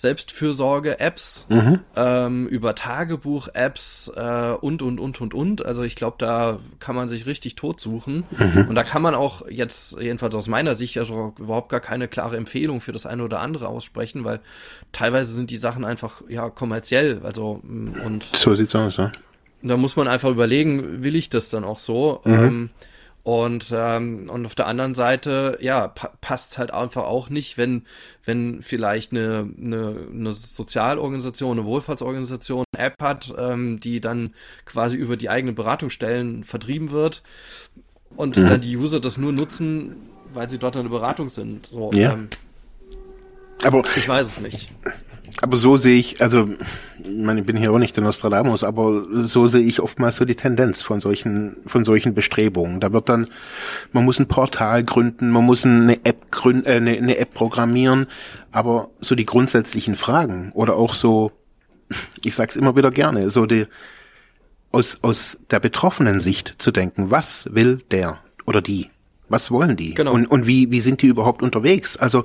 Selbstfürsorge-Apps, 0.00 1.46
mhm. 1.50 1.80
ähm, 1.94 2.46
über 2.48 2.74
Tagebuch-Apps 2.74 4.10
äh, 4.16 4.52
und, 4.60 4.80
und, 4.80 4.98
und, 4.98 5.20
und, 5.20 5.34
und. 5.34 5.66
Also 5.66 5.82
ich 5.82 5.94
glaube, 5.94 6.16
da 6.18 6.58
kann 6.78 6.96
man 6.96 7.08
sich 7.08 7.26
richtig 7.26 7.54
tot 7.54 7.80
suchen. 7.80 8.24
Mhm. 8.30 8.66
Und 8.70 8.74
da 8.76 8.82
kann 8.82 9.02
man 9.02 9.14
auch 9.14 9.46
jetzt, 9.48 9.96
jedenfalls 10.00 10.34
aus 10.34 10.48
meiner 10.48 10.74
Sicht, 10.74 10.96
also 10.96 11.34
überhaupt 11.38 11.68
gar 11.68 11.80
keine 11.80 12.08
klare 12.08 12.38
Empfehlung 12.38 12.80
für 12.80 12.92
das 12.92 13.04
eine 13.04 13.22
oder 13.22 13.40
andere 13.40 13.68
aussprechen, 13.68 14.24
weil 14.24 14.40
teilweise 14.92 15.32
sind 15.32 15.50
die 15.50 15.58
Sachen 15.58 15.84
einfach 15.84 16.22
ja 16.28 16.48
kommerziell. 16.48 17.20
Also 17.22 17.60
mm, 17.62 18.00
und 18.04 18.24
so 18.34 18.54
sieht's 18.54 18.74
aus, 18.74 18.96
ja. 18.96 19.12
Da 19.62 19.76
muss 19.76 19.96
man 19.96 20.08
einfach 20.08 20.30
überlegen, 20.30 21.02
will 21.02 21.14
ich 21.14 21.28
das 21.28 21.50
dann 21.50 21.64
auch 21.64 21.78
so? 21.78 22.22
Mhm. 22.24 22.32
Ähm, 22.32 22.70
und, 23.22 23.66
ähm, 23.72 24.30
und 24.30 24.46
auf 24.46 24.54
der 24.54 24.66
anderen 24.66 24.94
Seite, 24.94 25.58
ja, 25.60 25.88
pa 25.88 26.10
passt 26.20 26.56
halt 26.56 26.72
einfach 26.72 27.04
auch 27.04 27.28
nicht, 27.28 27.58
wenn, 27.58 27.82
wenn 28.24 28.62
vielleicht 28.62 29.12
eine, 29.12 29.48
eine, 29.60 30.06
eine 30.10 30.32
Sozialorganisation, 30.32 31.58
eine 31.58 31.66
Wohlfahrtsorganisation 31.66 32.64
eine 32.74 32.86
App 32.86 33.02
hat, 33.02 33.34
ähm, 33.36 33.78
die 33.78 34.00
dann 34.00 34.34
quasi 34.64 34.96
über 34.96 35.18
die 35.18 35.28
eigenen 35.28 35.54
Beratungsstellen 35.54 36.44
vertrieben 36.44 36.92
wird 36.92 37.22
und 38.16 38.36
mhm. 38.36 38.48
dann 38.48 38.60
die 38.62 38.76
User 38.76 39.00
das 39.00 39.18
nur 39.18 39.32
nutzen, 39.32 39.96
weil 40.32 40.48
sie 40.48 40.58
dort 40.58 40.76
eine 40.76 40.88
Beratung 40.88 41.28
sind. 41.28 41.66
So, 41.66 41.90
ja. 41.92 42.14
Ähm, 42.14 42.28
aber 43.62 43.82
ich 43.96 44.08
weiß 44.08 44.26
es 44.26 44.40
nicht. 44.40 44.72
Aber 45.40 45.56
so 45.56 45.76
sehe 45.76 45.98
ich, 45.98 46.20
also, 46.20 46.48
ich 46.98 47.16
meine, 47.16 47.40
ich 47.40 47.46
bin 47.46 47.56
hier 47.56 47.72
auch 47.72 47.78
nicht 47.78 47.96
der 47.96 48.04
Nostradamus, 48.04 48.64
aber 48.64 49.04
so 49.10 49.46
sehe 49.46 49.62
ich 49.62 49.80
oftmals 49.80 50.16
so 50.16 50.24
die 50.24 50.34
Tendenz 50.34 50.82
von 50.82 51.00
solchen, 51.00 51.56
von 51.66 51.84
solchen 51.84 52.14
Bestrebungen. 52.14 52.80
Da 52.80 52.92
wird 52.92 53.08
dann, 53.08 53.26
man 53.92 54.04
muss 54.04 54.18
ein 54.18 54.28
Portal 54.28 54.84
gründen, 54.84 55.30
man 55.30 55.44
muss 55.44 55.64
eine 55.64 56.04
App 56.04 56.30
gründen, 56.30 56.66
äh, 56.66 56.74
eine, 56.74 56.96
eine 56.96 57.16
App 57.16 57.34
programmieren, 57.34 58.06
aber 58.52 58.90
so 59.00 59.14
die 59.14 59.26
grundsätzlichen 59.26 59.96
Fragen 59.96 60.52
oder 60.52 60.76
auch 60.76 60.94
so, 60.94 61.32
ich 62.24 62.34
sag's 62.34 62.56
immer 62.56 62.76
wieder 62.76 62.90
gerne, 62.90 63.30
so 63.30 63.46
die, 63.46 63.66
aus, 64.72 64.98
aus 65.02 65.38
der 65.50 65.60
betroffenen 65.60 66.20
Sicht 66.20 66.54
zu 66.58 66.70
denken, 66.70 67.10
was 67.10 67.48
will 67.52 67.82
der 67.90 68.18
oder 68.46 68.62
die? 68.62 68.90
Was 69.28 69.50
wollen 69.50 69.76
die? 69.76 69.94
Genau. 69.94 70.12
Und, 70.12 70.26
und 70.26 70.46
wie, 70.46 70.70
wie 70.70 70.80
sind 70.80 71.02
die 71.02 71.06
überhaupt 71.06 71.42
unterwegs? 71.42 71.96
Also, 71.96 72.24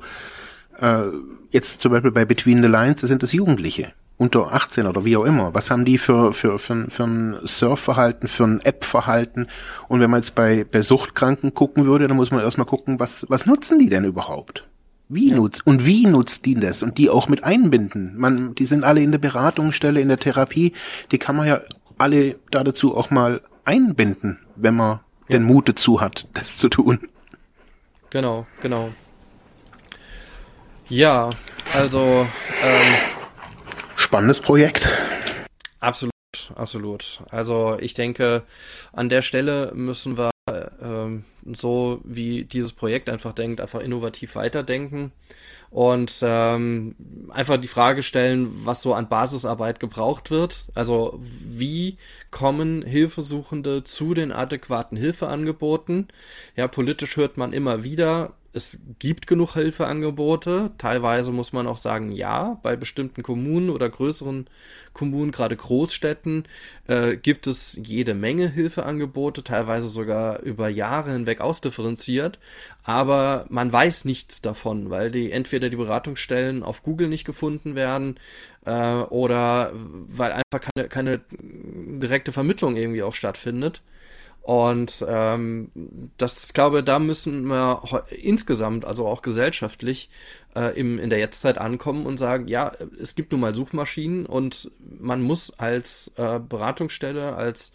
äh, 0.80 1.12
jetzt 1.50 1.82
zum 1.82 1.92
Beispiel 1.92 2.12
bei 2.12 2.26
Between 2.26 2.62
the 2.62 2.68
Lines 2.68 3.02
sind 3.02 3.24
es 3.24 3.32
Jugendliche 3.32 3.94
unter 4.18 4.54
18 4.54 4.88
oder 4.88 5.04
wie 5.04 5.18
auch 5.18 5.26
immer. 5.26 5.54
Was 5.54 5.72
haben 5.72 5.86
die 5.86 5.98
für, 5.98 6.32
für, 6.32 6.58
für, 6.58 6.90
für 6.90 7.04
ein 7.04 7.36
Surfverhalten, 7.44 8.30
für 8.30 8.46
ein 8.46 8.62
App-Verhalten? 8.62 9.48
Und 9.88 10.00
wenn 10.00 10.10
man 10.10 10.22
jetzt 10.22 10.36
bei, 10.36 10.66
bei 10.70 10.82
Suchtkranken 10.82 11.54
gucken 11.54 11.86
würde, 11.86 12.08
dann 12.08 12.18
muss 12.18 12.32
man 12.32 12.42
erstmal 12.42 12.68
gucken, 12.68 13.00
was, 13.00 13.26
was 13.30 13.46
nutzen 13.46 13.80
die 13.80 13.90
denn 13.90 14.06
überhaupt? 14.06 14.68
Wie 15.10 15.30
ja. 15.30 15.36
nutzt, 15.36 15.68
und 15.68 15.86
wie 15.86 16.06
nutzt 16.06 16.46
die 16.46 16.56
das? 16.56 16.82
Und 16.82 16.98
die 16.98 17.10
auch 17.10 17.28
mit 17.28 17.44
einbinden. 17.44 18.16
Man, 18.18 18.56
die 18.56 18.66
sind 18.66 18.84
alle 18.84 19.02
in 19.02 19.12
der 19.12 19.20
Beratungsstelle, 19.20 20.00
in 20.00 20.08
der 20.08 20.18
Therapie. 20.18 20.74
Die 21.12 21.18
kann 21.18 21.36
man 21.36 21.48
ja 21.48 21.62
alle 21.98 22.36
da 22.52 22.64
dazu 22.64 22.96
auch 22.96 23.10
mal 23.12 23.42
einbinden, 23.66 24.40
wenn 24.56 24.76
man 24.76 25.00
ja. 25.28 25.38
den 25.38 25.44
Mut 25.44 25.70
dazu 25.70 26.02
hat, 26.02 26.28
das 26.34 26.58
zu 26.58 26.70
tun. 26.70 27.00
Genau, 28.10 28.48
genau. 28.62 28.90
Ja, 30.90 31.32
also 31.74 32.28
ähm, 32.64 32.94
spannendes 33.96 34.40
Projekt. 34.40 34.88
Absolut, 35.80 36.14
absolut. 36.54 37.22
Also 37.32 37.78
ich 37.80 37.96
denke, 37.96 38.44
an 38.94 39.10
der 39.10 39.24
Stelle 39.24 39.72
müssen 39.74 40.18
wir 40.18 40.30
ähm, 40.48 41.26
so 41.54 42.02
wie 42.04 42.44
dieses 42.44 42.74
Projekt 42.74 43.10
einfach 43.10 43.34
denkt, 43.34 43.62
einfach 43.62 43.80
innovativ 43.80 44.36
weiterdenken 44.36 45.12
und 45.72 46.20
ähm, 46.22 46.96
einfach 47.30 47.58
die 47.58 47.68
Frage 47.68 48.04
stellen, 48.04 48.52
was 48.64 48.84
so 48.84 48.94
an 48.94 49.10
Basisarbeit 49.10 49.80
gebraucht 49.80 50.30
wird. 50.30 50.68
Also 50.76 51.20
wie 51.20 51.98
kommen 52.30 52.84
Hilfesuchende 52.84 53.84
zu 53.84 54.14
den 54.14 54.32
adäquaten 54.32 54.98
Hilfeangeboten? 54.98 56.10
Ja, 56.56 56.68
politisch 56.68 57.18
hört 57.18 57.38
man 57.38 57.52
immer 57.52 57.84
wieder, 57.84 58.34
es 58.56 58.80
gibt 59.00 59.28
genug 59.28 59.54
Hilfeangebote. 59.54 60.72
Teilweise 60.78 61.34
muss 61.34 61.52
man 61.52 61.68
auch 61.68 61.76
sagen, 61.76 62.14
ja, 62.14 62.58
bei 62.64 62.78
bestimmten 62.78 63.22
Kommunen 63.22 63.70
oder 63.70 63.90
größeren 63.90 64.46
Kommunen, 64.94 65.32
gerade 65.32 65.58
Großstädten, 65.58 66.46
äh, 66.88 67.18
gibt 67.18 67.48
es 67.48 67.78
jede 67.84 68.14
Menge 68.14 68.50
Hilfeangebote, 68.50 69.44
teilweise 69.44 69.90
sogar 69.90 70.40
über 70.40 70.70
Jahre 70.70 71.12
hinweg 71.12 71.42
ausdifferenziert. 71.42 72.40
Aber 72.84 73.46
man 73.50 73.74
weiß 73.74 74.06
nichts 74.06 74.42
davon, 74.42 74.90
weil 74.90 75.12
die 75.12 75.32
entweder 75.32 75.70
die 75.70 75.76
Beratungsstellen 75.76 76.64
auf 76.64 76.82
Google 76.82 77.10
nicht 77.10 77.26
gefunden 77.26 77.76
werden 77.76 78.18
äh, 78.66 78.72
oder 78.72 79.74
weil 79.74 80.32
einfach 80.32 80.62
keine, 80.74 80.88
keine 80.88 81.22
direkte 81.30 82.32
Vermittlung 82.32 82.78
irgendwie 82.78 83.04
auch 83.04 83.14
stattfindet. 83.14 83.82
Und 84.46 85.04
ähm, 85.08 85.72
das, 86.18 86.54
glaube, 86.54 86.84
da 86.84 87.00
müssen 87.00 87.46
wir 87.46 87.82
insgesamt, 88.12 88.86
also 88.86 89.08
auch 89.08 89.24
gesellschaftlich, 89.24 90.12
äh, 90.56 90.80
im, 90.80 91.00
in 91.00 91.10
der 91.10 91.20
Jetztzeit 91.20 91.58
ankommen 91.58 92.06
und 92.06 92.18
sagen, 92.18 92.48
ja, 92.48 92.72
es 93.00 93.16
gibt 93.16 93.32
nun 93.32 93.42
mal 93.42 93.54
Suchmaschinen 93.54 94.26
und 94.26 94.72
man 95.00 95.22
muss 95.22 95.52
als 95.60 96.12
äh, 96.16 96.40
Beratungsstelle, 96.40 97.36
als, 97.36 97.72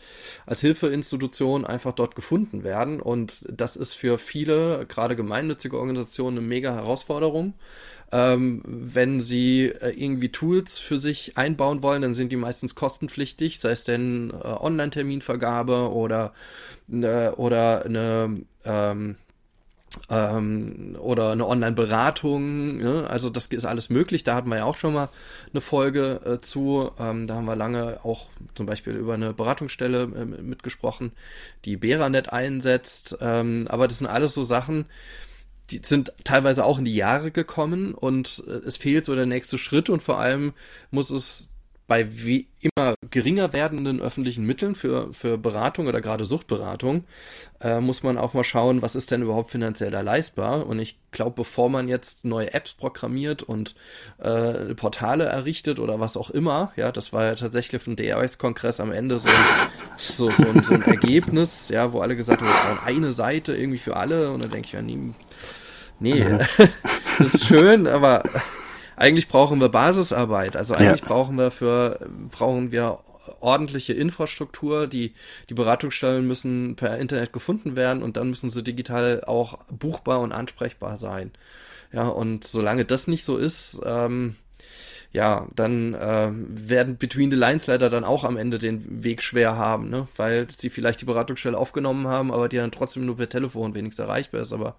als 0.47 0.61
Hilfeinstitution 0.61 1.65
einfach 1.65 1.93
dort 1.93 2.15
gefunden 2.15 2.65
werden. 2.65 3.01
Und 3.01 3.45
das 3.49 3.77
ist 3.77 3.95
für 3.95 4.19
viele, 4.19 4.87
gerade 4.87 5.17
gemeinnützige 5.17 5.79
Organisationen, 5.79 6.39
eine 6.39 6.47
mega 6.47 6.75
Herausforderung. 6.75 7.55
Ähm, 8.13 8.63
wenn 8.65 9.21
sie 9.21 9.67
äh, 9.67 9.91
irgendwie 9.91 10.31
Tools 10.31 10.79
für 10.79 10.99
sich 10.99 11.39
einbauen 11.39 11.81
wollen, 11.83 12.03
dann 12.03 12.15
sind 12.15 12.33
die 12.33 12.37
meistens 12.37 12.75
kostenpflichtig, 12.75 13.61
sei 13.61 13.71
es 13.71 13.85
denn 13.85 14.33
äh, 14.33 14.47
Online-Terminvergabe 14.47 15.93
oder, 15.93 16.33
äh, 16.91 17.29
oder 17.29 17.85
eine 17.85 18.41
ähm, 18.65 19.15
ähm, 20.09 20.97
oder 20.99 21.31
eine 21.33 21.47
Online-Beratung. 21.47 22.79
Ne? 22.79 23.07
Also 23.09 23.31
das 23.31 23.47
ist 23.47 23.65
alles 23.65 23.91
möglich. 23.91 24.25
Da 24.25 24.35
hatten 24.35 24.49
wir 24.49 24.59
ja 24.59 24.65
auch 24.65 24.77
schon 24.77 24.95
mal 24.95 25.09
eine 25.53 25.61
Folge 25.61 26.21
äh, 26.25 26.41
zu. 26.41 26.91
Ähm, 26.99 27.27
da 27.27 27.35
haben 27.35 27.47
wir 27.47 27.57
lange 27.57 28.01
auch 28.05 28.27
zum 28.55 28.67
Beispiel 28.67 28.95
über 28.95 29.15
eine 29.15 29.33
Beratungsstelle 29.33 30.03
äh, 30.03 30.25
mitgesprochen, 30.25 31.13
die 31.65 31.77
Beranet 31.77 32.33
einsetzt. 32.33 33.17
Ähm, 33.21 33.67
aber 33.69 33.89
das 33.89 33.99
sind 33.99 34.07
alles 34.07 34.35
so 34.35 34.43
Sachen, 34.43 34.87
die 35.71 35.81
sind 35.85 36.13
teilweise 36.25 36.65
auch 36.65 36.79
in 36.79 36.85
die 36.85 36.95
Jahre 36.95 37.31
gekommen 37.31 37.95
und 37.95 38.43
äh, 38.47 38.67
es 38.67 38.77
fehlt 38.77 39.05
so 39.05 39.15
der 39.15 39.27
nächste 39.27 39.59
Schritt 39.59 39.91
und 39.91 40.03
vor 40.03 40.19
allem 40.19 40.53
muss 40.91 41.11
es 41.11 41.50
bei 41.91 42.07
wie 42.09 42.47
immer 42.61 42.95
geringer 43.11 43.53
werdenden 43.53 44.01
öffentlichen 44.01 44.47
Mitteln 44.47 44.77
für, 44.77 45.13
für 45.13 45.37
Beratung 45.37 45.89
oder 45.89 46.01
gerade 46.01 46.25
Suchtberatung 46.25 47.03
äh, 47.61 47.81
muss 47.81 48.05
man 48.05 48.17
auch 48.17 48.33
mal 48.33 48.45
schauen, 48.45 48.81
was 48.81 48.95
ist 48.95 49.11
denn 49.11 49.23
überhaupt 49.23 49.51
finanziell 49.51 49.91
da 49.91 50.01
leistbar. 50.01 50.69
Und 50.69 50.79
ich 50.79 51.01
glaube, 51.11 51.35
bevor 51.35 51.69
man 51.69 51.89
jetzt 51.89 52.25
neue 52.25 52.55
Apps 52.55 52.75
programmiert 52.75 53.43
und 53.43 53.75
äh, 54.19 54.73
Portale 54.77 55.25
errichtet 55.25 55.81
oder 55.81 55.99
was 55.99 56.17
auch 56.17 56.31
immer, 56.31 56.71
ja, 56.77 56.93
das 56.93 57.13
war 57.13 57.25
ja 57.25 57.35
tatsächlich 57.35 57.83
von 57.83 57.97
DRS-Kongress 57.97 58.79
am 58.79 58.93
Ende 58.93 59.19
so, 59.19 59.29
so, 59.97 60.31
so, 60.31 60.45
ein, 60.45 60.63
so 60.63 60.75
ein 60.75 60.83
Ergebnis, 60.83 61.71
ja, 61.71 61.93
wo 61.93 62.03
alle 62.03 62.15
gesagt 62.15 62.41
haben, 62.41 62.49
wir 62.49 62.55
brauchen 62.55 62.87
eine 62.87 63.11
Seite 63.11 63.57
irgendwie 63.57 63.79
für 63.79 63.97
alle. 63.97 64.31
Und 64.31 64.45
dann 64.45 64.53
denke 64.53 64.67
ich 64.67 64.73
ja, 64.75 64.83
Nee, 64.83 66.25
mhm. 66.25 66.39
das 67.19 67.35
ist 67.35 67.47
schön, 67.47 67.89
aber 67.89 68.23
eigentlich 69.01 69.29
brauchen 69.29 69.61
wir 69.61 69.71
Basisarbeit. 69.71 70.57
Also 70.57 70.75
eigentlich 70.75 71.01
ja. 71.01 71.07
brauchen 71.07 71.37
wir 71.37 71.51
für, 71.51 72.07
brauchen 72.31 72.71
wir 72.71 72.99
ordentliche 73.41 73.95
Infrastruktur, 73.95 74.87
die, 74.87 75.15
die 75.49 75.55
Beratungsstellen 75.55 76.27
müssen 76.27 76.77
per 76.77 76.99
Internet 76.99 77.33
gefunden 77.33 77.77
werden 77.77 78.03
und 78.03 78.17
dann 78.17 78.29
müssen 78.29 78.51
sie 78.51 78.63
digital 78.63 79.25
auch 79.27 79.59
buchbar 79.71 80.21
und 80.21 80.33
ansprechbar 80.33 80.99
sein. 80.99 81.31
Ja, 81.93 82.09
und 82.09 82.47
solange 82.47 82.85
das 82.85 83.07
nicht 83.07 83.25
so 83.25 83.37
ist, 83.37 83.81
ähm, 83.85 84.37
ja, 85.13 85.49
dann 85.57 85.95
äh, 85.95 86.31
werden 86.33 86.97
Between 86.97 87.31
the 87.31 87.37
Lines 87.37 87.67
leider 87.67 87.91
dann 87.91 88.05
auch 88.05 88.23
am 88.23 88.37
Ende 88.37 88.59
den 88.59 89.03
Weg 89.03 89.23
schwer 89.23 89.57
haben, 89.57 89.91
ne? 89.91 90.07
weil 90.17 90.47
sie 90.51 90.71
vielleicht 90.71 91.01
die 91.01 91.05
Beratungsstelle 91.05 91.59
aufgenommen 91.59 92.07
haben, 92.07 92.33
aber 92.33 92.49
die 92.49 92.59
dann 92.59 92.71
trotzdem 92.71 93.07
nur 93.07 93.17
per 93.17 93.29
Telefon 93.29 93.75
wenigstens 93.75 94.05
erreichbar 94.05 94.43
ist. 94.43 94.53
Aber 94.53 94.77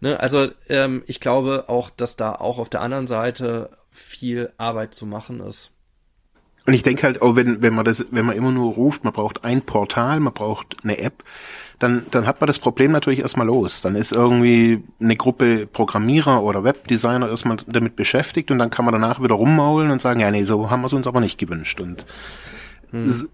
ne, 0.00 0.18
also 0.20 0.48
ähm, 0.70 1.02
ich 1.06 1.20
glaube 1.20 1.64
auch, 1.68 1.90
dass 1.90 2.16
da 2.16 2.32
auch 2.32 2.58
auf 2.58 2.70
der 2.70 2.80
anderen 2.80 3.06
Seite 3.06 3.70
viel 3.90 4.52
Arbeit 4.56 4.94
zu 4.94 5.04
machen 5.04 5.40
ist. 5.40 5.70
Und 6.64 6.74
ich 6.74 6.82
denke 6.82 7.02
halt 7.02 7.20
auch, 7.20 7.36
wenn, 7.36 7.60
wenn 7.62 7.74
man 7.74 7.84
das, 7.84 8.06
wenn 8.10 8.26
man 8.26 8.36
immer 8.36 8.52
nur 8.52 8.74
ruft, 8.74 9.04
man 9.04 9.12
braucht 9.12 9.44
ein 9.44 9.62
Portal, 9.62 10.20
man 10.20 10.34
braucht 10.34 10.76
eine 10.82 10.98
App, 10.98 11.24
dann, 11.78 12.06
dann 12.10 12.26
hat 12.26 12.40
man 12.40 12.46
das 12.46 12.58
Problem 12.58 12.90
natürlich 12.90 13.20
erstmal 13.20 13.46
los. 13.46 13.80
Dann 13.80 13.94
ist 13.94 14.12
irgendwie 14.12 14.82
eine 15.00 15.16
Gruppe 15.16 15.66
Programmierer 15.66 16.42
oder 16.42 16.64
Webdesigner 16.64 17.28
erstmal 17.28 17.58
damit 17.66 17.94
beschäftigt 17.94 18.50
und 18.50 18.58
dann 18.58 18.70
kann 18.70 18.84
man 18.84 18.92
danach 18.92 19.22
wieder 19.22 19.36
rummaulen 19.36 19.90
und 19.90 20.00
sagen, 20.00 20.20
ja, 20.20 20.30
nee, 20.30 20.44
so 20.44 20.70
haben 20.70 20.82
wir 20.82 20.86
es 20.86 20.92
uns 20.92 21.06
aber 21.06 21.20
nicht 21.20 21.38
gewünscht. 21.38 21.80
Und 21.80 22.04
hm. 22.90 23.28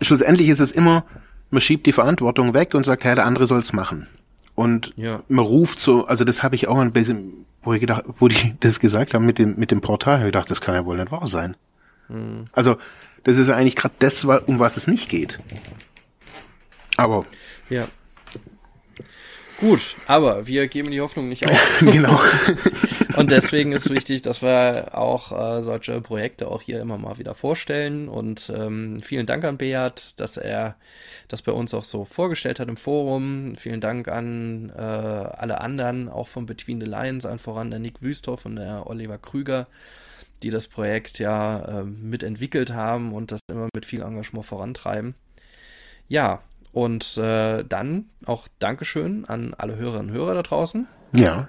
schlussendlich 0.00 0.48
ist 0.48 0.60
es 0.60 0.70
immer, 0.70 1.04
man 1.50 1.60
schiebt 1.60 1.86
die 1.86 1.92
Verantwortung 1.92 2.54
weg 2.54 2.74
und 2.74 2.86
sagt, 2.86 3.04
ja, 3.04 3.14
der 3.14 3.26
andere 3.26 3.46
soll 3.46 3.58
es 3.58 3.72
machen. 3.72 4.06
Und 4.54 4.92
ja. 4.96 5.22
man 5.28 5.44
ruft 5.44 5.80
so, 5.80 6.04
also 6.04 6.24
das 6.24 6.42
habe 6.42 6.54
ich 6.54 6.68
auch 6.68 6.78
ein 6.78 6.92
bisschen, 6.92 7.46
wo 7.62 7.72
ich 7.72 7.80
gedacht, 7.80 8.04
wo 8.18 8.28
die 8.28 8.54
das 8.60 8.78
gesagt 8.78 9.14
haben 9.14 9.26
mit 9.26 9.38
dem, 9.38 9.56
mit 9.56 9.70
dem 9.70 9.80
Portal, 9.80 10.18
habe 10.18 10.28
ich 10.28 10.32
gedacht, 10.32 10.50
das 10.50 10.60
kann 10.60 10.74
ja 10.74 10.84
wohl 10.84 10.96
nicht 10.96 11.10
wahr 11.10 11.26
sein. 11.26 11.56
Mhm. 12.08 12.46
Also, 12.52 12.76
das 13.24 13.36
ist 13.36 13.48
ja 13.48 13.56
eigentlich 13.56 13.76
gerade 13.76 13.94
das, 13.98 14.24
um 14.24 14.58
was 14.58 14.76
es 14.76 14.86
nicht 14.86 15.08
geht. 15.08 15.40
Aber. 16.96 17.24
Ja. 17.70 17.88
Gut, 19.58 19.94
aber 20.06 20.46
wir 20.46 20.68
geben 20.68 20.90
die 20.90 21.02
Hoffnung 21.02 21.28
nicht 21.28 21.46
auf. 21.46 21.78
genau. 21.80 22.18
und 23.16 23.30
deswegen 23.30 23.72
ist 23.72 23.90
wichtig, 23.90 24.22
dass 24.22 24.40
wir 24.40 24.96
auch 24.96 25.32
äh, 25.32 25.60
solche 25.60 26.00
Projekte 26.00 26.48
auch 26.48 26.62
hier 26.62 26.80
immer 26.80 26.96
mal 26.96 27.18
wieder 27.18 27.34
vorstellen. 27.34 28.08
Und 28.08 28.50
ähm, 28.54 29.00
vielen 29.02 29.26
Dank 29.26 29.44
an 29.44 29.58
Beat, 29.58 30.18
dass 30.18 30.38
er 30.38 30.76
das 31.28 31.42
bei 31.42 31.52
uns 31.52 31.74
auch 31.74 31.84
so 31.84 32.06
vorgestellt 32.06 32.58
hat 32.58 32.68
im 32.68 32.78
Forum. 32.78 33.54
Vielen 33.56 33.82
Dank 33.82 34.08
an 34.08 34.72
äh, 34.74 34.80
alle 34.80 35.60
anderen, 35.60 36.08
auch 36.08 36.28
von 36.28 36.46
Between 36.46 36.80
the 36.80 36.86
Lions, 36.86 37.26
an 37.26 37.38
voran 37.38 37.70
der 37.70 37.80
Nick 37.80 38.00
Wüsthoff 38.00 38.46
und 38.46 38.56
der 38.56 38.86
Oliver 38.86 39.18
Krüger 39.18 39.66
die 40.42 40.50
das 40.50 40.68
Projekt 40.68 41.18
ja 41.18 41.80
äh, 41.80 41.84
mitentwickelt 41.84 42.72
haben 42.72 43.12
und 43.12 43.32
das 43.32 43.40
immer 43.48 43.68
mit 43.74 43.84
viel 43.84 44.02
Engagement 44.02 44.46
vorantreiben. 44.46 45.14
Ja, 46.08 46.42
und 46.72 47.16
äh, 47.16 47.64
dann 47.64 48.06
auch 48.24 48.48
Dankeschön 48.58 49.24
an 49.24 49.54
alle 49.54 49.76
Hörerinnen 49.76 50.10
und 50.10 50.16
Hörer 50.16 50.34
da 50.34 50.42
draußen. 50.42 50.86
Ja. 51.14 51.48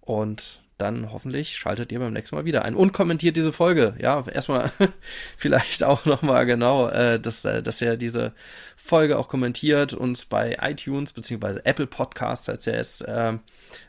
Und 0.00 0.60
dann 0.78 1.10
hoffentlich 1.10 1.56
schaltet 1.56 1.90
ihr 1.90 1.98
beim 1.98 2.12
nächsten 2.12 2.36
Mal 2.36 2.44
wieder 2.44 2.64
ein 2.64 2.74
und 2.74 2.92
kommentiert 2.92 3.36
diese 3.36 3.52
Folge. 3.52 3.94
Ja, 3.98 4.22
erstmal 4.28 4.70
vielleicht 5.36 5.82
auch 5.82 6.04
nochmal 6.04 6.44
genau, 6.44 6.88
äh, 6.88 7.18
dass, 7.18 7.44
äh, 7.46 7.62
dass 7.62 7.80
ihr 7.80 7.96
diese 7.96 8.32
Folge 8.76 9.18
auch 9.18 9.28
kommentiert, 9.28 9.94
uns 9.94 10.26
bei 10.26 10.58
iTunes 10.60 11.14
beziehungsweise 11.14 11.64
Apple 11.64 11.86
Podcasts, 11.86 12.48
als 12.48 12.66
ihr 12.66 12.74
es 12.74 13.00
äh, 13.00 13.38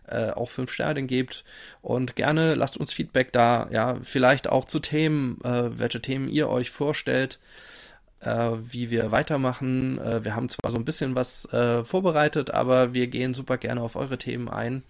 äh, 0.08 0.30
auch 0.32 0.50
fünf 0.50 0.72
Sterne 0.72 1.04
gebt 1.04 1.44
und 1.82 2.16
gerne 2.16 2.56
lasst 2.56 2.78
uns 2.78 2.94
Feedback 2.94 3.34
da, 3.34 3.68
ja, 3.72 3.98
vielleicht 4.02 4.48
auch 4.48 4.64
zu 4.64 4.80
Themen, 4.80 5.40
äh, 5.44 5.78
welche 5.78 6.02
Themen 6.02 6.30
ihr 6.30 6.48
euch 6.48 6.72
vorstellt, 6.72 7.40
äh, 8.22 8.52
wie 8.70 8.90
wir 8.90 9.12
weitermachen. 9.12 10.00
Äh, 10.00 10.24
wir 10.24 10.36
haben 10.36 10.50
zwar 10.50 10.72
so 10.72 10.78
ein 10.78 10.86
bisschen 10.86 11.16
was 11.16 11.46
äh, 11.54 11.84
vorbereitet, 11.84 12.52
aber 12.52 12.94
wir 12.94 13.08
gehen 13.08 13.34
super 13.34 13.58
gerne 13.58 13.82
auf 13.82 13.96
eure 13.96 14.18
Themen 14.18 14.50
ein. 14.50 14.84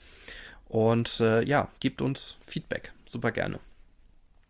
Und 0.67 1.19
äh, 1.19 1.43
ja, 1.43 1.69
gebt 1.79 2.01
uns 2.01 2.37
Feedback. 2.45 2.91
Super 3.05 3.31
gerne. 3.31 3.59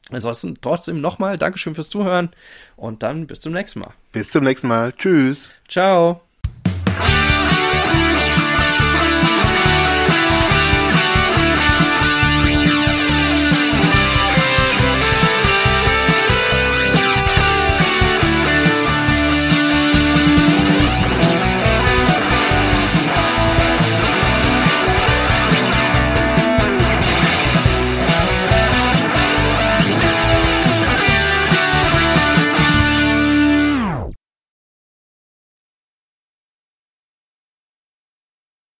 Ansonsten 0.09 0.57
trotzdem 0.61 1.01
nochmal 1.01 1.37
Dankeschön 1.37 1.75
fürs 1.75 1.89
Zuhören 1.89 2.29
und 2.75 3.03
dann 3.03 3.27
bis 3.27 3.41
zum 3.41 3.53
nächsten 3.53 3.79
Mal. 3.79 3.93
Bis 4.13 4.31
zum 4.31 4.43
nächsten 4.43 4.67
Mal. 4.67 4.93
Tschüss. 4.93 5.51
Ciao. 5.67 6.21